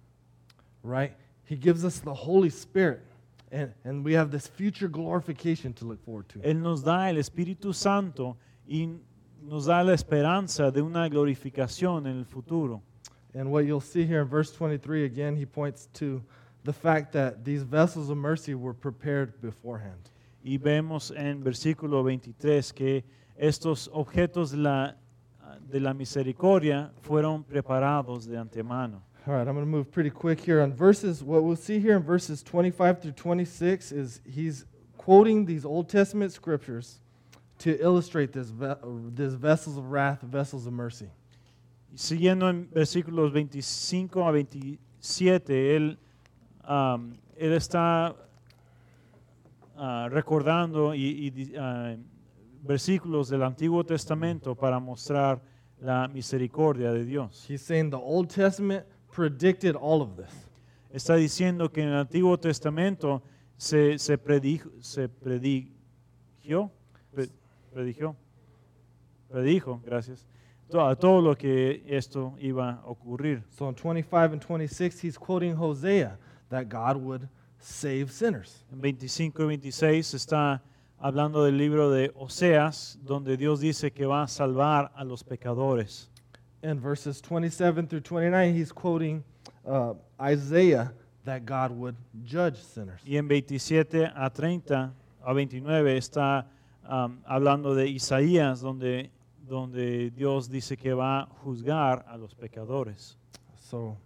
Right? 0.83 1.13
He 1.45 1.57
gives 1.57 1.85
us 1.85 2.01
the 2.01 2.15
Holy 2.15 2.51
Spirit. 2.51 3.01
And, 3.53 3.73
and 3.85 4.05
we 4.05 4.15
have 4.15 4.33
this 4.33 4.49
future 4.49 4.89
glorification 4.89 5.73
to 5.75 5.85
look 5.85 6.05
forward 6.05 6.29
to. 6.31 6.41
Él 6.41 6.61
nos 6.61 6.83
da 6.83 7.09
el 7.09 7.19
Espíritu 7.19 7.73
Santo 7.73 8.37
y 8.67 8.89
nos 9.41 9.67
da 9.67 9.85
la 9.85 9.93
esperanza 9.93 10.73
de 10.73 10.83
una 10.83 11.09
glorificación 11.09 12.09
en 12.09 12.19
el 12.19 12.25
futuro. 12.25 12.83
And 13.37 13.51
what 13.51 13.67
you'll 13.67 13.81
see 13.81 14.05
here 14.05 14.23
in 14.23 14.29
verse 14.29 14.51
23 14.51 15.05
again, 15.05 15.37
he 15.37 15.45
points 15.45 15.89
to 15.95 16.23
the 16.65 16.73
fact 16.73 17.13
that 17.13 17.45
these 17.45 17.63
vessels 17.63 18.09
of 18.11 18.17
mercy 18.17 18.55
were 18.55 18.75
prepared 18.75 19.41
beforehand. 19.41 20.11
y 20.47 20.59
vemos 20.59 21.11
en 21.11 21.43
versículo 21.43 22.05
23 22.05 22.73
que 22.73 23.05
estos 23.37 23.91
objetos 23.93 24.53
de 24.53 24.59
la, 24.59 24.97
de 25.69 25.81
la 25.81 25.93
misericordia 25.93 26.93
fueron 27.03 27.43
preparados 27.43 28.27
de 28.27 28.37
antemano. 28.39 29.03
All 29.27 29.35
right, 29.35 29.49
I'm 29.49 29.55
going 29.55 29.67
to 29.67 29.71
move 29.71 29.91
pretty 29.91 30.11
quick 30.11 30.39
here 30.39 30.61
on 30.61 30.73
verses. 30.73 31.25
What 31.25 31.43
we'll 31.43 31.57
see 31.57 31.81
here 31.81 31.97
in 31.97 32.03
verses 32.05 32.45
25 32.45 33.03
through 33.03 33.13
26 33.13 33.91
is 33.91 34.21
he's 34.25 34.65
quoting 34.97 35.45
these 35.45 35.65
Old 35.65 35.89
Testament 35.89 36.31
scriptures 36.33 37.01
to 37.59 37.77
illustrate 37.83 38.33
this, 38.33 38.51
ve- 38.51 38.77
this 39.15 39.35
vessels 39.35 39.79
of 39.79 39.91
wrath, 39.91 40.21
vessels 40.23 40.69
of 40.69 40.73
mercy. 40.73 41.11
Siguiendo 41.97 42.51
en 42.51 42.69
versículos 42.71 43.33
25 43.33 44.29
a 44.29 44.31
27, 44.31 45.77
él, 45.77 45.99
um, 46.69 47.15
él 47.37 47.53
está 47.55 48.15
ah, 49.77 50.07
recordando 50.11 50.95
y, 50.95 51.01
y 51.01 51.55
ah, 51.59 51.97
versículos 52.61 53.31
del 53.31 53.43
Antiguo 53.43 53.83
Testamento 53.83 54.55
para 54.55 54.79
mostrar 54.79 55.41
la 55.81 56.07
misericordia 56.07 56.93
de 56.93 57.07
Dios. 57.07 57.49
He's 57.49 57.63
saying 57.63 57.89
the 57.89 57.97
Old 57.97 58.29
Testament 58.29 58.85
predicted 59.11 59.75
all 59.75 60.03
of 60.03 60.17
this. 60.17 60.47
Está 60.91 61.17
diciendo 61.17 61.73
que 61.73 61.81
en 61.81 61.89
el 61.89 61.97
Antiguo 61.97 62.39
Testamento 62.39 63.23
se, 63.57 63.99
se, 63.99 64.19
predijo, 64.19 64.69
se 64.81 65.09
predigió, 65.09 66.71
pre- 67.11 67.31
predigió, 67.73 68.15
predijo, 69.31 69.81
gracias, 69.83 70.27
a 70.73 70.97
todo 70.97 71.21
lo 71.21 71.37
que 71.37 71.83
esto 71.87 72.35
iba 72.39 72.81
a 72.83 72.87
ocurrir. 72.87 73.43
So 73.51 73.69
in 73.69 73.75
25 73.75 74.33
and 74.33 74.41
26, 74.41 75.01
he's 75.01 75.19
quoting 75.19 75.55
Hosea 75.55 76.19
that 76.51 76.69
God 76.69 76.97
would 76.97 77.29
save 77.59 78.11
sinners. 78.11 78.65
En 78.73 78.81
25 78.81 79.43
y 79.43 79.47
26 79.47 80.15
está 80.15 80.63
hablando 80.99 81.45
del 81.45 81.57
libro 81.57 81.91
de 81.91 82.13
Oseas, 82.15 82.99
donde 83.03 83.37
Dios 83.37 83.61
dice 83.61 83.93
que 83.93 84.07
va 84.07 84.23
a 84.23 84.29
salvar 84.29 84.93
a 84.95 85.05
los 85.05 85.23
pecadores. 85.23 86.11
In 86.63 86.81
verses 86.81 87.21
27 87.21 87.87
through 87.87 88.03
29, 88.03 88.55
he's 88.55 88.73
quoting 88.73 89.23
uh, 89.67 89.95
Isaiah 90.21 90.93
that 91.25 91.45
God 91.45 91.71
would 91.71 91.97
judge 92.25 92.57
sinners. 92.57 93.01
Y 93.05 93.17
en 93.17 93.29
27 93.29 94.11
a 94.15 94.31
30 94.31 94.93
a 95.23 95.33
29 95.33 95.97
está 95.97 96.47
um, 96.89 97.19
hablando 97.27 97.75
de 97.75 97.89
Isaías, 97.89 98.61
donde, 98.61 99.11
donde 99.49 100.11
Dios 100.11 100.49
dice 100.49 100.77
que 100.77 100.93
va 100.95 101.21
a 101.21 101.29
juzgar 101.45 102.05
a 102.09 102.17
los 102.17 102.35
pecadores. 102.35 103.17
So, 103.59 103.97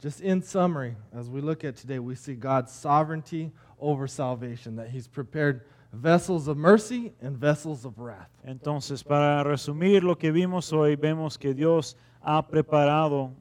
just 0.00 0.20
in 0.20 0.42
summary, 0.42 0.96
as 1.12 1.28
we 1.28 1.40
look 1.40 1.64
at 1.64 1.76
today, 1.76 1.98
we 1.98 2.14
see 2.14 2.34
God's 2.34 2.72
sovereignty 2.72 3.52
over 3.78 4.06
salvation, 4.06 4.76
that 4.76 4.90
he's 4.90 5.08
prepared 5.08 5.62
vessels 5.92 6.48
of 6.48 6.56
mercy 6.56 7.12
and 7.20 7.36
vessels 7.36 7.84
of 7.84 7.98
wrath. 7.98 8.30
Entonces, 8.46 9.02
para 9.02 9.44
resumir 9.44 10.02
lo 10.02 10.14
que 10.14 10.30
vimos 10.32 10.72
hoy, 10.72 10.96
vemos 10.96 11.38
que 11.38 11.54
Dios 11.54 11.96
ha 12.22 12.42
preparado 12.42 13.32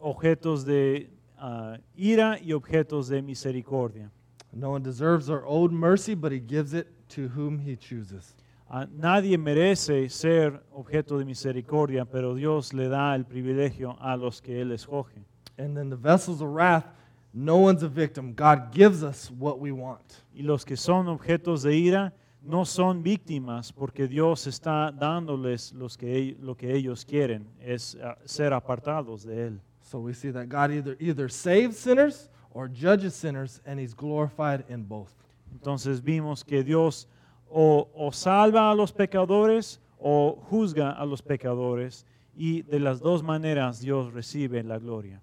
objetos 0.00 0.64
de 0.64 1.10
ah, 1.38 1.78
ira 1.96 2.38
y 2.40 2.52
objetos 2.52 3.08
de 3.08 3.22
misericordia. 3.22 4.10
No 4.52 4.70
one 4.70 4.82
deserves 4.82 5.28
or 5.30 5.44
owed 5.46 5.72
mercy, 5.72 6.14
but 6.14 6.32
he 6.32 6.40
gives 6.40 6.74
it 6.74 6.88
to 7.10 7.28
whom 7.28 7.58
he 7.58 7.76
chooses. 7.76 8.34
Nadie 8.70 9.38
merece 9.38 10.08
ser 10.10 10.62
objeto 10.72 11.18
de 11.18 11.24
misericordia, 11.24 12.04
pero 12.04 12.34
Dios 12.34 12.74
le 12.74 12.88
da 12.88 13.14
el 13.14 13.24
privilegio 13.24 13.96
a 14.00 14.16
los 14.16 14.42
que 14.42 14.60
Él 14.60 14.72
escoge. 14.72 15.24
And 15.56 15.74
then 15.74 15.88
the 15.88 15.96
vessels 15.96 16.42
of 16.42 16.50
wrath, 16.50 16.84
no 17.32 17.56
one's 17.56 17.82
a 17.82 17.88
victim. 17.88 18.34
God 18.34 18.70
gives 18.72 19.02
us 19.02 19.30
what 19.30 19.58
we 19.58 19.72
want. 19.72 20.22
Y 20.34 20.42
los 20.42 20.64
que 20.64 20.76
son 20.76 21.08
objetos 21.08 21.62
de 21.62 21.76
ira 21.76 22.12
no 22.42 22.64
son 22.64 23.02
víctimas, 23.02 23.72
porque 23.72 24.06
Dios 24.06 24.46
está 24.46 24.92
dándoles 24.92 25.72
los 25.72 25.96
que, 25.96 26.36
lo 26.40 26.54
que 26.54 26.74
ellos 26.74 27.04
quieren, 27.04 27.48
es 27.60 27.96
ah, 28.02 28.16
ser 28.24 28.52
apartados 28.52 29.24
de 29.24 29.46
Él. 29.48 29.60
So 29.82 29.98
we 29.98 30.12
see 30.12 30.30
that 30.30 30.48
God 30.48 30.70
either 30.70 30.96
either 31.00 31.30
saves 31.30 31.78
sinners 31.78 32.28
or 32.50 32.68
judges 32.68 33.14
sinners, 33.14 33.62
and 33.64 33.80
he's 33.80 33.94
glorified 33.94 34.64
in 34.68 34.84
both. 34.84 35.12
Entonces 35.52 36.02
vimos 36.02 36.44
que 36.44 36.62
Dios 36.62 37.08
o, 37.50 37.88
o 37.94 38.12
salva 38.12 38.70
a 38.70 38.74
los 38.74 38.92
pecadores 38.92 39.80
o 39.98 40.38
juzga 40.48 40.92
a 40.92 41.04
los 41.04 41.22
pecadores, 41.22 42.06
y 42.36 42.62
de 42.62 42.78
las 42.78 43.00
dos 43.00 43.22
maneras 43.22 43.80
Dios 43.80 44.12
recibe 44.12 44.62
la 44.62 44.78
gloria. 44.78 45.20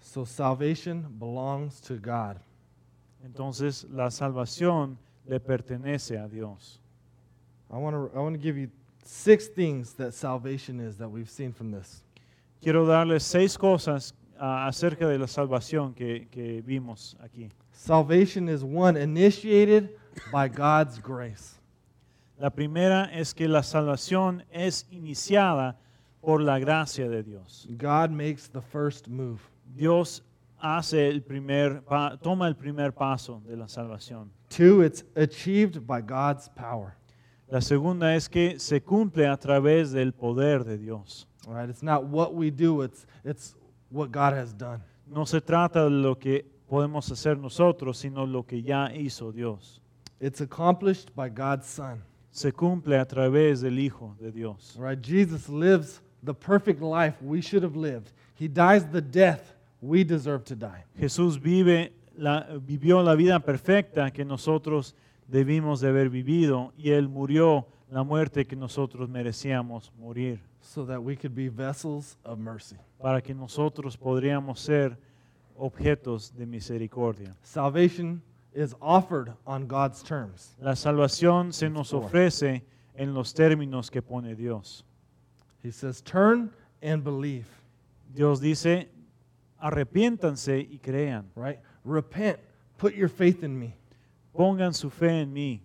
So 0.00 0.24
salvation 0.24 1.06
belongs 1.18 1.80
to 1.82 1.94
God. 1.96 2.38
Entonces 3.24 3.86
la 3.90 4.10
salvación 4.10 4.98
le 5.26 5.38
pertenece 5.40 6.18
a 6.18 6.28
Dios. 6.28 6.80
I 7.70 7.76
want 7.76 7.94
to 7.94 8.10
I 8.16 8.20
want 8.20 8.34
to 8.34 8.40
give 8.40 8.56
you 8.56 8.68
six 9.04 9.48
things 9.48 9.94
that 9.94 10.12
salvation 10.12 10.80
is 10.80 10.96
that 10.96 11.08
we've 11.08 11.30
seen 11.30 11.52
from 11.52 11.70
this. 11.70 12.02
Quiero 12.60 12.86
darles 12.86 13.22
seis 13.22 13.56
cosas 13.56 14.14
ah, 14.38 14.66
acerca 14.66 15.08
de 15.08 15.18
la 15.18 15.26
salvación 15.26 15.94
que, 15.94 16.26
que 16.30 16.62
vimos 16.62 17.16
aquí. 17.22 17.50
Salvation 17.72 18.48
is 18.48 18.64
one 18.64 18.96
initiated 18.96 19.90
by 20.32 20.48
God's 20.48 20.98
grace. 21.00 21.54
La 22.38 22.50
primera 22.50 23.04
es 23.12 23.32
que 23.34 23.48
la 23.48 23.62
salvación 23.62 24.42
es 24.52 24.86
iniciada 24.90 25.76
por 26.20 26.40
la 26.42 26.58
gracia 26.58 27.08
de 27.08 27.22
Dios. 27.22 27.66
God 27.78 28.10
makes 28.10 28.48
the 28.48 28.60
first 28.60 29.08
move. 29.08 29.40
Dios 29.74 30.22
hace 30.58 31.08
el 31.08 31.22
primer 31.22 31.82
pa- 31.82 32.16
toma 32.18 32.46
el 32.48 32.54
primer 32.56 32.92
paso 32.92 33.40
de 33.46 33.56
la 33.56 33.66
salvación. 33.68 34.30
Two, 34.50 34.82
it's 34.82 35.04
achieved 35.16 35.86
by 35.86 36.00
God's 36.02 36.48
power. 36.50 36.94
La 37.48 37.60
segunda 37.60 38.14
es 38.14 38.28
que 38.28 38.58
se 38.58 38.80
cumple 38.82 39.26
a 39.26 39.36
través 39.36 39.92
del 39.92 40.12
poder 40.12 40.64
de 40.64 40.76
Dios. 40.78 41.26
All 41.46 41.54
right, 41.54 41.70
it's 41.70 41.82
not 41.82 42.04
what 42.04 42.34
we 42.34 42.50
do, 42.50 42.82
it's 42.82 43.06
it's 43.24 43.54
what 43.90 44.10
God 44.10 44.34
has 44.34 44.52
done. 44.52 44.82
No 45.06 45.24
se 45.24 45.40
trata 45.40 45.84
de 45.84 45.90
lo 45.90 46.16
que 46.18 46.44
podemos 46.68 47.08
hacer 47.12 47.38
nosotros, 47.38 47.98
sino 47.98 48.26
lo 48.26 48.42
que 48.44 48.62
ya 48.62 48.92
hizo 48.92 49.30
Dios. 49.32 49.80
It's 50.20 50.40
accomplished 50.40 51.14
by 51.14 51.28
God's 51.28 51.66
Son. 51.66 52.02
Se 52.30 52.50
cumple 52.52 52.98
a 53.00 53.06
través 53.06 53.60
del 53.62 53.78
Hijo 53.78 54.14
de 54.20 54.30
Dios. 54.30 54.76
Right, 54.78 55.00
Jesus 55.00 55.48
lives 55.48 56.00
the 56.22 56.34
perfect 56.34 56.82
life 56.82 57.14
we 57.22 57.40
should 57.40 57.62
have 57.62 57.76
lived. 57.76 58.12
He 58.34 58.48
dies 58.48 58.84
the 58.90 59.00
death 59.00 59.54
we 59.80 60.04
deserve 60.04 60.44
to 60.44 60.56
die. 60.56 60.84
Jesús 60.98 61.38
vive 61.38 61.92
la, 62.16 62.46
vivió 62.58 63.02
la 63.02 63.14
vida 63.14 63.38
perfecta 63.40 64.10
que 64.10 64.24
nosotros 64.24 64.94
debimos 65.28 65.80
de 65.80 65.88
haber 65.88 66.08
vivido 66.08 66.72
y 66.76 66.90
Él 66.90 67.08
murió 67.08 67.66
la 67.90 68.02
muerte 68.02 68.46
que 68.46 68.56
nosotros 68.56 69.08
merecíamos 69.08 69.92
morir 69.98 70.40
so 70.60 70.84
that 70.84 71.00
we 71.00 71.16
could 71.16 71.34
be 71.34 71.48
vessels 71.48 72.16
of 72.24 72.38
mercy. 72.38 72.76
para 73.00 73.20
que 73.20 73.34
nosotros 73.34 73.96
podríamos 73.96 74.60
ser 74.60 74.96
objetos 75.56 76.34
de 76.36 76.46
misericordia. 76.46 77.34
Salvation 77.42 78.20
is 78.56 78.74
offered 78.80 79.32
on 79.46 79.66
God's 79.66 80.02
terms. 80.02 80.56
La 80.60 80.72
salvación 80.72 81.52
se 81.52 81.68
nos 81.68 81.92
ofrece 81.92 82.62
en 82.96 83.14
los 83.14 83.32
términos 83.32 83.90
que 83.90 84.00
pone 84.00 84.34
Dios. 84.34 84.82
He 85.62 85.70
says, 85.70 86.00
Turn 86.00 86.50
and 86.82 87.04
believe, 87.04 87.46
Dios 88.14 88.40
dice, 88.40 88.86
arrepiéntanse 89.62 90.66
y 90.72 90.78
crean, 90.82 91.26
right? 91.34 91.58
Repent, 91.84 92.38
put 92.78 92.94
your 92.94 93.08
faith 93.08 93.42
in 93.42 93.58
me. 93.58 93.74
pongan 94.36 94.74
su 94.74 94.90
fe 94.90 95.20
en 95.22 95.32
mí. 95.32 95.60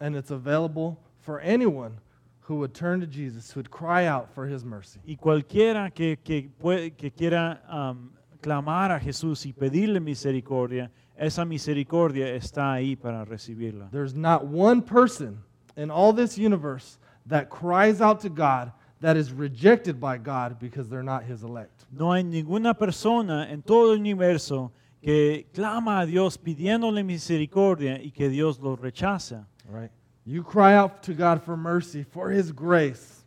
And 0.00 0.16
it's 0.16 0.30
available 0.30 0.98
for 1.20 1.40
anyone 1.40 1.98
who 2.40 2.56
would 2.56 2.74
turn 2.74 3.00
to 3.00 3.06
Jesus, 3.06 3.50
who 3.50 3.60
would 3.60 3.70
cry 3.70 4.06
out 4.06 4.32
for 4.34 4.46
his 4.46 4.64
mercy. 4.64 5.00
Y 5.06 5.16
cualquiera 5.16 5.92
que, 5.94 6.16
que, 6.16 6.50
que 6.96 7.10
quiera 7.10 7.60
am, 7.68 8.12
clamar 8.44 8.92
a 8.92 9.00
Jesús 9.00 9.46
y 9.46 9.54
pedirle 9.54 10.00
misericordia, 10.00 10.90
esa 11.16 11.46
misericordia 11.46 12.28
está 12.34 12.74
ahí 12.74 12.94
para 12.94 13.24
recibirla. 13.24 13.88
There's 13.90 14.14
not 14.14 14.44
one 14.44 14.82
person 14.82 15.42
in 15.76 15.90
all 15.90 16.12
this 16.12 16.36
universe 16.36 16.98
that 17.26 17.48
cries 17.48 18.02
out 18.02 18.20
to 18.20 18.28
God 18.28 18.70
that 19.00 19.16
is 19.16 19.32
rejected 19.32 19.98
by 19.98 20.18
God 20.18 20.58
because 20.58 20.90
they're 20.90 21.02
not 21.02 21.24
his 21.24 21.42
elect. 21.42 21.86
No 21.90 22.12
hay 22.12 22.22
ninguna 22.22 22.74
persona 22.74 23.48
en 23.50 23.62
todo 23.62 23.94
el 23.94 24.00
universo 24.00 24.72
que 25.02 25.46
clama 25.54 26.00
a 26.00 26.06
Dios 26.06 26.36
pidiéndole 26.36 27.02
misericordia 27.02 27.98
y 27.98 28.10
que 28.10 28.28
Dios 28.28 28.60
lo 28.60 28.76
rechaza. 28.76 29.46
Right? 29.66 29.90
You 30.26 30.42
cry 30.42 30.74
out 30.74 31.02
to 31.04 31.14
God 31.14 31.42
for 31.42 31.56
mercy, 31.56 32.02
for 32.02 32.30
his 32.30 32.52
grace, 32.52 33.23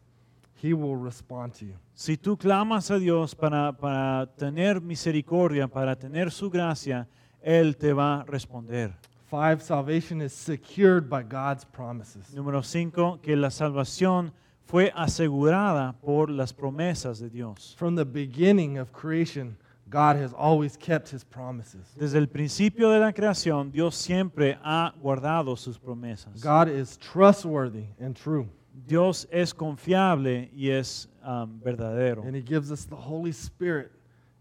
he 0.62 0.74
will 0.74 0.96
respond 0.96 1.54
to 1.54 1.66
you. 1.66 1.76
Si 1.94 2.18
tú 2.18 2.38
clamas 2.38 2.92
a 2.92 3.00
Dios 3.00 3.36
para, 3.36 3.74
para 3.74 4.28
tener 4.38 4.82
misericordia, 4.82 5.68
para 5.68 5.96
tener 5.96 6.32
su 6.32 6.50
gracia, 6.50 7.08
Él 7.42 7.76
te 7.78 7.94
va 7.94 8.22
a 8.22 8.26
responder. 8.26 8.94
Five, 9.30 9.62
salvation 9.62 10.22
is 10.22 10.34
secured 10.34 11.10
by 11.10 11.22
God's 11.24 11.66
promises. 11.66 12.34
Número 12.34 12.64
cinco, 12.64 13.20
que 13.22 13.36
la 13.36 13.50
salvación 13.50 14.32
fue 14.66 14.92
asegurada 14.96 15.94
por 16.02 16.30
las 16.30 16.54
promesas 16.54 17.20
de 17.20 17.30
Dios. 17.30 17.76
From 17.78 17.96
the 17.96 18.06
beginning 18.06 18.78
of 18.78 18.92
creation, 18.92 19.58
God 19.90 20.18
has 20.18 20.34
always 20.34 20.78
kept 20.78 21.10
his 21.10 21.24
promises. 21.24 21.94
Desde 21.96 22.18
el 22.18 22.28
principio 22.28 22.90
de 22.90 23.00
la 23.00 23.14
creación, 23.14 23.72
Dios 23.72 23.96
siempre 23.96 24.58
ha 24.64 24.94
guardado 25.02 25.58
sus 25.58 25.78
promesas. 25.78 26.42
God 26.42 26.68
is 26.68 26.98
trustworthy 26.98 27.86
and 28.00 28.16
true. 28.16 28.48
Dios 28.86 29.28
es 29.32 29.54
confiable 29.54 30.50
y 30.54 30.70
es 30.70 31.10
um, 31.26 31.60
verdadero. 31.60 32.24
And 32.24 32.36
he 32.36 32.42
gives 32.42 32.72
us 32.72 32.86
the 32.86 32.96
Holy 32.96 33.32
Spirit 33.32 33.92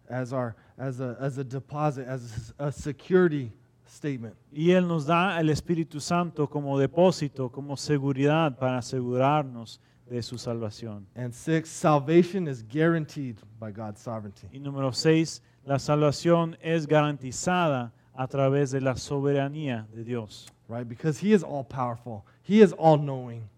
as 0.08 0.32
our 0.32 0.54
as 0.78 1.00
a 1.00 1.16
as 1.20 1.38
a 1.38 1.44
deposit, 1.44 2.06
as 2.06 2.52
a 2.58 2.70
security 2.70 3.52
statement. 3.86 4.34
Y 4.52 4.72
Él 4.72 4.86
nos 4.86 5.06
da 5.06 5.38
el 5.40 5.48
Espíritu 5.48 6.00
Santo 6.00 6.48
como 6.48 6.78
depósito, 6.78 7.50
como 7.50 7.76
seguridad 7.76 8.56
para 8.58 8.78
asegurarnos 8.78 9.80
de 10.08 10.22
su 10.22 10.38
salvación. 10.38 11.06
And 11.14 11.32
six, 11.32 11.68
salvation 11.68 12.46
is 12.46 12.62
guaranteed 12.62 13.36
by 13.58 13.72
God's 13.72 14.00
sovereignty. 14.00 14.48
Y 14.52 14.60
número 14.60 14.92
seis, 14.92 15.42
la 15.64 15.78
salvación 15.78 16.56
es 16.60 16.86
garantizada 16.86 17.92
a 18.14 18.26
través 18.28 18.70
de 18.70 18.80
la 18.80 18.96
soberanía 18.96 19.86
de 19.92 20.04
Dios. 20.04 20.46
Right? 20.68 20.88
Because 20.88 21.18
he 21.18 21.32
is 21.32 21.42
all 21.42 21.64
powerful. 21.64 22.24
He 22.42 22.60
is 22.60 22.72
all 22.72 22.98
knowing. 22.98 23.48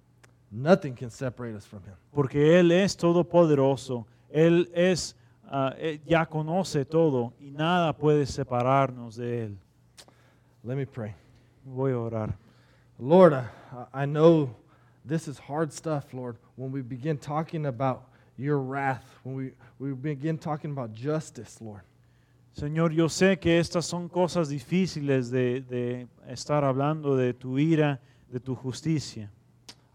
Nothing 0.50 0.94
can 0.94 1.10
separate 1.10 1.54
us 1.54 1.66
from 1.66 1.82
him. 1.84 1.94
Porque 2.12 2.58
Él 2.58 2.72
es 2.72 2.96
todopoderoso, 2.96 4.06
Él 4.30 4.70
es, 4.74 5.14
ah, 5.50 5.74
él 5.78 6.00
ya 6.06 6.26
conoce 6.26 6.84
todo 6.84 7.34
y 7.38 7.50
nada 7.50 7.92
puede 7.92 8.26
separarnos 8.26 9.16
de 9.16 9.44
Él. 9.44 9.58
Let 10.64 10.76
me 10.76 10.86
pray. 10.86 11.14
Voy 11.64 11.92
a 11.92 11.98
orar. 11.98 12.34
Lord, 12.98 13.34
I, 13.34 14.02
I 14.02 14.06
know 14.06 14.56
this 15.04 15.28
is 15.28 15.38
hard 15.38 15.72
stuff, 15.72 16.12
Lord, 16.12 16.36
when 16.56 16.72
we 16.72 16.82
begin 16.82 17.18
talking 17.18 17.66
about 17.66 18.04
your 18.36 18.58
wrath, 18.58 19.04
when 19.22 19.36
we, 19.36 19.52
we 19.78 19.92
begin 19.92 20.38
talking 20.38 20.70
about 20.70 20.92
justice, 20.94 21.60
Lord. 21.60 21.82
Señor, 22.56 22.92
yo 22.92 23.08
sé 23.08 23.38
que 23.38 23.58
estas 23.60 23.84
son 23.84 24.08
cosas 24.08 24.48
difíciles 24.48 25.30
de, 25.30 25.60
de 25.60 26.08
estar 26.28 26.64
hablando 26.64 27.16
de 27.16 27.32
tu 27.32 27.56
ira, 27.58 28.00
de 28.32 28.40
tu 28.40 28.56
justicia. 28.56 29.30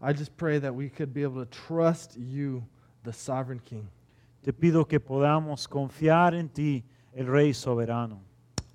I 0.04 0.12
just 0.12 0.36
pray 0.36 0.58
that 0.58 0.74
we 0.74 0.90
could 0.90 1.14
be 1.14 1.22
able 1.22 1.42
to 1.42 1.50
trust 1.50 2.18
you, 2.18 2.62
the 3.04 3.12
sovereign 3.12 3.58
King. 3.64 3.88
Te 4.44 4.52
pido 4.52 4.86
que 4.86 5.00
podamos 5.00 5.66
confiar 5.66 6.34
en 6.34 6.50
ti, 6.50 6.84
el 7.16 7.24
Rey 7.24 7.52
soberano. 7.52 8.18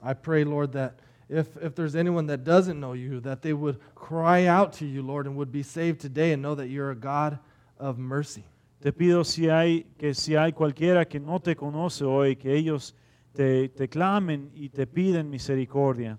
I 0.01 0.15
pray, 0.15 0.43
Lord, 0.43 0.71
that 0.73 0.95
if, 1.29 1.55
if 1.61 1.75
there's 1.75 1.95
anyone 1.95 2.25
that 2.25 2.43
doesn't 2.43 2.79
know 2.79 2.93
you, 2.93 3.19
that 3.19 3.43
they 3.43 3.53
would 3.53 3.77
cry 3.93 4.47
out 4.47 4.73
to 4.73 4.87
you, 4.87 5.03
Lord, 5.03 5.27
and 5.27 5.35
would 5.35 5.51
be 5.51 5.61
saved 5.61 6.01
today 6.01 6.31
and 6.31 6.41
know 6.41 6.55
that 6.55 6.69
you're 6.69 6.89
a 6.89 6.95
God 6.95 7.37
of 7.77 7.99
mercy. 7.99 8.43
Te 8.81 8.89
pido 8.91 9.23
si 9.23 9.49
hay, 9.49 9.85
que 9.99 10.15
si 10.15 10.33
hay 10.33 10.51
cualquiera 10.51 11.07
que 11.07 11.19
no 11.19 11.37
te 11.37 11.53
conoce 11.53 12.01
hoy, 12.01 12.37
que 12.37 12.55
ellos 12.55 12.95
te, 13.35 13.67
te 13.67 13.87
clamen 13.87 14.49
y 14.55 14.69
te 14.69 14.87
piden 14.87 15.29
misericordia. 15.29 16.17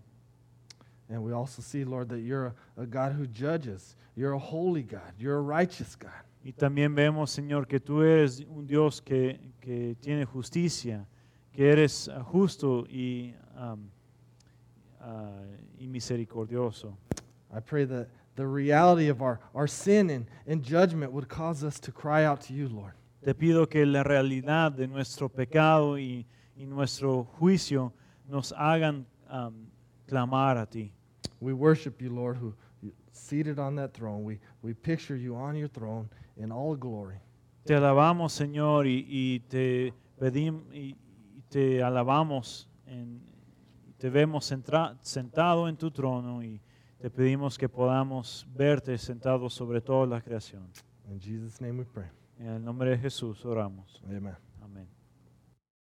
And 1.11 1.25
we 1.25 1.33
also 1.33 1.61
see, 1.61 1.85
Lord, 1.85 2.09
that 2.11 2.21
you're 2.21 2.55
a, 2.77 2.83
a 2.83 2.87
God 2.87 3.13
who 3.13 3.27
judges. 3.27 3.97
You're 4.15 4.33
a 4.33 4.39
holy 4.39 4.83
God. 4.83 5.13
You're 5.19 5.39
a 5.39 5.43
righteous 5.43 5.97
God. 5.97 6.13
Y 6.45 6.53
también 6.53 6.95
vemos, 6.95 7.31
Señor, 7.31 7.67
que 7.69 7.81
tú 7.81 8.03
eres 8.03 8.41
un 8.49 8.67
Dios 8.67 9.01
que, 9.01 9.39
que 9.61 9.97
tiene 10.01 10.25
justicia, 10.25 11.07
que 11.53 11.71
eres 11.71 12.09
ah, 12.09 12.23
justo 12.23 12.87
y, 12.89 13.35
um, 13.59 13.91
ah, 15.01 15.43
y 15.79 15.87
misericordioso. 15.87 16.97
I 17.53 17.61
pray 17.61 17.85
that 17.85 18.09
the 18.37 18.47
reality 18.47 19.09
of 19.09 19.21
our, 19.21 19.41
our 19.55 19.67
sin 19.67 20.09
and, 20.11 20.27
and 20.47 20.63
judgment 20.63 21.13
would 21.13 21.29
cause 21.29 21.63
us 21.65 21.79
to 21.81 21.93
cry 21.93 22.25
out 22.25 22.41
to 22.43 22.55
you, 22.55 22.69
Lord. 22.69 22.95
Te 23.23 23.35
pido 23.35 23.69
que 23.69 23.85
la 23.85 24.03
realidad 24.03 24.73
de 24.73 24.87
nuestro 24.87 25.29
pecado 25.29 25.99
y, 25.99 26.25
y 26.57 26.65
nuestro 26.65 27.25
juicio 27.39 27.93
nos 28.27 28.53
hagan 28.53 29.05
um, 29.31 29.67
clamar 30.09 30.57
a 30.57 30.65
ti. 30.65 30.93
We 31.41 31.53
worship 31.53 32.01
you, 32.03 32.11
Lord, 32.11 32.37
who 32.37 32.55
seated 33.13 33.59
on 33.59 33.75
that 33.77 33.93
throne. 33.95 34.25
We, 34.25 34.39
we 34.63 34.75
picture 34.75 35.17
you 35.17 35.35
on 35.37 35.57
your 35.57 35.69
throne 35.69 36.09
in 36.37 36.53
all 36.53 36.77
glory. 36.77 37.17
Te 37.65 37.75
alabamos, 37.75 38.33
Señor, 38.33 38.87
y, 38.87 39.05
y 39.09 39.41
te 39.49 39.93
pedimos 40.19 40.63
y, 40.73 40.97
y 41.37 41.43
te 41.51 41.83
alabamos, 41.83 42.69
en- 42.87 43.21
te 43.99 44.09
vemos 44.11 44.51
centra- 44.51 44.97
sentado 45.03 45.69
en 45.69 45.77
tu 45.77 45.91
trono 45.91 46.43
y 46.43 46.61
te 46.99 47.11
pedimos 47.11 47.59
que 47.59 47.69
podamos 47.69 48.47
verte 48.55 48.97
sentado 48.99 49.49
sobre 49.51 49.81
toda 49.81 50.07
la 50.07 50.21
creación. 50.21 50.69
In 51.11 51.19
Jesus' 51.21 51.61
name 51.61 51.79
we 51.79 51.85
pray. 51.85 52.07
En 52.39 52.47
el 52.49 52.65
nombre 52.65 52.91
de 52.91 52.99
Jesús 52.99 53.45
oramos. 53.45 54.03
Amen. 54.07 54.50